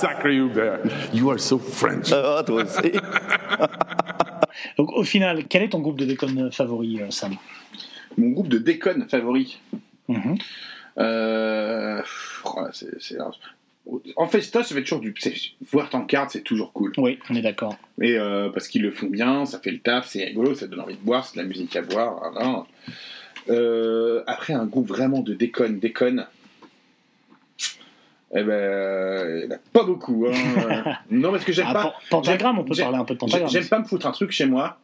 Sacré 0.00 0.34
Hubert, 0.36 0.80
you 1.14 1.30
are 1.30 1.38
so 1.38 1.58
French. 1.58 2.10
Ah, 2.12 2.42
toi 2.44 2.64
aussi. 2.64 2.92
Donc 4.76 4.92
au 4.92 5.04
final, 5.04 5.44
quel 5.48 5.62
est 5.62 5.68
ton 5.68 5.80
groupe 5.80 5.98
de 5.98 6.04
déconne 6.04 6.50
favori, 6.50 7.00
euh, 7.00 7.10
Sam? 7.10 7.36
Mon 8.16 8.30
groupe 8.30 8.48
de 8.48 8.58
déconne 8.58 9.06
favori. 9.08 9.60
Mhm. 10.08 10.36
Euh, 10.98 12.02
oh, 12.44 12.66
c'est- 12.72 13.00
c'est- 13.00 13.18
En 14.16 14.26
festoche, 14.26 14.66
ça 14.66 14.74
va 14.74 14.80
être 14.80 14.86
toujours 14.86 15.00
du. 15.00 15.14
Voir 15.72 15.88
carte, 16.06 16.30
c'est 16.32 16.42
toujours 16.42 16.72
cool. 16.72 16.92
Oui, 16.98 17.18
on 17.30 17.34
est 17.34 17.40
d'accord. 17.42 17.76
Et 18.00 18.18
euh, 18.18 18.50
parce 18.50 18.68
qu'ils 18.68 18.82
le 18.82 18.90
font 18.90 19.06
bien, 19.06 19.46
ça 19.46 19.58
fait 19.60 19.70
le 19.70 19.78
taf, 19.78 20.06
c'est 20.06 20.24
rigolo, 20.24 20.54
ça 20.54 20.66
donne 20.66 20.80
envie 20.80 20.96
de 20.96 21.00
boire, 21.00 21.24
c'est 21.24 21.36
de 21.36 21.42
la 21.42 21.48
musique 21.48 21.74
à 21.76 21.82
boire. 21.82 22.20
voilà. 22.32 22.66
Euh, 23.50 24.22
après, 24.26 24.52
un 24.52 24.66
groupe 24.66 24.88
vraiment 24.88 25.20
de 25.20 25.32
déconne, 25.32 25.78
déconne. 25.78 26.26
Eh 28.36 28.42
ben, 28.42 29.38
il 29.38 29.44
y 29.44 29.52
en 29.52 29.56
a 29.56 29.58
pas 29.72 29.84
beaucoup. 29.84 30.26
hein. 30.26 30.96
non, 31.10 31.30
parce 31.30 31.44
que 31.44 31.52
j'aime 31.52 31.66
Ah, 31.70 31.72
pas. 31.72 31.94
Pentagramme, 32.10 32.58
on 32.58 32.64
peut 32.64 32.74
parler 32.76 32.98
un 32.98 33.04
peu 33.04 33.14
de 33.14 33.18
Pentagramme. 33.18 33.48
J'aime 33.48 33.66
pas 33.68 33.78
me 33.78 33.84
foutre 33.84 34.06
un 34.06 34.10
truc 34.12 34.32
chez 34.32 34.44
moi 34.44 34.78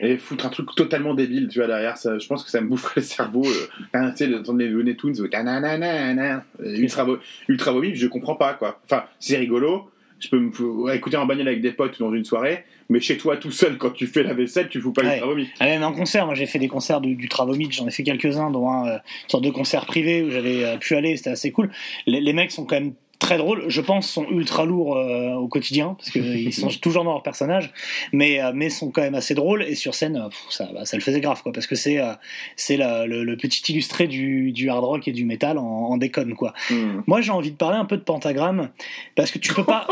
et 0.00 0.16
foutre 0.18 0.46
un 0.46 0.50
truc 0.50 0.74
totalement 0.74 1.14
débile, 1.14 1.48
tu 1.48 1.58
vois, 1.58 1.66
derrière 1.68 1.96
ça. 1.96 2.18
Je 2.18 2.26
pense 2.26 2.44
que 2.44 2.50
ça 2.50 2.60
me 2.60 2.68
boufferait 2.68 3.00
le 3.00 3.02
cerveau. 3.02 3.44
euh, 3.46 3.66
hein, 3.94 4.10
tu 4.10 4.18
sais, 4.18 4.28
d'entendre 4.28 4.58
les 4.58 4.68
Looney 4.68 4.96
Tunes, 4.96 5.14
euh, 5.18 6.42
ultra, 6.60 7.06
ultra 7.48 7.74
je 7.94 8.06
comprends 8.06 8.36
pas, 8.36 8.54
quoi. 8.54 8.80
Enfin, 8.84 9.04
c'est 9.18 9.36
rigolo. 9.36 9.90
Je 10.20 10.28
peux 10.28 10.38
me 10.40 10.94
écouter 10.94 11.16
en 11.16 11.26
bagnole 11.26 11.46
avec 11.46 11.60
des 11.60 11.70
potes 11.70 12.00
dans 12.00 12.12
une 12.12 12.24
soirée, 12.24 12.64
mais 12.88 12.98
chez 12.98 13.16
toi 13.16 13.36
tout 13.36 13.52
seul, 13.52 13.78
quand 13.78 13.90
tu 13.90 14.08
fais 14.08 14.24
la 14.24 14.34
vaisselle, 14.34 14.68
tu 14.68 14.80
fous 14.80 14.92
pas 14.92 15.02
Ouais. 15.02 15.10
l'ultra 15.12 15.28
vomite. 15.28 15.48
Ah, 15.60 15.66
même 15.66 15.84
en 15.84 15.92
concert, 15.92 16.26
moi 16.26 16.34
j'ai 16.34 16.46
fait 16.46 16.58
des 16.58 16.66
concerts 16.66 17.00
du, 17.00 17.14
du 17.14 17.28
Travomit, 17.28 17.70
j'en 17.70 17.86
ai 17.86 17.92
fait 17.92 18.02
quelques-uns, 18.02 18.50
dont 18.50 18.68
un 18.68 18.88
euh, 18.88 18.94
une 18.96 19.30
sorte 19.30 19.44
de 19.44 19.50
concert 19.50 19.86
privé 19.86 20.24
où 20.24 20.30
j'avais 20.30 20.64
euh, 20.64 20.76
pu 20.76 20.96
aller, 20.96 21.16
c'était 21.16 21.30
assez 21.30 21.52
cool. 21.52 21.70
Les, 22.06 22.20
les 22.20 22.32
mecs 22.32 22.50
sont 22.50 22.64
quand 22.64 22.74
même 22.80 22.94
très 23.28 23.36
drôles, 23.36 23.64
je 23.68 23.82
pense, 23.82 24.08
sont 24.08 24.24
ultra 24.30 24.64
lourds 24.64 24.96
euh, 24.96 25.34
au 25.34 25.48
quotidien, 25.48 25.96
parce 25.98 26.08
qu'ils 26.08 26.54
sont 26.54 26.68
toujours 26.68 27.04
dans 27.04 27.12
leur 27.12 27.22
personnage, 27.22 27.70
mais, 28.10 28.40
euh, 28.42 28.52
mais 28.54 28.70
sont 28.70 28.90
quand 28.90 29.02
même 29.02 29.14
assez 29.14 29.34
drôles, 29.34 29.62
et 29.64 29.74
sur 29.74 29.94
scène, 29.94 30.16
euh, 30.16 30.28
pff, 30.30 30.46
ça, 30.48 30.70
bah, 30.72 30.86
ça 30.86 30.96
le 30.96 31.02
faisait 31.02 31.20
grave, 31.20 31.42
quoi, 31.42 31.52
parce 31.52 31.66
que 31.66 31.74
c'est 31.74 32.00
euh, 32.00 33.06
le, 33.06 33.24
le 33.24 33.36
petit 33.36 33.70
illustré 33.70 34.06
du, 34.06 34.52
du 34.52 34.70
hard 34.70 34.82
rock 34.82 35.08
et 35.08 35.12
du 35.12 35.26
métal 35.26 35.58
en, 35.58 35.62
en 35.62 35.96
déconne, 35.98 36.34
quoi. 36.34 36.54
Hmm. 36.70 37.02
Moi 37.06 37.20
j'ai 37.20 37.32
envie 37.32 37.50
de 37.50 37.56
parler 37.56 37.76
un 37.76 37.84
peu 37.84 37.98
de 37.98 38.02
Pentagramme, 38.02 38.70
parce 39.14 39.30
que 39.30 39.38
tu 39.38 39.52
peux 39.52 39.64
pas, 39.64 39.86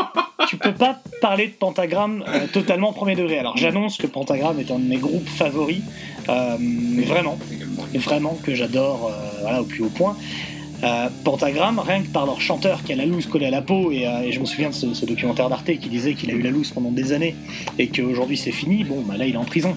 tu 0.47 0.57
peux 0.57 0.73
pas 0.73 0.99
parler 1.21 1.45
de 1.45 1.53
Pentagramme 1.53 2.25
totalement 2.53 2.91
premier 2.91 3.15
degré. 3.15 3.37
Alors 3.37 3.55
j'annonce 3.55 3.97
que 3.97 4.07
Pentagramme 4.07 4.59
est 4.59 4.71
un 4.71 4.79
de 4.79 4.87
mes 4.87 4.97
groupes 4.97 5.29
favoris, 5.29 5.83
mais 6.27 7.03
vraiment, 7.03 7.37
vraiment 7.93 8.35
que 8.43 8.55
j'adore 8.55 9.11
voilà, 9.41 9.61
au 9.61 9.65
plus 9.65 9.83
haut 9.83 9.89
point. 9.89 10.17
Euh, 10.83 11.09
Pentagramme, 11.23 11.79
rien 11.79 12.03
que 12.03 12.07
par 12.07 12.25
leur 12.25 12.39
chanteur 12.39 12.83
qui 12.83 12.93
a 12.93 12.95
la 12.95 13.05
loose 13.05 13.25
collée 13.25 13.47
à 13.47 13.51
la 13.51 13.61
peau, 13.61 13.91
et, 13.91 14.07
euh, 14.07 14.21
et 14.21 14.31
je 14.31 14.39
me 14.39 14.45
souviens 14.45 14.69
de 14.69 14.75
ce, 14.75 14.93
ce 14.93 15.05
documentaire 15.05 15.49
d'Arte 15.49 15.65
qui 15.65 15.89
disait 15.89 16.13
qu'il 16.13 16.29
a 16.29 16.33
eu 16.33 16.41
la 16.41 16.51
loose 16.51 16.69
pendant 16.71 16.91
des 16.91 17.13
années 17.13 17.35
et 17.79 17.87
qu'aujourd'hui 17.87 18.37
c'est 18.37 18.51
fini, 18.51 18.83
bon 18.83 19.01
bah 19.01 19.17
là 19.17 19.25
il 19.25 19.33
est 19.33 19.37
en 19.37 19.45
prison 19.45 19.75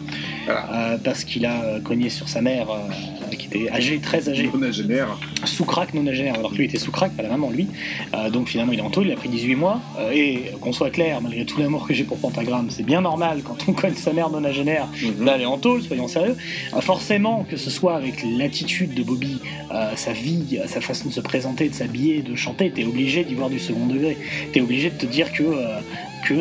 Euh, 0.49 0.97
parce 1.05 1.23
qu'il 1.23 1.47
a 1.47 1.79
cogné 1.85 2.11
sur 2.11 2.29
sa 2.29 2.41
mère 2.41 2.67
qui 3.39 3.47
était 3.47 3.71
âgée, 3.71 4.01
très 4.01 4.29
âgée. 4.29 4.51
Nonagénaire. 4.53 5.17
Sous 5.45 5.65
crack, 5.65 5.95
nonagénaire, 5.95 6.35
alors 6.35 6.51
que 6.51 6.57
lui 6.57 6.65
était 6.65 6.79
sous 6.79 6.91
crack, 6.91 7.13
pas 7.13 7.23
la 7.23 7.29
maman 7.29 7.51
lui. 7.51 7.69
Donc 8.33 8.49
finalement 8.49 8.73
il 8.73 8.81
est 8.81 8.83
en 8.83 8.91
taule, 8.91 9.07
il 9.07 9.13
a 9.13 9.17
pris 9.17 9.29
18 9.29 9.55
mois. 9.55 9.81
Et 10.13 10.51
qu'on 10.61 10.73
soit 10.73 10.91
clair, 10.91 11.21
malgré 11.21 11.45
tout 11.45 11.61
l'amour 11.61 11.87
que 11.87 11.95
j'ai 11.95 12.03
pour 12.03 12.19
Pentagramme, 12.19 12.69
c'est 12.71 12.83
bien 12.83 13.01
normal 13.01 13.43
quand 13.45 13.59
on 13.69 13.73
cogne 13.75 13.95
sa 13.95 14.13
mère 14.13 14.29
nonagénaire 14.31 14.89
d'aller 15.21 15.47
en 15.47 15.57
taule, 15.59 15.83
soyons 15.83 16.09
sérieux. 16.09 16.37
Forcément, 16.81 17.45
que 17.49 17.57
ce 17.57 17.71
soit 17.71 17.95
avec 17.95 18.25
l'attitude 18.37 18.93
de 18.95 19.05
Bobby, 19.05 19.39
sa 19.95 20.13
vie, 20.13 20.59
sa 20.67 20.81
de 20.91 21.13
se 21.13 21.21
présenter, 21.21 21.69
de 21.69 21.75
s'habiller, 21.75 22.23
de 22.23 22.35
chanter, 22.35 22.71
t'es 22.71 22.85
obligé 22.85 23.25
d'y 23.25 23.35
voir 23.35 23.49
du 23.49 23.59
second 23.59 23.87
degré. 23.87 24.17
T'es 24.53 24.61
obligé 24.61 24.91
de 24.91 24.97
te 24.97 25.07
dire 25.07 25.33
que, 25.33 25.43
euh, 25.43 25.81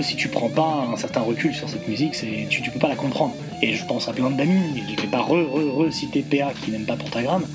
si 0.02 0.16
tu 0.16 0.28
prends 0.28 0.50
pas 0.50 0.88
un 0.92 0.98
certain 0.98 1.22
recul 1.22 1.54
sur 1.54 1.68
cette 1.68 1.88
musique, 1.88 2.14
tu, 2.50 2.62
peux 2.70 2.80
pas 2.80 2.90
la 2.90 2.96
comprendre. 2.96 3.34
Et 3.62 3.74
je 3.74 3.84
pense 3.86 4.08
à 4.08 4.14
plein 4.14 4.30
d'amis, 4.30 4.84
je 4.88 5.02
vais 5.02 5.08
pas 5.08 5.22
re, 5.22 5.32
re, 5.32 5.88
re 5.88 5.92
citer 5.92 6.22
PA 6.22 6.52
qui 6.64 6.70
n'aime 6.72 6.86
pas 6.86 6.96
Pentagramme, 6.96 7.46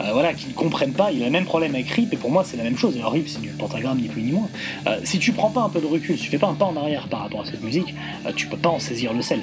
euh, 0.00 0.12
voilà, 0.12 0.32
qui 0.32 0.48
ne 0.48 0.52
comprennent 0.52 0.94
pas. 0.94 1.12
Il 1.12 1.22
a 1.22 1.26
le 1.26 1.32
même 1.32 1.44
problème 1.44 1.74
avec 1.74 1.90
RIP, 1.90 2.12
et 2.14 2.16
pour 2.16 2.30
moi 2.30 2.44
c'est 2.46 2.56
la 2.56 2.64
même 2.64 2.78
chose. 2.78 2.96
Alors 2.96 3.12
RIP 3.12 3.28
c'est 3.28 3.42
du 3.42 3.48
Pentagramme 3.48 3.98
ni 3.98 4.08
plus 4.08 4.22
ni 4.22 4.32
moins. 4.32 4.48
Euh, 4.86 5.00
si 5.04 5.18
tu 5.18 5.32
prends 5.32 5.50
pas 5.50 5.60
un 5.60 5.68
peu 5.68 5.80
de 5.80 5.86
recul, 5.86 6.16
si 6.16 6.24
tu 6.24 6.30
fais 6.30 6.38
pas 6.38 6.48
un 6.48 6.54
pas 6.54 6.64
en 6.64 6.76
arrière 6.76 7.08
par 7.08 7.20
rapport 7.20 7.42
à 7.42 7.44
cette 7.44 7.62
musique, 7.62 7.94
tu 8.36 8.46
peux 8.46 8.56
pas 8.56 8.70
en 8.70 8.78
saisir 8.78 9.12
le 9.12 9.22
sel. 9.22 9.40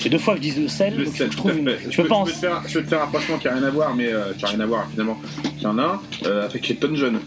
C'est 0.00 0.08
deux 0.08 0.18
fois 0.18 0.34
que 0.34 0.42
je 0.42 0.50
dis 0.50 0.60
le 0.62 0.68
sel, 0.68 0.96
Le 0.96 1.04
donc 1.04 1.14
sel, 1.16 1.30
je 1.30 1.36
trouve 1.36 1.56
une- 1.58 1.68
Je 1.90 1.96
peux 1.96 2.02
peux, 2.04 2.08
pas 2.08 2.14
en 2.16 2.24
je 2.24 2.30
peux 2.30 2.36
te 2.36 2.40
faire, 2.40 2.62
je 2.66 2.74
peux 2.78 2.84
te 2.84 2.88
faire 2.88 2.98
un 2.98 3.04
rapprochement 3.04 3.38
qui 3.38 3.48
a 3.48 3.52
rien 3.54 3.62
à 3.64 3.70
voir, 3.70 3.94
mais 3.94 4.12
euh, 4.12 4.32
qui 4.36 4.44
a 4.44 4.48
rien 4.48 4.60
à 4.60 4.66
voir 4.66 4.86
finalement. 4.90 5.20
Il 5.56 5.62
y 5.62 5.66
en 5.66 5.78
a 5.78 5.82
un 5.82 6.00
euh, 6.26 6.46
avec 6.46 6.70
Elton 6.70 6.90
John. 6.94 7.20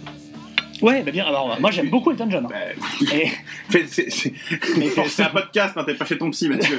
Ouais, 0.84 1.02
bah 1.02 1.12
bien, 1.12 1.26
alors 1.26 1.58
moi 1.60 1.72
j'aime 1.72 1.90
beaucoup 1.90 2.12
Elton 2.12 2.28
John. 2.30 2.46
hein. 2.46 2.58
Et- 3.14 3.30
Fais- 3.70 3.86
c'est- 3.88 5.24
un 5.24 5.30
podcast, 5.30 5.74
hein, 5.78 5.84
t'es 5.86 5.94
pas 5.96 6.06
chez 6.06 6.18
ton 6.18 6.30
psy, 6.32 6.50
Mathieu. 6.50 6.78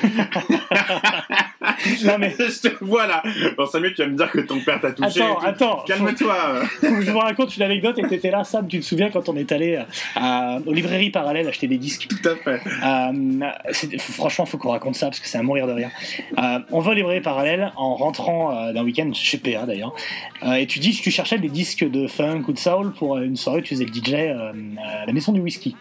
non 2.04 2.18
mais. 2.18 2.34
je 2.38 2.68
te 2.68 2.84
vois 2.84 3.06
là. 3.06 3.22
Dans 3.56 3.66
5 3.66 3.80
minutes, 3.80 3.96
tu 3.96 4.02
vas 4.02 4.08
me 4.08 4.16
dire 4.16 4.30
que 4.30 4.40
ton 4.40 4.60
père 4.60 4.80
t'a 4.80 4.92
touché. 4.92 5.22
Attends, 5.22 5.34
tout. 5.40 5.46
attends. 5.46 5.84
Calme-toi. 5.86 6.36
Faut 6.80 6.86
que 6.94 7.02
je 7.02 7.10
vous 7.10 7.18
raconte 7.18 7.56
une 7.56 7.62
anecdote 7.62 7.98
et 7.98 8.06
t'étais 8.06 8.30
là, 8.30 8.44
Sam, 8.44 8.66
tu 8.68 8.80
te 8.80 8.84
souviens 8.84 9.10
quand 9.10 9.28
on 9.28 9.36
est 9.36 9.50
allé 9.52 9.76
à- 9.76 9.86
à- 10.16 10.58
aux 10.66 10.72
librairies 10.72 11.10
parallèles 11.10 11.48
acheter 11.48 11.66
des 11.66 11.78
disques 11.78 12.06
Tout 12.08 12.28
à 12.28 12.36
fait. 12.36 12.60
Euh, 12.84 13.98
franchement, 13.98 14.46
faut 14.46 14.58
qu'on 14.58 14.70
raconte 14.70 14.96
ça 14.96 15.06
parce 15.06 15.20
que 15.20 15.26
c'est 15.26 15.38
à 15.38 15.42
mourir 15.42 15.66
de 15.66 15.72
rire. 15.72 15.90
Euh, 16.38 16.58
on 16.70 16.80
va 16.80 16.90
aux 16.90 16.94
librairies 16.94 17.20
parallèles 17.22 17.72
en 17.76 17.94
rentrant 17.96 18.54
euh, 18.56 18.72
d'un 18.72 18.84
week-end 18.84 19.10
chez 19.14 19.38
PA 19.38 19.64
d'ailleurs. 19.66 19.94
Euh, 20.42 20.54
et 20.54 20.66
tu 20.66 20.78
dis 20.78 20.96
que 20.96 21.02
tu 21.02 21.10
cherchais 21.10 21.38
des 21.38 21.48
disques 21.48 21.88
de 21.88 22.06
funk 22.06 22.42
ou 22.48 22.52
de 22.52 22.58
soul 22.58 22.92
pour 22.92 23.16
euh, 23.16 23.22
une 23.22 23.36
soirée 23.36 23.58
où 23.60 23.62
tu 23.62 23.74
faisais 23.74 23.84
le 23.84 23.90
DJ 23.94 24.14
euh, 24.14 24.52
à 25.02 25.06
la 25.06 25.12
maison 25.12 25.32
du 25.32 25.40
whisky. 25.40 25.76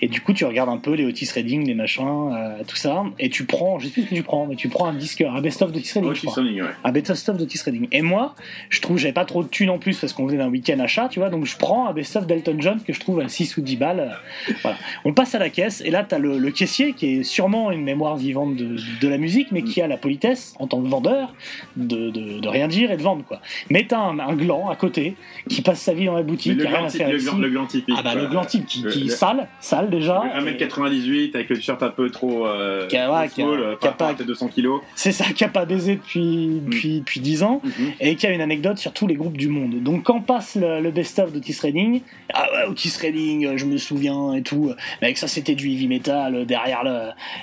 Et 0.00 0.08
du 0.08 0.20
coup, 0.20 0.32
tu 0.32 0.44
regardes 0.44 0.70
un 0.70 0.78
peu 0.78 0.94
les 0.94 1.04
Otis 1.04 1.28
Redding, 1.34 1.66
les 1.66 1.74
machins, 1.74 2.06
euh, 2.32 2.62
tout 2.66 2.76
ça. 2.76 3.04
Et 3.18 3.28
tu 3.30 3.44
prends, 3.44 3.78
je 3.78 3.86
sais 3.86 3.92
plus 3.92 4.02
ce 4.04 4.08
que 4.10 4.14
tu 4.14 4.22
prends, 4.22 4.46
mais 4.46 4.56
tu 4.56 4.68
prends 4.68 4.86
un 4.86 4.94
disque, 4.94 5.20
un 5.22 5.40
best-of 5.40 5.72
d'Otis 5.72 5.92
Redding. 5.94 6.10
Otis. 6.10 6.40
Redding, 6.40 6.62
ouais. 6.62 6.68
Un 6.84 6.92
best-of 6.92 7.36
d'Otis 7.36 7.60
Redding. 7.64 7.88
Et 7.92 8.02
moi, 8.02 8.34
je 8.68 8.80
trouve, 8.80 8.96
j'avais 8.98 9.12
pas 9.12 9.24
trop 9.24 9.42
de 9.42 9.48
thunes 9.48 9.70
en 9.70 9.78
plus 9.78 9.98
parce 9.98 10.12
qu'on 10.12 10.26
venait 10.26 10.38
d'un 10.38 10.48
week-end 10.48 10.78
achat, 10.80 11.08
tu 11.10 11.18
vois, 11.20 11.28
donc 11.30 11.44
je 11.46 11.56
prends 11.56 11.86
un 11.88 11.92
best-of 11.92 12.26
d'Elton 12.26 12.56
John 12.60 12.80
que 12.82 12.92
je 12.92 13.00
trouve 13.00 13.20
à 13.20 13.28
6 13.28 13.56
ou 13.56 13.60
10 13.62 13.76
balles. 13.76 14.00
euh, 14.48 14.52
Voilà. 14.62 14.78
On 15.04 15.12
passe 15.12 15.34
à 15.34 15.38
la 15.38 15.50
caisse 15.50 15.82
et 15.84 15.90
là, 15.90 16.04
t'as 16.08 16.18
le, 16.18 16.38
le 16.38 16.50
caissier 16.50 16.92
qui 16.94 17.16
est 17.18 17.22
sûrement 17.22 17.70
une 17.70 17.82
mémoire 17.82 18.16
vivante 18.16 18.56
de, 18.56 18.76
de 19.00 19.08
la 19.08 19.18
musique, 19.18 19.48
mais 19.52 19.62
qui 19.62 19.80
a 19.82 19.86
la 19.86 19.96
politesse, 19.96 20.54
en 20.58 20.66
tant 20.66 20.80
que 20.80 20.88
vendeur, 20.88 21.34
de, 21.76 22.10
de, 22.10 22.40
de 22.40 22.48
rien 22.48 22.68
dire 22.68 22.90
et 22.90 22.96
de 22.96 23.02
vendre, 23.02 23.24
quoi. 23.24 23.40
Mais 23.70 23.84
t'as 23.88 23.98
un, 23.98 24.18
un 24.18 24.34
gland 24.34 24.68
à 24.68 24.76
côté 24.76 25.14
qui 25.48 25.62
passe 25.62 25.80
sa 25.80 25.94
vie 25.94 26.06
dans 26.06 26.14
la 26.14 26.22
boutique, 26.22 26.58
qui 26.58 26.66
a 26.66 26.70
rien 26.70 26.86
à 26.86 26.88
faire 26.98 27.08
ici. 27.16 27.26
Le 27.40 27.50
gland 27.50 27.66
typique, 27.66 27.94
Ah 27.98 28.02
bah 28.02 28.14
le 28.14 28.26
gland 28.26 28.44
type 28.44 28.66
qui, 28.66 28.84
qui 28.86 29.04
le- 29.04 29.08
sale, 29.10 29.48
sale 29.60 29.90
déjà. 29.90 30.22
et- 30.34 30.38
1m98 30.40 31.34
avec 31.34 31.48
le 31.48 31.56
t-shirt 31.56 31.82
un 31.82 31.88
peu 31.90 32.10
trop 32.10 32.46
euh, 32.46 32.86
Qui 32.88 32.96
a- 32.96 33.10
ouais, 33.12 33.26
trop 33.28 33.34
qui 33.34 33.42
a- 33.42 33.44
small, 33.44 33.60
euh, 33.60 34.14
tes 34.16 34.24
200 34.24 34.48
kilos. 34.48 34.80
C'est 34.94 35.12
ça, 35.12 35.24
qui 35.34 35.44
a 35.44 35.48
pas 35.48 35.64
baisé 35.64 35.96
depuis, 35.96 36.60
depuis, 36.64 37.00
depuis 37.00 37.20
10 37.20 37.42
ans 37.42 37.60
et 38.00 38.16
qui 38.16 38.26
a 38.26 38.30
une 38.30 38.40
anecdote 38.40 38.78
sur 38.78 38.92
tous 38.92 39.06
les 39.06 39.14
groupes 39.14 39.36
du 39.36 39.48
monde. 39.48 39.82
Donc 39.82 40.02
quand 40.04 40.20
passe 40.20 40.56
le, 40.56 40.90
best-of 40.90 41.32
d'Otis 41.32 41.58
Redding, 41.62 42.00
ah 42.34 42.46
ouais, 42.52 42.70
Otis 42.70 42.92
Redding, 43.00 43.46
euh, 43.46 43.56
je 43.56 43.64
me 43.66 43.76
souviens 43.78 44.34
et 44.34 44.42
tout, 44.42 44.72
mais 45.00 45.08
avec 45.08 45.18
ça 45.18 45.28
c'était 45.28 45.54
du 45.54 45.70
heavy 45.70 45.88
metal, 45.88 46.34
euh, 46.34 46.44
derrière 46.44 46.82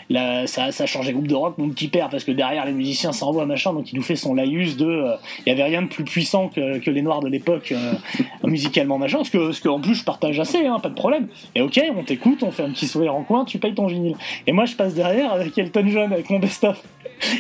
le, 0.10 0.46
ça, 0.48 0.72
ça 0.72 0.86
changé 0.86 1.14
groupe 1.14 1.28
de 1.28 1.36
rock, 1.36 1.58
mon 1.58 1.70
petit 1.70 1.88
père, 1.88 2.10
parce 2.10 2.24
que 2.24 2.32
derrière 2.32 2.66
les 2.66 2.72
musiciens 2.74 3.12
s'envoient 3.12 3.46
machin, 3.46 3.74
donc 3.74 3.92
il 3.92 3.96
nous 3.96 4.02
fait 4.02 4.16
son 4.16 4.34
laïus 4.34 4.78
de, 4.78 4.86
euh, 4.86 5.16
il 5.46 5.50
y 5.50 5.52
avait 5.52 5.64
rien 5.64 5.82
de 5.82 5.88
plus 5.88 6.04
puissant 6.04 6.50
que, 6.50 6.80
que 6.80 6.90
les 6.92 7.02
noirs 7.02 7.22
de 7.22 7.28
l'époque 7.30 7.72
euh, 7.72 7.94
musicalement 8.44 8.98
machin, 8.98 9.18
parce 9.18 9.30
que, 9.30 9.38
parce 9.38 9.60
que 9.60 9.70
en 9.70 9.80
je 9.94 10.04
partage 10.04 10.40
assez, 10.40 10.66
hein, 10.66 10.80
pas 10.80 10.90
de 10.90 10.96
problème. 10.96 11.28
Et 11.56 11.62
ok, 11.62 11.82
on 11.96 12.04
t'écoute, 12.04 12.44
on 12.44 12.52
fait 12.52 12.64
un 12.64 12.72
petit 12.72 12.88
sourire 12.88 13.16
en 13.16 13.24
coin, 13.24 13.46
tu 13.46 13.60
payes 13.60 13.74
ton 13.74 13.88
vinyle. 13.88 14.16
Et 14.46 14.52
moi 14.52 14.66
je 14.66 14.76
passe 14.76 14.94
derrière 14.94 15.32
avec 15.32 15.58
Elton 15.58 15.88
John, 15.88 16.14
avec 16.14 16.30
mon 16.30 16.40
best-of. 16.40 16.82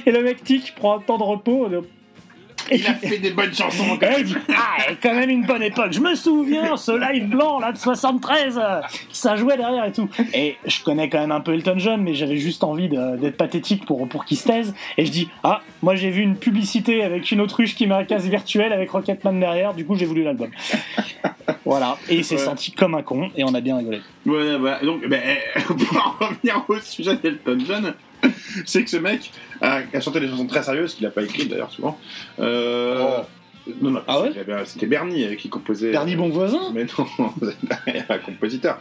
Et 0.06 0.12
le 0.12 0.24
mec 0.24 0.43
tic 0.43 0.74
prend 0.76 0.98
un 0.98 1.02
temps 1.02 1.18
de 1.18 1.24
repos. 1.24 1.68
Il 2.72 2.86
a 2.88 2.93
fait 2.95 3.18
des 3.20 3.32
bonnes 3.32 3.53
chansons 3.53 3.97
quand 3.99 4.09
même. 4.09 4.28
ah, 4.55 4.78
quand 5.01 5.13
même 5.13 5.30
une 5.30 5.45
bonne 5.45 5.63
époque. 5.63 5.91
Je 5.93 5.99
me 5.99 6.15
souviens, 6.15 6.76
ce 6.78 6.91
live 6.91 7.28
blanc 7.30 7.59
là 7.59 7.72
de 7.72 7.78
73, 7.78 8.57
euh, 8.61 8.82
ça 9.11 9.36
jouait 9.36 9.57
derrière 9.57 9.86
et 9.86 9.91
tout. 9.91 10.09
Et 10.34 10.57
je 10.65 10.84
connais 10.84 11.09
quand 11.09 11.20
même 11.20 11.32
un 11.32 11.41
peu 11.41 11.53
Elton 11.53 11.76
John, 11.78 12.01
mais 12.01 12.13
j'avais 12.13 12.38
juste 12.38 12.63
envie 12.63 12.89
d'être 12.89 13.38
pathétique 13.38 13.86
pour, 13.86 14.07
pour 14.07 14.26
qu'il 14.26 14.38
se 14.38 14.47
taise. 14.47 14.74
Et 14.97 15.05
je 15.05 15.11
dis, 15.11 15.30
ah, 15.43 15.61
moi 15.82 15.95
j'ai 15.95 16.09
vu 16.09 16.22
une 16.22 16.38
publicité 16.38 17.03
avec 17.03 17.32
une 17.32 17.41
autruche 17.41 17.76
qui 17.76 17.88
met 17.88 17.95
un 17.95 18.03
casque 18.03 18.28
virtuel 18.28 18.74
avec 18.74 18.89
Rocketman 18.91 19.39
derrière, 19.39 19.74
du 19.74 19.86
coup 19.86 19.95
j'ai 19.95 20.05
voulu 20.05 20.24
l'album. 20.24 20.49
voilà. 21.65 21.97
Et 22.09 22.15
il 22.15 22.26
s'est 22.26 22.36
Ouais. 22.38 22.41
senti 22.43 22.72
comme 22.72 22.93
un 22.95 23.01
con, 23.01 23.30
et 23.36 23.43
on 23.43 23.53
a 23.55 23.61
bien 23.61 23.78
rigolé. 23.78 23.99
Ouais, 24.26 24.57
bah, 24.59 24.80
donc, 24.84 25.07
ben, 25.07 25.22
pour 25.65 26.15
en 26.20 26.26
revenir 26.26 26.63
au 26.68 26.80
sujet 26.80 27.15
d'Elton 27.15 27.57
John, 27.68 27.93
c'est 28.65 28.84
que 28.84 28.89
ce 28.89 28.97
mec 28.97 29.32
a, 29.61 29.82
a 29.93 29.99
chanté 30.01 30.20
des 30.20 30.28
chansons 30.28 30.47
très 30.47 30.63
sérieuses, 30.63 30.95
qu'il 30.95 31.05
n'a 31.05 31.11
pas 31.11 31.24
écrites 31.24 31.49
d'ailleurs 31.49 31.72
souvent. 31.72 31.97
Euh, 32.39 33.20
Non, 33.82 33.91
non, 33.91 34.01
c'était- 34.34 34.65
c'était 34.65 34.86
Bernie 34.86 35.26
euh, 35.26 35.36
qui 35.36 35.49
composait. 35.49 35.89
Oh. 35.89 35.91
Bernie 35.91 36.15
Bonvoisin 36.15 36.61
Mais 36.74 36.86
non, 36.97 37.05
c'est 37.86 38.05
un 38.09 38.18
compositeur. 38.20 38.80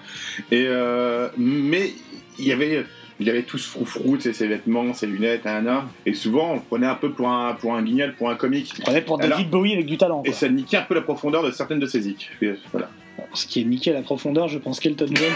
Et, 0.51 0.65
euh, 0.69 1.29
mais 1.37 1.93
il 2.39 2.47
y 2.47 2.53
avait. 2.53 2.85
Il 3.19 3.31
avait 3.31 3.45
tout 3.45 3.57
ce 3.57 3.67
froufrou, 3.67 4.21
ses 4.21 4.47
vêtements, 4.47 4.93
ses 4.93 5.07
lunettes, 5.07 5.47
nanana. 5.47 5.87
et 6.05 6.13
souvent 6.13 6.51
on 6.51 6.55
le 6.57 6.61
prenait 6.61 6.87
un 6.87 6.97
peu 6.97 7.11
pour 7.13 7.31
un, 7.31 7.55
pour 7.55 7.75
un 7.75 7.83
guignol, 7.83 8.15
pour 8.15 8.29
un 8.29 8.35
comique. 8.35 8.75
On 8.81 8.83
prenait 8.83 9.01
pour 9.01 9.17
David 9.17 9.49
Bowie 9.49 9.73
avec 9.73 9.87
du 9.87 9.97
talent. 9.97 10.23
Et 10.27 10.33
ça 10.33 10.51
niquait 10.51 10.77
un 10.77 10.83
peu 10.83 10.95
la 10.95 11.01
profondeur 11.01 11.43
de 11.43 11.51
certaines 11.51 11.79
de 11.81 11.87
ses 11.87 12.03
zik. 12.03 12.29
Voilà. 12.73 12.91
Ce 13.33 13.47
qui 13.47 13.63
est 13.63 13.65
niqué 13.65 13.91
à 13.93 13.95
la 13.95 14.03
profondeur, 14.03 14.49
je 14.49 14.59
pense 14.59 14.81
qu'Elton 14.81 15.07
John. 15.15 15.33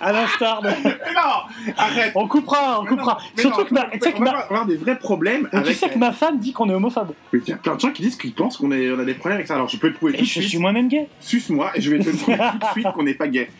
À 0.00 0.12
l'instar 0.12 0.62
de. 0.62 0.68
non 0.68 1.72
Arrête 1.76 2.12
On 2.14 2.26
coupera, 2.28 2.80
on 2.80 2.84
coupera. 2.86 3.18
Mais 3.36 3.42
Surtout 3.42 3.60
non, 3.62 3.66
que 3.66 3.74
ma, 3.74 3.84
tu 3.90 3.98
sais 4.00 4.12
que 4.12 4.20
ma- 4.20 4.30
avoir 4.30 4.66
des 4.66 4.76
vrais 4.76 4.98
problèmes 4.98 5.48
Mais 5.52 5.62
tu 5.62 5.74
sais 5.74 5.88
que 5.88 5.98
ma 5.98 6.12
femme 6.12 6.38
dit 6.38 6.52
qu'on 6.52 6.68
est 6.70 6.74
homophobe. 6.74 7.12
Mais 7.32 7.40
il 7.44 7.48
y 7.48 7.52
a 7.52 7.56
plein 7.56 7.74
de 7.74 7.80
gens 7.80 7.90
qui 7.92 8.02
disent 8.02 8.16
qu'ils 8.16 8.34
pensent 8.34 8.56
qu'on 8.56 8.70
est- 8.72 8.90
on 8.90 8.98
a 8.98 9.04
des 9.04 9.14
problèmes 9.14 9.36
avec 9.38 9.46
ça. 9.48 9.54
Alors 9.54 9.68
je 9.68 9.76
peux 9.76 9.88
le 9.88 9.94
prouver 9.94 10.12
Et 10.14 10.18
tout 10.18 10.22
de 10.24 10.28
je 10.28 10.40
suis 10.40 10.58
moi-même 10.58 10.88
gay. 10.88 11.08
Suce-moi 11.20 11.70
et 11.74 11.80
je 11.80 11.90
vais 11.90 11.98
te 11.98 12.10
prouver 12.16 12.38
tout 12.38 12.58
de 12.58 12.64
suite 12.72 12.86
qu'on 12.94 13.02
n'est 13.02 13.14
pas 13.14 13.28
gay. 13.28 13.50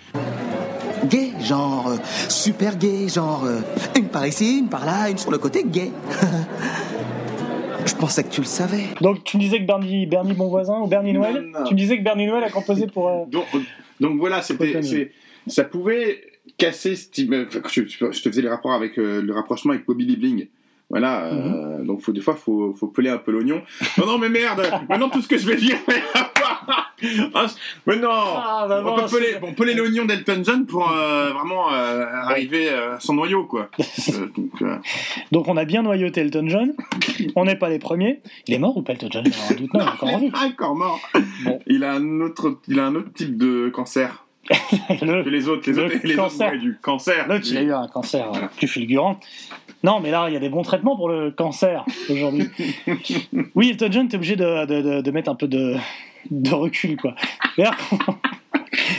Gay, 1.07 1.31
genre 1.41 1.89
euh, 1.89 1.97
super 2.29 2.77
gay, 2.77 3.09
genre 3.09 3.45
euh, 3.45 3.61
une 3.97 4.09
par 4.09 4.27
ici, 4.27 4.59
une 4.59 4.69
par 4.69 4.85
là, 4.85 5.09
une 5.09 5.17
sur 5.19 5.31
le 5.31 5.39
côté, 5.39 5.63
gay. 5.65 5.91
Je 7.87 7.95
pensais 7.95 8.23
que 8.23 8.29
tu 8.29 8.41
le 8.43 8.47
savais. 8.47 8.85
Donc 9.01 9.25
tu 9.25 9.37
me 9.39 9.43
disais 9.43 9.59
que 9.61 9.65
Bernie, 9.67 10.07
Bernie 10.07 10.35
Bonvoisin 10.35 10.79
ou 10.81 10.87
Bernie 10.87 11.13
Noël 11.13 11.41
Non, 11.53 11.61
non. 11.61 11.65
Tu 11.67 11.75
me 11.75 11.79
disais 11.79 11.97
que 11.99 12.03
Bernie 12.03 12.27
Noël 12.27 12.45
a 12.45 12.51
composé 12.51 12.87
pour. 12.87 13.09
euh, 13.09 13.25
Donc, 13.29 13.47
donc 14.01 14.19
voilà, 14.19 14.43
c'était, 14.43 14.79
ça 15.47 15.65
pouvait 15.65 16.21
casser. 16.59 16.95
euh, 17.19 17.47
enfin, 17.49 17.61
Je, 17.71 17.83
je 17.85 18.23
te 18.23 18.29
faisais 18.29 18.43
les 18.43 18.49
rapports 18.49 18.73
avec 18.73 18.99
euh, 18.99 19.23
le 19.23 19.33
rapprochement 19.33 19.73
avec 19.73 19.87
Bobby 19.87 20.05
Liebling. 20.05 20.49
Voilà, 20.91 21.27
euh, 21.27 21.85
donc 21.85 22.01
faut, 22.01 22.13
des 22.13 22.23
fois, 22.23 22.35
faut, 22.35 22.73
faut 22.73 22.87
peler 22.87 23.11
un 23.11 23.19
peu 23.19 23.31
l'oignon. 23.31 23.61
Non, 23.99 24.07
non, 24.07 24.19
mais 24.19 24.31
merde 24.31 24.63
Maintenant, 24.89 25.11
tout 25.11 25.21
ce 25.21 25.29
que 25.29 25.37
je 25.37 25.47
vais 25.47 25.57
dire, 25.57 25.77
Ah, 27.35 27.47
mais 27.87 27.97
non 27.97 28.09
Ah, 28.11 28.67
bah 28.67 28.83
On 28.83 28.97
bon, 28.97 28.97
peut 28.97 29.55
peler, 29.55 29.75
l'oignon 29.75 30.07
d'Elton 30.07 30.41
John 30.43 30.65
pour 30.67 30.91
euh, 30.91 31.31
vraiment 31.33 31.71
euh, 31.73 32.07
arriver 32.07 32.71
à 32.71 32.99
son 33.01 33.15
noyau, 33.15 33.45
quoi. 33.45 33.69
Donc, 34.35 34.65
Donc 35.31 35.49
on 35.49 35.57
a 35.59 35.67
bien 35.67 35.83
noyauté 35.83 36.23
Elton 36.23 36.49
John. 36.49 36.73
On 37.37 37.45
n'est 37.45 37.57
pas 37.57 37.69
les 37.69 37.79
premiers. 37.79 38.21
Il 38.47 38.55
est 38.55 38.59
mort 38.59 38.77
ou 38.77 38.83
pas 38.83 38.95
Elton 38.95 39.09
John? 39.11 39.25
Doute, 39.25 39.75
non, 39.75 39.81
il 39.81 39.81
est 39.81 39.83
encore 39.91 40.09
en 40.09 40.19
vie. 40.19 40.31
Ah, 40.33 40.47
encore 40.47 40.75
mort. 40.75 41.01
Il 41.67 41.85
a 41.85 41.93
un 41.93 42.21
autre, 42.23 42.59
il 42.67 42.81
a 42.81 42.87
un 42.87 42.95
autre 42.95 43.13
type 43.13 43.37
de 43.37 43.69
cancer 43.69 44.25
Le- 45.03 45.23
que 45.25 45.29
les 45.29 45.49
autres. 45.49 45.69
Les 45.71 45.77
le 45.77 45.85
autres, 45.85 45.97
les 46.05 46.15
cancer. 46.17 46.49
autres, 46.49 46.59
du 46.61 46.79
cancer. 46.81 47.29
L'autre, 47.29 47.47
il 47.51 47.59
a 47.59 47.63
eu 47.63 47.73
un 47.73 47.87
cancer 47.89 48.31
euh, 48.35 48.47
plus 48.57 48.69
fulgurant. 48.69 49.19
Non, 49.85 50.01
mais 50.01 50.11
là, 50.11 50.27
il 50.29 50.35
y 50.35 50.37
a 50.37 50.41
des 50.41 50.49
bons 50.49 50.63
traitements 50.63 50.97
pour 50.97 51.09
le 51.09 51.31
cancer 51.31 51.85
aujourd'hui. 52.11 52.51
Oui, 53.55 53.71
Elton 53.71 53.89
John, 53.91 54.09
t'es 54.09 54.17
obligé 54.17 54.37
de, 54.37 54.65
de, 54.67 54.81
de, 54.83 55.01
de 55.03 55.11
mettre 55.11 55.31
un 55.31 55.35
peu 55.35 55.47
de, 55.49 55.77
de 56.31 56.51
recul, 56.55 56.97
quoi. 56.97 57.15
D'ailleurs, 57.57 57.77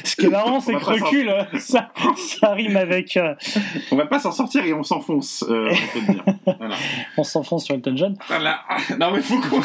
Ce 0.03 0.15
qui 0.15 0.25
est 0.27 0.29
marrant, 0.29 0.59
c'est 0.61 0.73
que 0.73 0.83
recul, 0.83 1.29
euh, 1.29 1.43
ça, 1.59 1.91
ça 2.17 2.53
rime 2.53 2.77
avec. 2.77 3.17
euh, 3.17 3.35
On 3.91 3.95
va 3.95 4.05
pas 4.05 4.19
s'en 4.19 4.31
sortir 4.31 4.63
et 4.65 4.73
on 4.73 4.83
s'enfonce. 4.83 5.43
Euh, 5.49 5.73
on. 6.07 6.53
Voilà. 6.59 6.75
on 7.17 7.23
s'enfonce 7.23 7.65
sur 7.65 7.75
Elton 7.75 7.95
John. 7.95 8.17
Voilà. 8.27 8.61
Non 8.99 9.11
mais 9.11 9.21
faut 9.21 9.39
qu'on. 9.39 9.61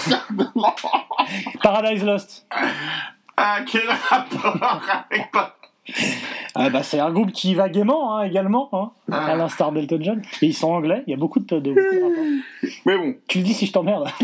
Paradise 1.62 2.04
Lost. 2.04 2.46
Ah 3.36 3.58
quel 3.70 3.88
rapport 3.88 4.58
avec. 5.10 5.26
Ah 6.54 6.70
bah, 6.70 6.82
c'est 6.82 7.00
un 7.00 7.10
groupe 7.10 7.32
qui 7.32 7.54
va 7.54 7.68
gaiement 7.68 8.16
hein, 8.16 8.22
également, 8.24 8.68
hein, 8.72 8.90
Ah. 9.10 9.32
à 9.32 9.36
l'instar 9.36 9.72
d'Elton 9.72 9.98
John. 10.00 10.22
Et 10.40 10.46
ils 10.46 10.54
sont 10.54 10.70
anglais, 10.70 11.02
il 11.06 11.10
y 11.10 11.14
a 11.14 11.16
beaucoup 11.16 11.40
de. 11.40 11.74
Mais 12.86 12.96
bon. 12.96 13.14
Tu 13.26 13.38
le 13.38 13.44
dis 13.44 13.54
si 13.54 13.66
je 13.66 13.72
t'emmerde. 13.72 14.08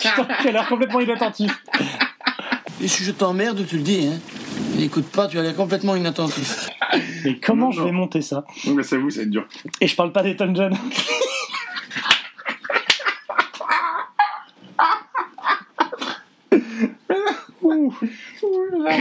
tu 0.00 0.08
as 0.48 0.52
l'air 0.52 0.66
complètement 0.68 1.00
inattentif. 1.00 1.62
Et 2.82 2.88
si 2.88 3.04
je 3.04 3.12
t'emmerde, 3.12 3.64
tu 3.66 3.76
le 3.76 3.82
dis, 3.82 4.08
hein. 4.12 4.18
N'écoute 4.76 5.06
pas, 5.06 5.28
tu 5.28 5.38
as 5.38 5.42
l'air 5.42 5.54
complètement 5.56 5.94
inattentif. 5.96 6.68
Mais 7.24 7.38
comment 7.38 7.66
Non, 7.66 7.70
je 7.72 7.80
non. 7.80 7.86
vais 7.86 7.92
monter 7.92 8.20
ça? 8.20 8.44
Non, 8.66 8.74
mais 8.74 8.82
c'est 8.82 8.98
vous, 8.98 9.08
c'est 9.10 9.26
dur. 9.30 9.46
Et 9.80 9.86
je 9.86 9.96
parle 9.96 10.12
pas 10.12 10.22
d'Elton 10.22 10.52
John. 10.54 10.74
Ouh. 17.62 17.94
Ouh 18.42 18.82
là. 18.84 18.96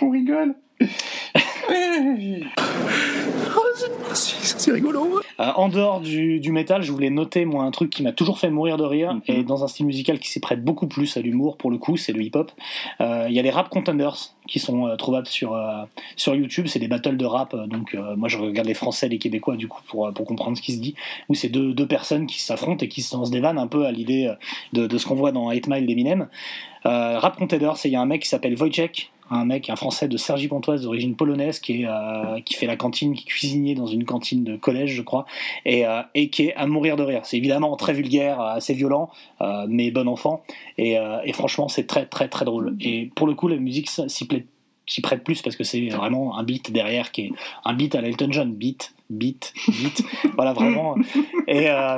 On 0.00 0.10
rigole. 0.10 0.54
C'est 4.14 4.72
rigolo. 4.72 5.20
Euh, 5.40 5.50
en 5.56 5.68
dehors 5.68 6.00
du, 6.00 6.38
du 6.38 6.52
métal, 6.52 6.82
je 6.82 6.92
voulais 6.92 7.10
noter 7.10 7.44
moi 7.44 7.64
un 7.64 7.70
truc 7.70 7.90
qui 7.90 8.02
m'a 8.02 8.12
toujours 8.12 8.38
fait 8.38 8.50
mourir 8.50 8.76
de 8.76 8.84
rire 8.84 9.18
et 9.26 9.42
dans 9.42 9.64
un 9.64 9.68
style 9.68 9.86
musical 9.86 10.18
qui 10.18 10.28
s'y 10.28 10.38
prête 10.40 10.62
beaucoup 10.62 10.86
plus 10.86 11.16
à 11.16 11.20
l'humour 11.20 11.56
pour 11.56 11.70
le 11.70 11.78
coup, 11.78 11.96
c'est 11.96 12.12
le 12.12 12.22
hip-hop. 12.22 12.52
Euh, 13.00 13.26
Il 13.28 13.34
y 13.34 13.38
a 13.40 13.42
les 13.42 13.50
rap 13.50 13.68
contenders 13.68 14.16
qui 14.46 14.58
sont 14.58 14.86
euh, 14.86 14.96
trouvables 14.96 15.26
sur 15.26 15.58
sur 16.16 16.34
YouTube, 16.34 16.66
c'est 16.68 16.78
des 16.78 16.88
battles 16.88 17.16
de 17.16 17.24
rap. 17.24 17.54
donc 17.66 17.96
moi 18.16 18.28
je 18.28 18.38
regarde 18.38 18.68
les 18.68 18.74
Français, 18.74 19.08
les 19.08 19.18
Québécois 19.18 19.56
du 19.56 19.68
coup 19.68 19.82
pour 19.86 20.12
pour 20.14 20.26
comprendre 20.26 20.56
ce 20.56 20.62
qui 20.62 20.72
se 20.72 20.80
dit. 20.80 20.94
Où 21.28 21.34
c'est 21.34 21.48
deux 21.48 21.72
deux 21.72 21.86
personnes 21.86 22.26
qui 22.26 22.40
s'affrontent 22.40 22.84
et 22.84 22.88
qui 22.88 23.02
se 23.02 23.16
lancent 23.16 23.30
des 23.30 23.40
vannes 23.40 23.58
un 23.58 23.66
peu 23.66 23.86
à 23.86 23.92
l'idée 23.92 24.32
de, 24.72 24.86
de 24.86 24.98
ce 24.98 25.06
qu'on 25.06 25.14
voit 25.14 25.32
dans 25.32 25.50
8 25.50 25.66
Mile 25.68 25.86
d'Eminem. 25.86 26.28
Rap 26.84 27.36
contenders, 27.36 27.76
c'est 27.76 27.88
il 27.88 27.92
y 27.92 27.96
a 27.96 28.00
un 28.00 28.06
mec 28.06 28.22
qui 28.22 28.28
s'appelle 28.28 28.54
Wojciech 28.60 29.10
un 29.34 29.44
mec, 29.44 29.70
un 29.70 29.76
français 29.76 30.08
de 30.08 30.16
Sergi 30.16 30.48
Pontoise 30.48 30.82
d'origine 30.82 31.16
polonaise 31.16 31.58
qui, 31.58 31.82
est, 31.82 31.86
euh, 31.86 32.40
qui 32.40 32.54
fait 32.54 32.66
la 32.66 32.76
cantine, 32.76 33.14
qui 33.14 33.24
est 33.24 33.26
cuisinier 33.26 33.74
dans 33.74 33.86
une 33.86 34.04
cantine 34.04 34.44
de 34.44 34.56
collège, 34.56 34.94
je 34.94 35.02
crois, 35.02 35.26
et, 35.64 35.86
euh, 35.86 36.02
et 36.14 36.30
qui 36.30 36.46
est 36.46 36.54
à 36.54 36.66
mourir 36.66 36.96
de 36.96 37.02
rire. 37.02 37.22
C'est 37.24 37.36
évidemment 37.36 37.76
très 37.76 37.92
vulgaire, 37.92 38.40
assez 38.40 38.74
violent, 38.74 39.10
euh, 39.40 39.66
mais 39.68 39.90
bon 39.90 40.08
enfant. 40.08 40.42
Et, 40.78 40.98
euh, 40.98 41.18
et 41.24 41.32
franchement, 41.32 41.68
c'est 41.68 41.86
très 41.86 42.06
très 42.06 42.28
très 42.28 42.44
drôle. 42.44 42.76
Et 42.80 43.10
pour 43.14 43.26
le 43.26 43.34
coup, 43.34 43.48
la 43.48 43.56
musique 43.56 43.90
s'y 43.90 44.26
plaît 44.26 44.46
s'y 44.86 45.00
prête 45.00 45.24
plus 45.24 45.40
parce 45.40 45.56
que 45.56 45.64
c'est 45.64 45.88
vraiment 45.88 46.36
un 46.36 46.42
beat 46.42 46.70
derrière 46.70 47.10
qui 47.10 47.22
est 47.22 47.32
un 47.64 47.72
beat 47.72 47.94
à 47.94 48.02
l'Elton 48.02 48.28
John 48.30 48.52
beat 48.52 48.94
beat 49.08 49.54
beat 49.66 50.04
voilà 50.34 50.52
vraiment 50.52 50.94
et 51.48 51.70
euh, 51.70 51.96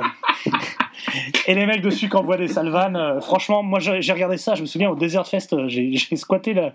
Et 1.47 1.55
les 1.55 1.65
mecs 1.65 1.81
dessus 1.81 2.09
qui 2.09 2.15
envoient 2.15 2.37
des 2.37 2.47
salvanes. 2.47 2.95
euh, 2.95 3.21
franchement, 3.21 3.63
moi 3.63 3.79
j'ai 3.79 4.11
regardé 4.13 4.37
ça. 4.37 4.55
Je 4.55 4.61
me 4.61 4.65
souviens 4.67 4.89
au 4.89 4.95
Desert 4.95 5.27
Fest, 5.27 5.53
euh, 5.53 5.67
j'ai 5.67 5.97
squatté 6.15 6.53
là, 6.53 6.73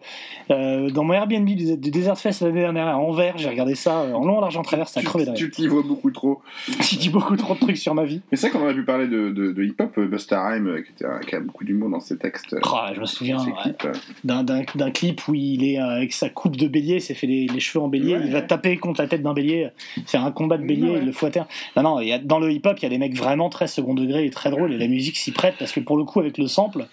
euh, 0.50 0.90
dans 0.90 1.04
mon 1.04 1.12
Airbnb 1.14 1.46
du, 1.46 1.76
du 1.76 1.90
Desert 1.90 2.18
Fest 2.18 2.42
l'année 2.42 2.60
dernière 2.60 2.86
à 2.86 2.96
Anvers. 2.96 3.38
J'ai 3.38 3.48
regardé 3.48 3.74
ça 3.74 4.04
en 4.14 4.24
long, 4.24 4.38
en 4.38 4.40
large, 4.40 4.56
en 4.56 4.62
travers. 4.62 4.86
De 4.86 5.18
rire. 5.18 5.34
Tu 5.34 5.50
t'y 5.50 5.66
vois 5.68 5.82
beaucoup 5.82 6.10
trop. 6.10 6.40
J'ai 6.80 6.96
dit 6.96 7.08
beaucoup 7.08 7.36
trop 7.36 7.54
de 7.54 7.60
trucs 7.60 7.76
sur 7.76 7.94
ma 7.94 8.04
vie. 8.04 8.20
Mais 8.30 8.36
c'est 8.36 8.48
vrai 8.48 8.58
qu'on 8.58 8.64
aurait 8.64 8.74
pu 8.74 8.84
parler 8.84 9.06
de, 9.06 9.30
de, 9.30 9.52
de 9.52 9.64
hip-hop, 9.64 9.98
Busta 9.98 10.46
Rhymes, 10.46 10.82
qui, 10.96 11.34
a 11.34 11.40
beaucoup 11.40 11.64
d'humour 11.64 11.90
dans 11.90 12.00
ses 12.00 12.18
textes. 12.18 12.56
Oh, 12.64 12.76
je 12.94 13.00
me 13.00 13.06
souviens 13.06 13.38
ouais, 13.38 13.74
d'un- 14.24 14.90
clip 14.90 15.26
où 15.28 15.34
il 15.34 15.64
est 15.64 15.78
avec 15.78 16.12
sa 16.12 16.28
coupe 16.28 16.56
de 16.56 16.66
bélier, 16.68 17.00
s'est 17.00 17.14
fait 17.14 17.26
les, 17.26 17.46
les 17.46 17.60
cheveux 17.60 17.82
en 17.82 17.88
bélier, 17.88 18.18
il 18.24 18.30
va 18.32 18.42
taper 18.42 18.76
contre 18.76 19.00
la 19.00 19.08
tête 19.08 19.22
d'un 19.22 19.32
bélier, 19.32 19.68
faire 20.06 20.24
un 20.24 20.32
combat 20.32 20.58
de 20.58 20.64
bélier, 20.64 20.98
il 21.00 21.06
le 21.06 21.30
terre. 21.30 21.46
Non, 21.76 21.82
non, 21.82 22.00
il 22.00 22.08
y 22.08 22.12
a, 22.12 22.18
dans 22.18 22.38
le 22.38 22.50
hip-hop, 22.52 22.78
il 22.78 22.82
y 22.82 22.86
a 22.86 22.90
des 22.90 22.98
mecs 22.98 23.16
vraiment 23.16 23.48
très 23.48 23.66
second 23.66 23.94
degré 23.94 24.11
et 24.20 24.30
très 24.30 24.50
drôles, 24.50 24.72
et 24.72 24.78
la 24.78 24.88
musique 24.88 25.16
s'y 25.16 25.32
prête 25.32 25.54
parce 25.58 25.72
que 25.72 25.80
pour 25.80 25.96
le 25.96 26.04
coup, 26.04 26.20
avec 26.20 26.38
le 26.38 26.46
sample, 26.46 26.86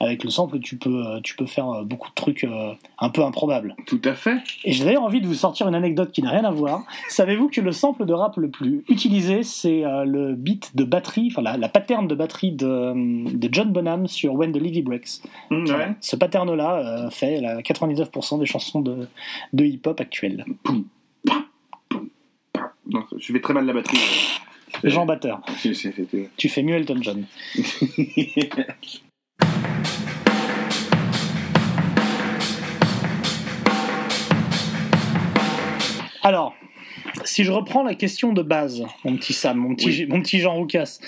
avec 0.00 0.24
le 0.24 0.30
sample, 0.30 0.60
tu 0.60 0.76
peux, 0.76 1.06
euh, 1.06 1.20
tu 1.22 1.36
peux 1.36 1.46
faire 1.46 1.70
euh, 1.70 1.84
beaucoup 1.84 2.10
de 2.10 2.14
trucs 2.14 2.44
euh, 2.44 2.74
un 2.98 3.08
peu 3.08 3.22
improbables. 3.24 3.74
Tout 3.86 4.00
à 4.04 4.14
fait. 4.14 4.36
Et 4.64 4.72
j'ai 4.72 4.84
d'ailleurs 4.84 5.04
envie 5.04 5.20
de 5.20 5.26
vous 5.26 5.34
sortir 5.34 5.68
une 5.68 5.74
anecdote 5.74 6.12
qui 6.12 6.22
n'a 6.22 6.30
rien 6.30 6.44
à 6.44 6.50
voir. 6.50 6.84
Savez-vous 7.08 7.48
que 7.48 7.60
le 7.60 7.72
sample 7.72 8.04
de 8.04 8.12
rap 8.12 8.36
le 8.36 8.50
plus 8.50 8.84
utilisé, 8.88 9.42
c'est 9.42 9.84
euh, 9.84 10.04
le 10.04 10.34
beat 10.34 10.76
de 10.76 10.84
batterie, 10.84 11.28
enfin 11.30 11.42
la, 11.42 11.56
la 11.56 11.68
pattern 11.68 12.06
de 12.06 12.14
batterie 12.14 12.52
de, 12.52 12.92
de 13.34 13.48
John 13.50 13.72
Bonham 13.72 14.06
sur 14.06 14.34
When 14.34 14.52
the 14.52 14.58
Levy 14.58 14.82
Breaks? 14.82 15.22
Mm, 15.50 15.64
ouais. 15.70 15.88
Ce 16.00 16.16
pattern-là 16.16 17.06
euh, 17.06 17.10
fait 17.10 17.40
la 17.40 17.62
99% 17.62 18.38
des 18.38 18.46
chansons 18.46 18.80
de, 18.80 19.08
de 19.52 19.64
hip-hop 19.64 19.98
actuelles. 20.00 20.44
Non, 22.88 23.04
je 23.16 23.32
fais 23.32 23.40
très 23.40 23.54
mal 23.54 23.66
la 23.66 23.72
batterie. 23.72 23.98
Jean 24.84 25.06
Batteur. 25.06 25.40
Tu 26.36 26.48
fais 26.48 26.62
mieux 26.62 26.74
Elton 26.74 26.98
John. 27.02 27.24
Alors, 36.22 36.54
si 37.24 37.44
je 37.44 37.52
reprends 37.52 37.84
la 37.84 37.94
question 37.94 38.32
de 38.32 38.42
base, 38.42 38.82
mon 39.04 39.16
petit 39.16 39.32
Sam, 39.32 39.58
mon 39.58 39.74
petit, 39.76 40.06
mon 40.06 40.20
petit 40.20 40.40
Jean 40.40 40.54
Roucas, 40.54 40.98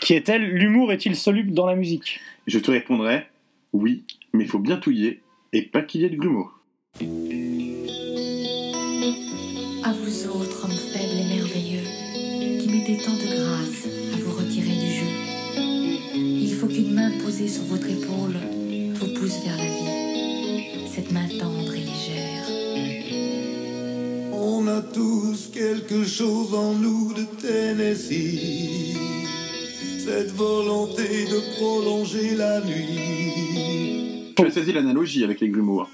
qui 0.00 0.14
est-elle 0.14 0.42
L'humour 0.42 0.90
est-il 0.92 1.16
soluble 1.16 1.52
dans 1.52 1.66
la 1.66 1.76
musique? 1.76 2.20
Je 2.46 2.58
te 2.58 2.70
répondrai 2.70 3.26
oui, 3.74 4.04
mais 4.32 4.44
il 4.44 4.48
faut 4.48 4.60
bien 4.60 4.76
touiller 4.76 5.20
et 5.52 5.62
pas 5.62 5.82
qu'il 5.82 6.02
y 6.02 6.04
ait 6.04 6.08
de 6.08 6.16
grumeaux. 6.16 6.50
À 9.84 9.92
vous 9.92 10.28
autres, 10.28 10.73
sur 17.48 17.64
votre 17.64 17.86
épaule 17.88 18.36
vous 18.94 19.14
pousse 19.18 19.38
vers 19.44 19.56
la 19.56 19.64
vie. 19.64 20.88
Cette 20.92 21.10
main 21.12 21.26
tendre 21.38 21.72
et 21.74 21.80
légère. 21.80 22.46
On 24.32 24.66
a 24.68 24.80
tous 24.80 25.50
quelque 25.52 26.04
chose 26.04 26.54
en 26.54 26.74
nous 26.74 27.12
de 27.14 27.24
Tennessee. 27.40 28.96
Cette 29.98 30.32
volonté 30.32 31.24
de 31.26 31.56
prolonger 31.56 32.34
la 32.36 32.60
nuit. 32.60 34.34
Tu 34.36 34.44
as 34.46 34.50
saisi 34.50 34.72
l'analogie 34.72 35.24
avec 35.24 35.40
les 35.40 35.48
grumeaux. 35.48 35.80
hein. 35.82 35.88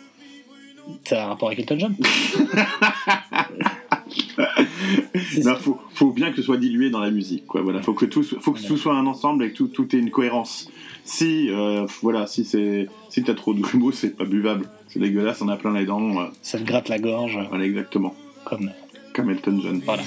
T'as 1.04 1.24
un 1.24 1.26
rapport 1.28 1.48
avec 1.48 1.60
Elton 1.60 1.78
John 1.78 1.94
Non, 5.44 5.54
faut, 5.56 5.78
faut 5.94 6.10
bien 6.12 6.30
que 6.30 6.36
ce 6.36 6.42
soit 6.42 6.56
dilué 6.56 6.90
dans 6.90 7.00
la 7.00 7.10
musique. 7.10 7.46
Quoi. 7.46 7.62
Voilà, 7.62 7.82
faut 7.82 7.92
que 7.94 8.06
tout, 8.06 8.22
faut 8.22 8.52
que 8.52 8.60
tout 8.66 8.76
soit 8.76 8.94
un 8.94 9.06
ensemble 9.06 9.44
et 9.44 9.50
que 9.50 9.56
tout, 9.56 9.68
tout 9.68 9.94
ait 9.94 9.98
une 9.98 10.10
cohérence. 10.10 10.68
Si, 11.04 11.48
euh, 11.50 11.86
voilà, 12.02 12.26
si 12.26 12.44
c'est, 12.44 12.88
si 13.08 13.22
t'as 13.22 13.34
trop 13.34 13.54
de 13.54 13.60
grumeaux, 13.60 13.92
c'est 13.92 14.16
pas 14.16 14.24
buvable. 14.24 14.68
C'est 14.88 14.98
dégueulasse, 14.98 15.40
on 15.42 15.48
a 15.48 15.56
plein 15.56 15.72
les 15.72 15.86
dents. 15.86 16.20
euh. 16.20 16.26
Ça 16.42 16.58
te 16.58 16.64
gratte 16.64 16.88
la 16.88 16.98
gorge. 16.98 17.38
Voilà, 17.48 17.64
exactement. 17.64 18.14
Comme, 18.44 18.70
comme 19.14 19.30
Elton 19.30 19.60
John. 19.62 19.80
Voilà. 19.84 20.02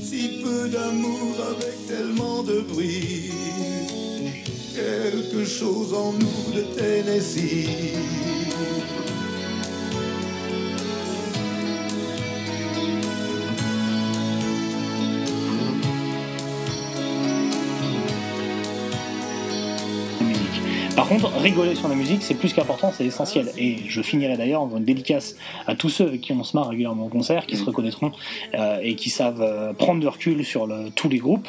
Si 0.00 0.40
peu 0.42 0.68
d'amour 0.68 1.34
avec 1.50 1.86
tellement 1.88 2.42
de 2.42 2.60
bruit. 2.60 3.30
Quelque 4.74 5.44
chose 5.44 5.94
en 5.94 6.12
nous 6.12 6.52
de 6.54 6.62
Tennessee. 6.76 7.68
Par 21.04 21.10
contre, 21.20 21.36
rigoler 21.38 21.74
sur 21.74 21.86
la 21.88 21.94
musique, 21.94 22.22
c'est 22.22 22.32
plus 22.32 22.54
qu'important, 22.54 22.90
c'est 22.96 23.04
essentiel. 23.04 23.52
Et 23.58 23.76
je 23.86 24.00
finirai 24.00 24.38
d'ailleurs 24.38 24.62
en 24.62 24.68
faisant 24.68 24.78
une 24.78 24.86
dédicace 24.86 25.36
à 25.66 25.74
tous 25.74 25.90
ceux 25.90 26.06
avec 26.06 26.22
qui 26.22 26.32
on 26.32 26.42
se 26.44 26.56
marre 26.56 26.68
régulièrement 26.70 27.04
au 27.04 27.08
concert, 27.10 27.44
qui 27.44 27.58
se 27.58 27.64
reconnaîtront 27.64 28.10
euh, 28.54 28.78
et 28.82 28.94
qui 28.94 29.10
savent 29.10 29.42
euh, 29.42 29.74
prendre 29.74 30.00
du 30.00 30.08
recul 30.08 30.42
sur 30.46 30.66
le- 30.66 30.88
tous 30.96 31.10
les 31.10 31.18
groupes. 31.18 31.46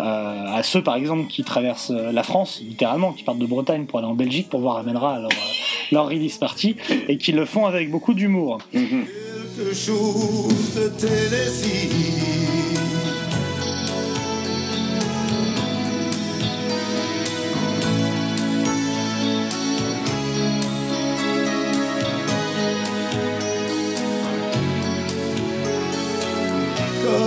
Euh, 0.00 0.46
à 0.46 0.62
ceux, 0.62 0.82
par 0.82 0.96
exemple, 0.96 1.26
qui 1.28 1.44
traversent 1.44 1.90
euh, 1.90 2.12
la 2.12 2.22
France, 2.22 2.62
littéralement, 2.66 3.12
qui 3.12 3.24
partent 3.24 3.38
de 3.40 3.44
Bretagne 3.44 3.84
pour 3.84 3.98
aller 3.98 4.08
en 4.08 4.14
Belgique 4.14 4.48
pour 4.48 4.60
voir 4.60 4.78
Amenra 4.78 5.16
à 5.16 5.18
leur, 5.20 5.30
euh, 5.30 5.92
leur 5.92 6.06
release 6.08 6.38
party, 6.38 6.76
et 7.06 7.18
qui 7.18 7.32
le 7.32 7.44
font 7.44 7.66
avec 7.66 7.90
beaucoup 7.90 8.14
d'humour. 8.14 8.56
Quelque 8.72 9.74
chose 9.74 10.74
de 10.76 10.88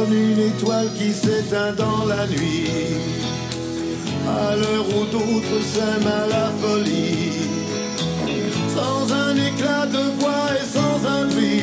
Une 0.10 0.40
étoile 0.40 0.90
qui 0.98 1.12
s'éteint 1.12 1.74
dans 1.74 2.06
la 2.06 2.26
nuit, 2.28 2.70
à 4.26 4.56
l'heure 4.56 4.86
où 4.88 5.04
d'autres 5.12 5.62
s'aiment 5.62 6.08
à 6.08 6.28
la 6.28 6.50
folie, 6.62 7.50
sans 8.74 9.14
un 9.14 9.36
éclat 9.36 9.86
de 9.86 10.20
voix 10.20 10.48
et 10.56 10.66
sans 10.66 11.06
un 11.06 11.28
cri, 11.28 11.62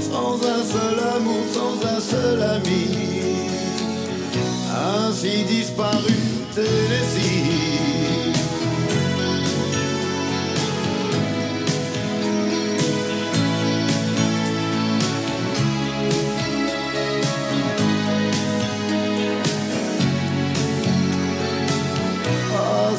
sans 0.00 0.36
un 0.36 0.62
seul 0.64 0.98
amour, 1.16 1.44
sans 1.52 1.84
un 1.96 2.00
seul 2.00 2.42
ami, 2.42 2.86
ainsi 4.70 5.42
disparu 5.48 6.14
Tennessee. 6.54 7.53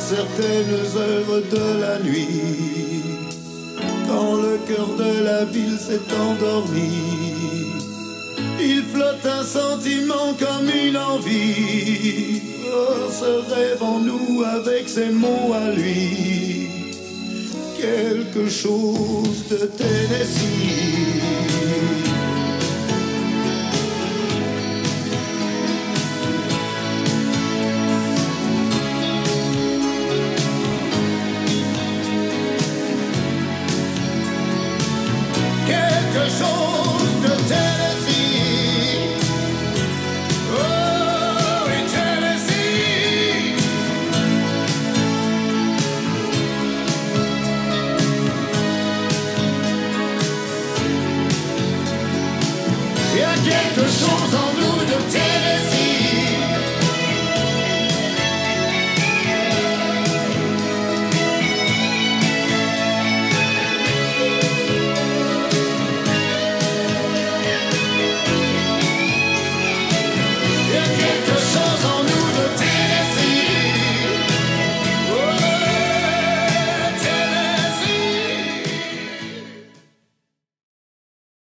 Certaines 0.08 0.86
heures 0.98 1.42
de 1.52 1.82
la 1.82 1.98
nuit, 2.00 3.02
quand 4.08 4.36
le 4.36 4.60
cœur 4.68 4.88
de 4.98 5.24
la 5.24 5.46
ville 5.46 5.80
s'est 5.80 6.08
endormi, 6.14 6.92
il 8.60 8.84
flotte 8.94 9.26
un 9.26 9.44
sentiment 9.44 10.28
comme 10.38 10.70
une 10.70 10.98
envie. 10.98 12.42
Oh, 12.72 13.10
ce 13.10 13.54
rêve 13.54 13.82
en 13.82 14.00
nous 14.00 14.44
avec 14.44 14.88
ses 14.88 15.10
mots 15.10 15.54
à 15.54 15.72
lui, 15.72 16.70
quelque 17.80 18.48
chose 18.48 19.48
de 19.50 19.66
Tennessee. 19.66 21.25